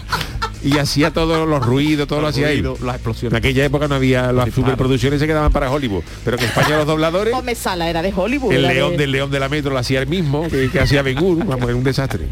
y 0.63 0.79
hacía 0.79 1.13
todos 1.13 1.49
los 1.49 1.65
ruidos, 1.65 2.07
todo 2.09 2.21
lo 2.21 2.29
hacía 2.29 2.51
él. 2.51 2.63
Las 2.63 2.81
En 2.81 2.89
explosiones. 2.91 3.39
aquella 3.39 3.65
época 3.65 3.89
no 3.89 3.95
había, 3.95 4.33
las 4.33 4.53
superproducciones 4.53 5.21
se 5.21 5.27
quedaban 5.27 5.53
para 5.53 5.71
Hollywood. 5.71 6.03
Pero 6.25 6.37
que 6.37 6.45
en 6.45 6.51
España 6.51 6.77
los 6.79 6.87
dobladores, 6.87 7.33
Come 7.35 7.55
Sala 7.55 7.89
era 7.91 8.03
de 8.03 8.13
Hollywood. 8.15 8.53
el 8.53 8.63
león 8.63 8.91
de- 8.93 8.97
del 8.99 9.13
león 9.13 9.31
de 9.31 9.41
la 9.41 9.49
metro 9.49 9.71
lo 9.73 9.79
hacía 9.79 10.01
el 10.01 10.07
mismo 10.07 10.49
que, 10.49 10.71
que 10.71 10.81
hacía 10.81 11.03
Ben 11.03 11.19
Hur. 11.23 11.45
Vamos, 11.45 11.65
era 11.69 11.77
un 11.77 11.85
desastre. 11.85 12.27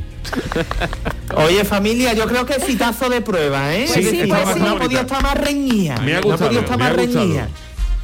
Oye, 1.37 1.65
familia, 1.65 2.13
yo 2.15 2.27
creo 2.27 2.47
que 2.47 2.55
es 2.55 2.65
citazo 2.65 3.09
de 3.09 3.21
prueba, 3.21 3.75
¿eh? 3.75 3.87
Sí, 3.87 3.99
Es 4.01 4.05
decir, 4.07 4.21
está 4.25 4.39
no, 4.45 4.51
bonita. 4.65 4.79
podido 4.79 5.01
estar 5.03 5.23
más 5.23 5.35
reñida. 5.39 5.97
Me 6.01 6.15
ha 6.17 6.21
no 6.21 6.29
gustado, 6.29 6.59
estar 6.59 6.79
más 6.79 6.93
reñida. 6.95 7.49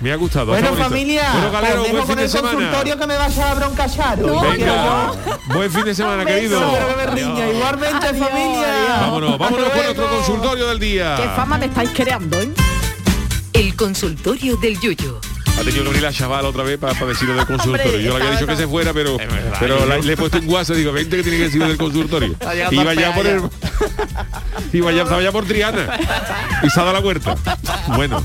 Me 0.02 0.12
ha 0.12 0.16
gustado. 0.16 0.46
Bueno, 0.46 0.74
familia, 0.74 1.30
Bueno, 1.32 1.50
Galero, 1.52 1.82
os 1.82 1.86
dejo 1.86 1.92
buen 1.92 2.06
fin 2.06 2.06
con 2.08 2.16
de 2.16 2.22
el 2.24 2.30
semana. 2.30 2.52
consultorio 2.54 2.98
que 2.98 3.06
me 3.06 3.16
va 3.16 3.24
a 3.24 3.28
echar 3.28 3.56
bronca 3.56 3.88
Charo. 3.88 4.26
No, 4.26 5.16
buen 5.54 5.70
fin 5.70 5.84
de 5.84 5.94
semana, 5.94 6.24
querido. 6.26 6.60
Igualmente, 6.60 8.06
Adiós, 8.08 8.28
familia. 8.28 8.62
adiós. 8.84 9.00
Vámonos, 9.00 9.38
vámonos 9.38 9.68
con 9.70 9.82
luego. 9.84 10.08
consultorio 10.16 10.66
del 10.68 10.78
día. 10.80 11.14
Qué 11.16 11.28
fama 11.36 11.56
me 11.58 11.66
estáis 11.66 11.90
creando, 11.90 12.40
¿eh? 12.40 12.50
El 13.52 13.76
consultorio 13.76 14.56
del 14.56 14.80
Yuyo. 14.80 15.20
Ha 15.54 15.62
tenido 15.64 15.82
que 15.84 15.88
venir 15.90 16.02
la 16.02 16.12
chaval 16.12 16.46
otra 16.46 16.62
vez 16.64 16.78
para, 16.78 16.94
decirlo 17.06 17.34
del 17.36 17.46
consultorio. 17.46 17.98
Yo 18.00 18.18
le 18.18 18.24
había 18.24 18.38
dicho 18.38 18.46
que 18.46 18.56
se 18.56 18.66
fuera, 18.66 18.92
pero, 18.94 19.18
pero 19.60 19.84
la- 19.86 19.98
le 19.98 20.12
he 20.14 20.16
puesto 20.16 20.38
un 20.38 20.48
WhatsApp 20.48 20.76
digo, 20.76 20.92
vente 20.92 21.16
que 21.18 21.22
tiene 21.22 21.38
que 21.38 21.44
decirlo 21.44 21.68
del 21.68 21.76
consultorio. 21.76 22.32
Está 22.32 22.54
llegando 22.54 22.80
Iba 22.82 22.90
al 22.90 23.50
ya 23.82 23.96
por 23.96 24.04
el. 24.04 24.12
Peaya. 24.12 24.72
Iba 24.72 24.92
ya, 24.92 25.02
estaba 25.02 25.22
ya 25.22 25.32
por 25.32 25.44
Triana. 25.46 25.98
Y 26.62 26.70
se 26.70 26.80
ha 26.80 26.84
dado 26.84 26.92
la 26.94 27.00
vuelta. 27.00 27.34
Bueno, 27.96 28.24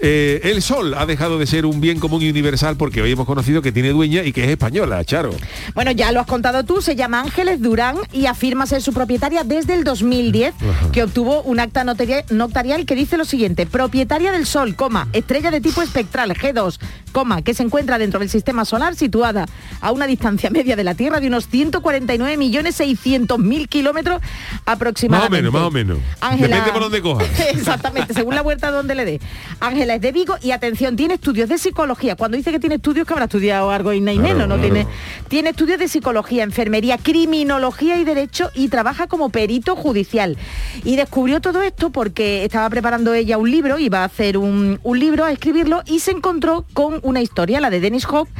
eh, 0.00 0.40
el 0.44 0.62
sol 0.62 0.94
ha 0.94 1.06
dejado 1.06 1.38
de 1.38 1.46
ser 1.46 1.66
un 1.66 1.80
bien 1.80 1.98
común 2.00 2.22
y 2.22 2.30
universal 2.30 2.76
porque 2.76 3.02
hoy 3.02 3.12
hemos 3.12 3.26
conocido 3.26 3.62
que 3.62 3.72
tiene 3.72 3.90
dueña 3.90 4.22
y 4.22 4.32
que 4.32 4.44
es 4.44 4.50
española, 4.50 5.04
Charo. 5.04 5.30
Bueno, 5.74 5.90
ya 5.92 6.12
lo 6.12 6.20
has 6.20 6.26
contado 6.26 6.64
tú, 6.64 6.80
se 6.80 6.96
llama 6.96 7.20
Ángeles 7.20 7.60
Durán 7.60 7.96
y 8.12 8.26
afirma 8.26 8.66
ser 8.66 8.82
su 8.82 8.92
propietaria 8.92 9.44
desde 9.44 9.74
el 9.74 9.84
2010, 9.84 10.54
que 10.92 11.02
obtuvo 11.02 11.42
un 11.42 11.60
acta 11.60 11.84
notaria- 11.84 12.24
notarial 12.30 12.86
que 12.86 12.94
dice 12.94 13.16
lo 13.16 13.24
siguiente, 13.24 13.66
propietaria 13.66 14.32
del 14.32 14.46
Sol, 14.46 14.74
coma, 14.74 15.08
estrella 15.12 15.50
de 15.50 15.60
tipo 15.60 15.82
espectral, 15.82 16.30
G2, 16.34 16.78
coma, 17.16 17.40
que 17.40 17.54
se 17.54 17.62
encuentra 17.62 17.96
dentro 17.96 18.20
del 18.20 18.28
sistema 18.28 18.66
solar 18.66 18.94
situada 18.94 19.46
a 19.80 19.90
una 19.90 20.06
distancia 20.06 20.50
media 20.50 20.76
de 20.76 20.84
la 20.84 20.94
Tierra 20.94 21.18
de 21.18 21.28
unos 21.28 21.48
149.600.000 21.50 23.68
kilómetros 23.68 24.20
Más 24.20 24.60
o 24.66 24.70
aproximadamente. 24.70 25.36
menos, 25.38 25.52
más 25.54 25.62
o 25.62 25.70
menos. 25.70 25.98
Ángela- 26.20 26.56
Depende 26.56 26.72
por 26.72 26.82
dónde 26.82 27.00
cojas. 27.00 27.26
Exactamente, 27.54 28.12
según 28.12 28.34
la 28.34 28.42
vuelta 28.42 28.70
donde 28.70 28.94
le 28.94 29.06
dé. 29.06 29.20
Ángela 29.60 29.94
es 29.94 30.02
de 30.02 30.12
Vigo 30.12 30.34
y 30.42 30.50
atención, 30.50 30.94
tiene 30.96 31.14
estudios 31.14 31.48
de 31.48 31.56
psicología. 31.56 32.16
Cuando 32.16 32.36
dice 32.36 32.52
que 32.52 32.60
tiene 32.60 32.74
estudios, 32.74 33.06
que 33.06 33.14
habrá 33.14 33.24
estudiado 33.24 33.70
algo 33.70 33.94
y 33.94 34.02
Claro, 34.02 34.20
menos, 34.20 34.46
¿no? 34.48 34.56
claro. 34.56 34.60
Tiene, 34.62 34.86
tiene 35.28 35.50
estudios 35.50 35.78
de 35.78 35.88
psicología, 35.88 36.42
enfermería, 36.42 36.98
criminología 36.98 37.96
y 37.98 38.04
derecho 38.04 38.50
y 38.54 38.68
trabaja 38.68 39.06
como 39.06 39.30
perito 39.30 39.74
judicial. 39.74 40.36
Y 40.84 40.96
descubrió 40.96 41.40
todo 41.40 41.62
esto 41.62 41.88
porque 41.90 42.44
estaba 42.44 42.68
preparando 42.68 43.14
ella 43.14 43.38
un 43.38 43.50
libro, 43.50 43.78
iba 43.78 44.02
a 44.02 44.04
hacer 44.04 44.36
un, 44.36 44.80
un 44.82 44.98
libro, 44.98 45.24
a 45.24 45.32
escribirlo, 45.32 45.82
y 45.86 46.00
se 46.00 46.10
encontró 46.10 46.66
con 46.74 47.00
una 47.06 47.22
historia, 47.22 47.60
la 47.60 47.70
de 47.70 47.80
Dennis 47.80 48.06
Hope, 48.06 48.30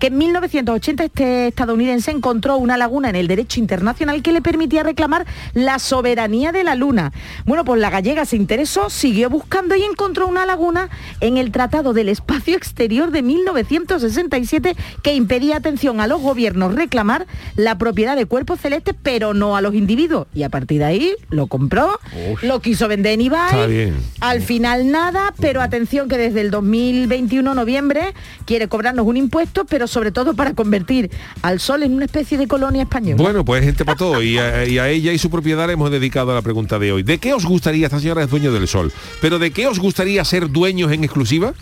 que 0.00 0.08
en 0.08 0.18
1980 0.18 1.04
este 1.04 1.48
estadounidense 1.48 2.10
encontró 2.10 2.56
una 2.56 2.76
laguna 2.76 3.10
en 3.10 3.16
el 3.16 3.28
derecho 3.28 3.60
internacional 3.60 4.22
que 4.22 4.32
le 4.32 4.42
permitía 4.42 4.82
reclamar 4.82 5.26
la 5.54 5.78
soberanía 5.78 6.52
de 6.52 6.64
la 6.64 6.74
luna. 6.74 7.12
Bueno, 7.44 7.64
pues 7.64 7.80
la 7.80 7.90
gallega 7.90 8.24
se 8.24 8.36
interesó, 8.36 8.90
siguió 8.90 9.30
buscando 9.30 9.74
y 9.76 9.82
encontró 9.82 10.26
una 10.26 10.46
laguna 10.46 10.88
en 11.20 11.36
el 11.36 11.50
Tratado 11.50 11.92
del 11.92 12.08
Espacio 12.08 12.56
Exterior 12.56 13.10
de 13.10 13.22
1967 13.22 14.76
que 15.02 15.14
impedía 15.14 15.56
atención 15.56 16.00
a 16.00 16.06
los 16.06 16.20
gobiernos 16.20 16.74
reclamar 16.74 17.26
la 17.54 17.78
propiedad 17.78 18.16
de 18.16 18.26
cuerpos 18.26 18.60
celestes, 18.60 18.94
pero 19.02 19.34
no 19.34 19.56
a 19.56 19.60
los 19.60 19.74
individuos. 19.74 20.26
Y 20.34 20.42
a 20.42 20.48
partir 20.48 20.78
de 20.78 20.84
ahí 20.84 21.14
lo 21.30 21.46
compró, 21.46 21.98
lo 22.42 22.60
quiso 22.60 22.88
vender 22.88 23.14
en 23.14 23.20
eBay. 23.22 23.92
Al 24.20 24.42
final 24.42 24.90
nada, 24.90 25.32
pero 25.40 25.60
atención 25.60 26.08
que 26.08 26.18
desde 26.18 26.40
el 26.40 26.50
2021 26.50 27.54
noviembre 27.54 28.14
quiere 28.44 28.68
cobrarnos 28.68 29.06
un 29.06 29.16
impuesto, 29.16 29.64
pero 29.64 29.85
sobre 29.86 30.12
todo 30.12 30.34
para 30.34 30.54
convertir 30.54 31.10
al 31.42 31.60
sol 31.60 31.82
en 31.82 31.92
una 31.92 32.04
especie 32.04 32.38
de 32.38 32.46
colonia 32.46 32.82
española. 32.82 33.22
Bueno, 33.22 33.44
pues 33.44 33.64
gente 33.64 33.84
para 33.84 33.96
todo. 33.96 34.22
Y 34.22 34.38
a, 34.38 34.66
y 34.66 34.78
a 34.78 34.88
ella 34.88 35.12
y 35.12 35.18
su 35.18 35.30
propiedad 35.30 35.66
le 35.66 35.74
hemos 35.74 35.90
dedicado 35.90 36.32
a 36.32 36.34
la 36.34 36.42
pregunta 36.42 36.78
de 36.78 36.92
hoy. 36.92 37.02
¿De 37.02 37.18
qué 37.18 37.32
os 37.32 37.44
gustaría, 37.44 37.86
esta 37.86 38.00
señora 38.00 38.22
es 38.22 38.30
dueño 38.30 38.52
del 38.52 38.68
sol, 38.68 38.92
pero 39.20 39.38
de 39.38 39.50
qué 39.50 39.66
os 39.66 39.78
gustaría 39.78 40.24
ser 40.24 40.50
dueños 40.50 40.92
en 40.92 41.04
exclusiva? 41.04 41.54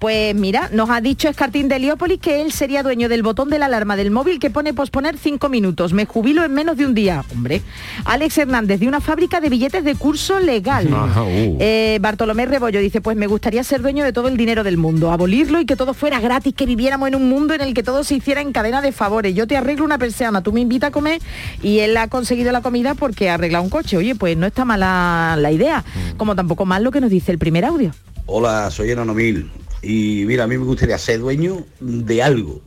Pues 0.00 0.34
mira, 0.34 0.70
nos 0.72 0.88
ha 0.88 1.02
dicho 1.02 1.28
Escartín 1.28 1.68
de 1.68 1.76
Heliópolis 1.76 2.18
que 2.18 2.40
él 2.40 2.52
sería 2.52 2.82
dueño 2.82 3.10
del 3.10 3.22
botón 3.22 3.50
de 3.50 3.58
la 3.58 3.66
alarma 3.66 3.96
del 3.96 4.10
móvil 4.10 4.38
que 4.38 4.48
pone 4.48 4.72
posponer 4.72 5.18
cinco 5.18 5.50
minutos. 5.50 5.92
Me 5.92 6.06
jubilo 6.06 6.42
en 6.42 6.54
menos 6.54 6.78
de 6.78 6.86
un 6.86 6.94
día. 6.94 7.22
Hombre. 7.30 7.60
Alex 8.06 8.38
Hernández, 8.38 8.80
de 8.80 8.88
una 8.88 9.02
fábrica 9.02 9.42
de 9.42 9.50
billetes 9.50 9.84
de 9.84 9.94
curso 9.96 10.40
legal. 10.40 10.88
Ajá, 10.90 11.22
uh. 11.24 11.58
Eh, 11.60 11.98
Bartolomé 12.00 12.46
Rebollo 12.46 12.80
dice, 12.80 13.02
pues 13.02 13.14
me 13.14 13.26
gustaría 13.26 13.62
ser 13.62 13.82
dueño 13.82 14.02
de 14.02 14.14
todo 14.14 14.28
el 14.28 14.38
dinero 14.38 14.64
del 14.64 14.78
mundo, 14.78 15.12
abolirlo 15.12 15.60
y 15.60 15.66
que 15.66 15.76
todo 15.76 15.92
fuera 15.92 16.18
gratis, 16.18 16.54
que 16.54 16.64
viviéramos 16.64 17.06
en 17.08 17.16
un 17.16 17.28
mundo 17.28 17.52
en 17.52 17.60
el 17.60 17.74
que 17.74 17.82
todo 17.82 18.02
se 18.02 18.14
hiciera 18.14 18.40
en 18.40 18.52
cadena 18.52 18.80
de 18.80 18.92
favores. 18.92 19.34
Yo 19.34 19.46
te 19.46 19.58
arreglo 19.58 19.84
una 19.84 19.98
persiana, 19.98 20.42
tú 20.42 20.50
me 20.50 20.62
invitas 20.62 20.88
a 20.88 20.92
comer 20.92 21.20
y 21.62 21.80
él 21.80 21.94
ha 21.98 22.08
conseguido 22.08 22.52
la 22.52 22.62
comida 22.62 22.94
porque 22.94 23.28
ha 23.28 23.34
arreglado 23.34 23.64
un 23.64 23.70
coche. 23.70 23.98
Oye, 23.98 24.14
pues 24.14 24.34
no 24.34 24.46
está 24.46 24.64
mala 24.64 25.36
la 25.38 25.52
idea, 25.52 25.84
como 26.16 26.34
tampoco 26.34 26.64
mal 26.64 26.84
lo 26.84 26.90
que 26.90 27.02
nos 27.02 27.10
dice 27.10 27.32
el 27.32 27.38
primer 27.38 27.66
audio. 27.66 27.92
Hola, 28.24 28.70
soy 28.70 28.92
Enano 28.92 29.12
Mil. 29.12 29.50
Y 29.82 30.24
mira, 30.26 30.44
a 30.44 30.46
mí 30.46 30.58
me 30.58 30.64
gustaría 30.64 30.98
ser 30.98 31.20
dueño 31.20 31.64
de 31.80 32.22
algo. 32.22 32.60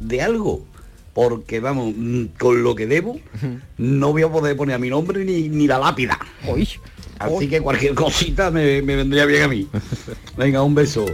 De 0.00 0.22
algo. 0.22 0.64
Porque, 1.14 1.60
vamos, 1.60 1.94
con 2.38 2.62
lo 2.62 2.74
que 2.74 2.86
debo, 2.86 3.20
no 3.76 4.12
voy 4.12 4.22
a 4.22 4.30
poder 4.30 4.56
poner 4.56 4.76
a 4.76 4.78
mi 4.78 4.88
nombre 4.88 5.24
ni, 5.24 5.48
ni 5.48 5.66
la 5.66 5.78
lápida. 5.78 6.18
Así 7.18 7.48
que 7.48 7.60
cualquier 7.60 7.94
cosita 7.94 8.50
me, 8.50 8.82
me 8.82 8.96
vendría 8.96 9.26
bien 9.26 9.42
a 9.42 9.48
mí. 9.48 9.68
Venga, 10.36 10.62
un 10.62 10.74
beso. 10.74 11.04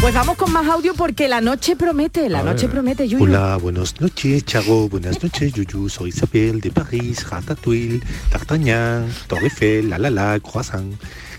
Pues 0.00 0.12
vamos 0.12 0.36
con 0.36 0.52
más 0.52 0.66
audio 0.66 0.92
porque 0.94 1.28
la 1.28 1.40
noche 1.40 1.76
promete, 1.76 2.28
la 2.28 2.42
noche 2.42 2.68
promete, 2.68 3.08
Yuyu. 3.08 3.24
Hola, 3.24 3.56
buenas 3.56 4.00
noches, 4.00 4.44
Chago. 4.44 4.88
Buenas 4.88 5.22
noches, 5.22 5.54
Yuyu. 5.54 5.88
Soy 5.88 6.10
Isabel 6.10 6.60
de 6.60 6.70
París, 6.70 7.26
Ratatouille, 7.30 8.02
D'Artagnan, 8.30 9.08
Torre 9.28 9.44
Eiffel, 9.44 9.88
la 9.88 9.98
la 9.98 10.10
la, 10.10 10.40
croissant. 10.40 10.92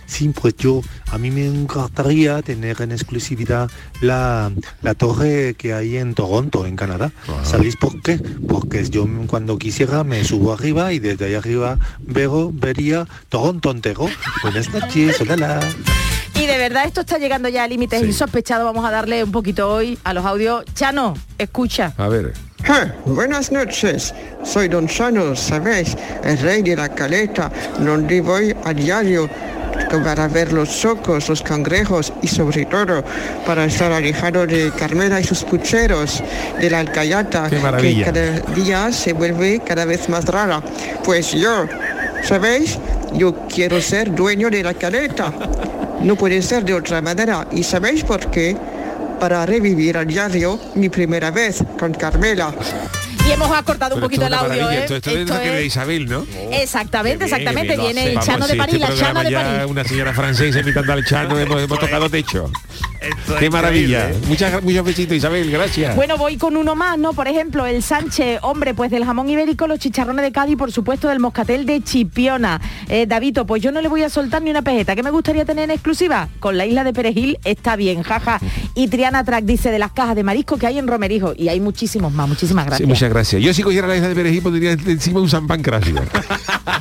Sí, 0.06 0.30
pues 0.30 0.56
yo, 0.58 0.82
a 1.12 1.18
mí 1.18 1.32
me 1.32 1.45
encantaría 1.45 2.41
tener 2.41 2.82
en 2.82 2.91
exclusividad 2.91 3.70
la, 4.01 4.51
la 4.82 4.93
torre 4.93 5.56
que 5.58 5.74
hay 5.74 5.97
en 5.97 6.14
Toronto, 6.14 6.66
en 6.66 6.76
Canadá. 6.76 7.12
¿Sabéis 7.43 7.76
por 7.76 8.01
qué? 8.01 8.18
Porque 8.47 8.88
yo 8.89 9.08
cuando 9.28 9.58
quisiera 9.58 10.03
me 10.03 10.24
subo 10.24 10.53
arriba 10.53 10.93
y 10.93 10.99
desde 10.99 11.26
ahí 11.26 11.34
arriba 11.36 11.78
veo, 11.99 12.51
vería 12.53 13.08
Toronto 13.30 13.72
entero. 13.72 14.08
Buenas 14.43 14.72
noches, 14.74 15.20
hola 15.22 15.36
la. 15.38 15.60
Y 16.36 16.45
de 16.47 16.58
verdad 16.58 16.86
esto 16.86 17.01
está 17.01 17.18
llegando 17.18 17.47
ya 17.49 17.64
a 17.64 17.68
límites 17.68 18.03
insospechados. 18.03 18.66
Vamos 18.66 18.86
a 18.86 18.91
darle 18.91 19.24
un 19.24 19.32
poquito 19.32 19.72
hoy 19.72 19.97
a 20.03 20.14
los 20.14 20.26
audios. 20.26 20.66
Chano, 20.74 21.16
escucha. 21.38 21.93
A 21.97 22.08
ver. 22.08 22.34
Buenas 23.06 23.51
noches, 23.51 24.12
soy 24.43 24.68
Don 24.68 24.88
Chano, 24.88 25.36
¿sabéis? 25.36 25.95
El 26.24 26.39
rey 26.39 26.64
de 26.64 26.76
la 26.76 26.89
caleta, 26.89 27.51
donde 27.80 28.22
voy 28.22 28.56
a 28.64 28.74
diario 28.74 29.30
para 30.03 30.28
ver 30.28 30.51
los 30.51 30.69
socos, 30.69 31.30
los 31.30 31.41
cangrejos 31.41 32.11
y 32.21 32.28
sobre 32.28 32.65
todo 32.65 33.03
para 33.45 33.65
estar 33.65 33.91
alejado 33.91 34.45
de 34.45 34.71
Carmela 34.78 35.19
y 35.19 35.23
sus 35.23 35.43
pucheros, 35.43 36.23
de 36.59 36.69
la 36.69 36.80
alcayata, 36.80 37.49
que 37.49 38.03
cada 38.03 38.39
día 38.53 38.91
se 38.91 39.13
vuelve 39.13 39.61
cada 39.65 39.86
vez 39.86 40.09
más 40.09 40.26
rara. 40.26 40.61
Pues 41.03 41.32
yo, 41.32 41.65
¿sabéis? 42.23 42.78
Yo 43.13 43.34
quiero 43.47 43.82
ser 43.82 44.13
dueño 44.13 44.49
de 44.49 44.63
la 44.63 44.73
caleta. 44.73 45.32
No 46.01 46.15
puede 46.15 46.41
ser 46.41 46.65
de 46.65 46.73
otra 46.73 47.01
manera. 47.01 47.47
¿Y 47.51 47.63
sabéis 47.63 48.03
por 48.03 48.30
qué? 48.30 48.55
Para 49.19 49.45
revivir 49.45 49.97
a 49.97 50.03
diario 50.03 50.59
mi 50.76 50.89
primera 50.89 51.32
vez 51.32 51.63
con 51.80 51.93
Carmela. 51.93 52.53
Y 53.28 53.32
hemos 53.32 53.49
acortado 53.57 53.95
un 53.95 54.01
Pero 54.01 54.07
poquito 54.07 54.28
el 54.28 54.34
es 54.34 54.39
audio. 54.39 54.69
¿eh? 54.69 54.78
Esto, 54.82 54.95
esto 54.97 55.09
es 55.09 55.17
Esto 55.17 55.34
que 55.41 55.49
de 55.49 55.59
es- 55.61 55.65
Isabel, 55.67 56.05
¿no? 56.07 56.26
Exactamente, 56.51 57.26
exactamente. 57.26 57.76
Viene 57.76 58.03
el 58.09 58.15
Vamos, 58.15 58.26
Chano 58.26 58.47
de 58.47 58.55
París, 58.55 58.76
este 58.76 58.88
la 58.88 58.95
Chana 58.95 59.19
programa 59.21 59.43
de 59.49 59.55
París. 59.57 59.71
Una 59.71 59.84
señora 59.84 60.13
francesa 60.13 60.59
imitando 60.59 60.93
al 60.93 61.03
Chano, 61.05 61.39
hemos, 61.39 61.61
hemos 61.61 61.80
tocado 61.80 62.09
techo. 62.09 62.51
Esto 63.01 63.36
Qué 63.38 63.45
es 63.45 63.51
maravilla. 63.51 64.05
increíble. 64.05 64.28
Muchas, 64.28 64.63
muchos 64.63 64.86
besitos, 64.86 65.17
Isabel, 65.17 65.51
gracias. 65.51 65.95
Bueno, 65.95 66.17
voy 66.17 66.38
con 66.38 66.57
uno 66.57 66.76
más, 66.76 66.97
¿no? 66.97 67.13
Por 67.13 67.28
ejemplo, 67.28 67.65
el 67.67 67.84
Sánchez, 67.84 68.39
hombre, 68.41 68.73
pues 68.73 68.89
del 68.89 69.05
jamón 69.05 69.30
ibérico, 69.30 69.67
los 69.67 69.78
chicharrones 69.80 70.23
de 70.26 70.32
Cádiz, 70.32 70.57
por 70.57 70.71
supuesto, 70.71 71.07
del 71.09 71.19
moscatel 71.19 71.65
de 71.67 71.82
Chipiona. 71.84 72.59
Eh, 72.89 73.05
Davito, 73.05 73.45
pues 73.45 73.61
yo 73.61 73.71
no 73.71 73.82
le 73.82 73.89
voy 73.89 74.01
a 74.03 74.09
soltar 74.09 74.41
ni 74.41 74.49
una 74.49 74.63
pejeta. 74.63 74.95
¿Qué 74.95 75.03
me 75.03 75.11
gustaría 75.11 75.45
tener 75.45 75.65
en 75.65 75.71
exclusiva? 75.71 76.30
Con 76.39 76.57
la 76.57 76.65
isla 76.65 76.84
de 76.84 76.93
Perejil 76.93 77.38
está 77.43 77.76
bien, 77.76 78.01
jaja. 78.01 78.39
Y 78.73 78.88
Triana 78.88 79.23
Track 79.23 79.43
dice 79.45 79.69
de 79.71 79.78
las 79.80 79.91
cajas 79.91 80.15
de 80.15 80.23
marisco 80.23 80.57
que 80.57 80.65
hay 80.65 80.80
en 80.80 80.88
Romerijo. 80.88 81.34
Y 81.38 81.49
hay 81.49 81.59
muchísimos 81.59 82.11
más, 82.11 82.28
muchísimas 82.28 82.63
Sí, 82.65 82.69
gracias. 82.69 82.89
muchas 82.89 83.09
gracias. 83.09 83.14
Yo 83.24 83.53
si 83.53 83.63
cogiera 83.63 83.88
la 83.88 83.95
isla 83.95 84.09
de 84.09 84.16
Perejil 84.16 84.41
pondría 84.41 84.72
encima 84.74 85.22
un 85.22 85.30
San 85.30 85.47
Pancracio. 85.47 85.95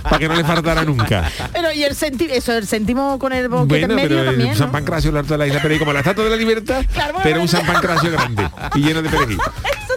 para 0.03 0.18
que 0.18 0.28
no 0.28 0.35
le 0.35 0.45
faltara 0.45 0.85
nunca. 0.85 1.30
Pero 1.53 1.72
y 1.72 1.85
el 1.85 1.95
céntimo, 1.95 2.35
eso, 2.35 2.53
el 2.53 2.66
céntimo 2.66 3.18
con 3.18 3.32
el 3.32 3.49
boquete 3.49 3.87
Bueno, 3.87 3.93
en 3.93 3.97
medio 3.97 4.09
pero 4.09 4.24
también, 4.30 4.49
un 4.49 4.55
¿no? 4.55 4.59
San 4.59 4.72
Pancracio 4.72 5.16
alto 5.16 5.35
de 5.35 5.39
la 5.39 5.47
isla 5.47 5.62
Perejil, 5.62 5.78
como 5.80 5.93
la 5.93 6.01
estatua 6.01 6.24
de 6.24 6.30
la 6.30 6.37
libertad, 6.37 6.85
pero 7.22 7.41
un 7.41 7.49
San 7.49 7.64
Pancracio 7.64 8.11
grande 8.11 8.49
y 8.74 8.80
lleno 8.80 9.01
de 9.01 9.09
perejil. 9.09 9.39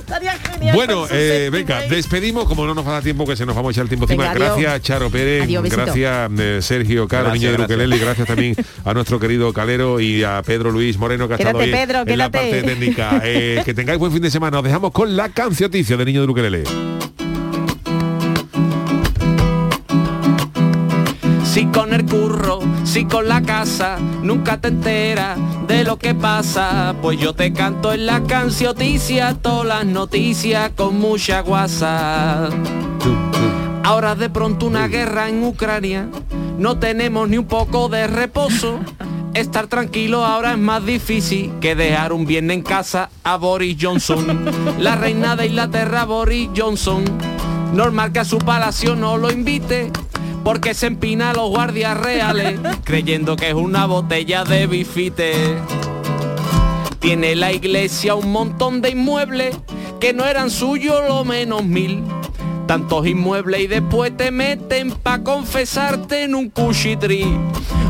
Eso 0.08 0.16
estaría 0.16 0.34
genial. 0.38 0.76
Bueno, 0.76 1.06
su 1.06 1.14
eh, 1.14 1.50
venga, 1.52 1.80
ahí. 1.80 1.90
despedimos, 1.90 2.46
como 2.46 2.66
no 2.66 2.74
nos 2.74 2.86
falta 2.86 3.02
tiempo, 3.02 3.26
que 3.26 3.36
se 3.36 3.46
nos 3.46 3.56
vamos 3.56 3.70
a 3.70 3.72
echar 3.72 3.84
el 3.84 3.90
tiempo 3.90 4.06
encima. 4.06 4.34
Gracias, 4.34 4.82
Charo 4.82 5.10
Pérez, 5.10 5.44
Adiós, 5.44 5.64
gracias, 5.70 6.32
eh, 6.40 6.60
Sergio 6.62 7.08
Caro, 7.08 7.26
Gracias, 7.26 7.58
niño 7.58 7.68
de 7.68 7.96
y 7.96 8.00
gracias 8.00 8.28
también 8.28 8.56
a 8.86 8.94
nuestro 8.94 9.20
querido 9.20 9.52
Calero 9.52 10.00
y 10.00 10.24
a 10.24 10.42
Pedro 10.46 10.72
Luis 10.72 10.98
Moreno, 10.98 11.28
que 11.28 11.34
ha 11.34 11.38
estado 11.38 11.60
Quédate, 11.60 11.86
Pedro, 11.86 12.04
en 12.06 12.18
la 12.18 12.32
parte 12.32 12.64
técnica. 12.64 13.22
Eh, 13.24 13.62
que 13.66 13.74
tengáis 13.74 14.00
buen 14.00 14.12
fin 14.14 14.22
de 14.22 14.32
semana. 14.32 14.60
Os 14.60 14.64
dejamos 14.64 14.92
con 14.92 15.18
la 15.18 15.30
cancioticia 15.30 15.98
de 15.98 16.06
Niño 16.06 16.22
de 16.22 16.28
Ukelele. 16.32 16.64
Si 22.98 23.06
con 23.06 23.28
la 23.28 23.44
casa, 23.44 24.00
nunca 24.24 24.60
te 24.60 24.70
enteras 24.70 25.38
de 25.68 25.84
lo 25.84 26.00
que 26.00 26.16
pasa. 26.16 26.96
Pues 27.00 27.20
yo 27.20 27.34
te 27.34 27.54
canto 27.54 27.94
en 27.94 28.08
la 28.08 28.24
cancioticia, 28.24 29.36
todas 29.36 29.68
las 29.68 29.86
noticias 29.86 30.72
con 30.76 30.98
mucha 30.98 31.42
guasa. 31.42 32.50
Ahora 33.84 34.16
de 34.16 34.32
pronto 34.32 34.66
una 34.66 34.88
guerra 34.88 35.30
en 35.30 35.44
Ucrania, 35.44 36.10
no 36.58 36.80
tenemos 36.80 37.30
ni 37.30 37.38
un 37.38 37.46
poco 37.46 37.88
de 37.88 38.08
reposo. 38.08 38.80
Estar 39.36 39.68
tranquilo 39.68 40.26
ahora 40.26 40.54
es 40.54 40.58
más 40.58 40.84
difícil 40.84 41.54
que 41.62 41.76
dejar 41.76 42.12
un 42.14 42.26
viernes 42.26 42.58
en 42.58 42.64
casa 42.64 43.12
a 43.24 43.38
Boris 43.38 43.78
Johnson. 43.80 44.44
La 44.80 44.96
reina 44.96 45.36
de 45.36 45.46
Inglaterra, 45.46 46.06
Boris 46.06 46.50
Johnson. 46.58 47.04
Normal 47.74 48.12
que 48.12 48.20
a 48.20 48.26
su 48.26 48.40
palacio 48.40 48.96
no 48.96 49.18
lo 49.18 49.30
invite. 49.30 49.92
Porque 50.48 50.74
se 50.74 50.88
empina 50.88 51.32
a 51.32 51.34
los 51.34 51.50
guardias 51.50 51.98
reales, 51.98 52.58
creyendo 52.86 53.36
que 53.36 53.50
es 53.50 53.54
una 53.54 53.86
botella 53.86 54.46
de 54.46 54.66
bifite. 54.66 55.34
Tiene 57.00 57.36
la 57.36 57.52
iglesia 57.52 58.16
un 58.16 58.32
montón 58.32 58.82
de 58.82 58.92
inmuebles 58.92 59.58
que 60.00 60.14
no 60.14 60.26
eran 60.26 60.50
suyos 60.50 61.02
lo 61.06 61.26
menos 61.26 61.66
mil. 61.66 62.02
Tantos 62.66 63.08
inmuebles 63.08 63.60
y 63.60 63.68
después 63.68 64.16
te 64.16 64.32
meten 64.32 64.92
pa' 64.92 65.22
confesarte 65.22 66.24
en 66.24 66.34
un 66.34 66.50
cuchitrí. 66.50 67.26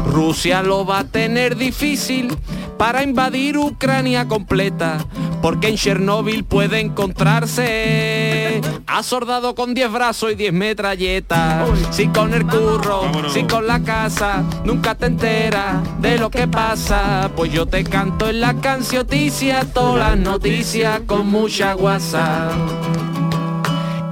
Rusia 0.07 0.63
lo 0.63 0.83
va 0.83 1.01
a 1.01 1.03
tener 1.03 1.57
difícil 1.57 2.35
para 2.79 3.03
invadir 3.03 3.59
Ucrania 3.59 4.27
completa, 4.27 4.97
porque 5.43 5.67
en 5.67 5.75
Chernóbil 5.75 6.43
puede 6.43 6.79
encontrarse 6.79 8.46
a 8.85 9.03
soldado 9.03 9.55
con 9.55 9.73
10 9.73 9.91
brazos 9.91 10.31
y 10.31 10.35
10 10.35 10.53
metralletas. 10.53 11.69
Si 11.91 12.07
con 12.07 12.33
el 12.33 12.45
curro, 12.45 13.03
si 13.29 13.43
con 13.43 13.67
la 13.67 13.81
casa, 13.81 14.43
nunca 14.63 14.95
te 14.95 15.07
enteras 15.07 16.01
de 16.01 16.17
lo 16.17 16.29
que 16.29 16.47
pasa. 16.47 17.31
Pues 17.35 17.51
yo 17.51 17.65
te 17.65 17.83
canto 17.83 18.29
en 18.29 18.41
la 18.41 18.55
cancioticia 18.55 19.65
todas 19.73 20.09
las 20.09 20.17
noticias 20.17 21.01
con 21.07 21.27
mucha 21.27 21.73
guasa. 21.73 22.51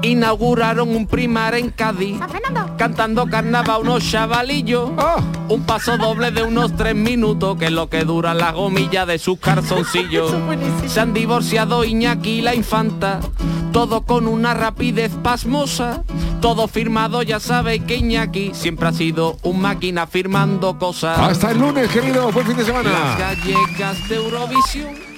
Inauguraron 0.06 0.96
un 0.96 1.08
primar 1.08 1.56
en 1.56 1.72
Cádiz, 1.72 2.20
cantando 2.78 3.26
carnaval 3.26 3.82
unos 3.82 4.08
chavalillos. 4.08 4.92
Un 5.50 5.64
paso 5.66 5.98
doble 5.98 6.30
de 6.30 6.44
unos 6.44 6.76
tres 6.76 6.94
minutos, 6.94 7.58
que 7.58 7.66
es 7.66 7.72
lo 7.72 7.90
que 7.90 8.04
dura 8.04 8.36
la 8.36 8.52
gomilla 8.52 9.08
de 9.08 9.18
sus 9.18 9.40
calzoncillos. 9.40 10.32
Se 10.88 11.00
han 11.00 11.14
divorciado 11.14 11.84
Iñaki 11.84 12.30
y 12.30 12.42
la 12.42 12.54
infanta, 12.54 13.20
todo 13.72 14.02
con 14.02 14.28
una 14.28 14.54
rapidez 14.54 15.12
pasmosa. 15.24 16.04
Todo 16.40 16.68
firmado, 16.68 17.24
ya 17.24 17.40
sabéis 17.40 17.84
que 17.86 17.96
Iñaki 17.96 18.52
siempre 18.54 18.90
ha 18.90 18.94
sido 18.94 19.38
un 19.42 19.60
máquina 19.60 20.06
firmando 20.06 20.78
cosas. 20.78 21.18
Hasta 21.18 21.50
el 21.50 21.58
lunes, 21.58 21.90
querido. 21.90 22.32
Buen 22.32 22.46
fin 22.46 22.58
de 22.58 22.66
semana. 22.66 22.92
Las 22.92 23.18
gallegas 23.18 24.08
de 24.08 24.16
Eurovisión 24.18 25.15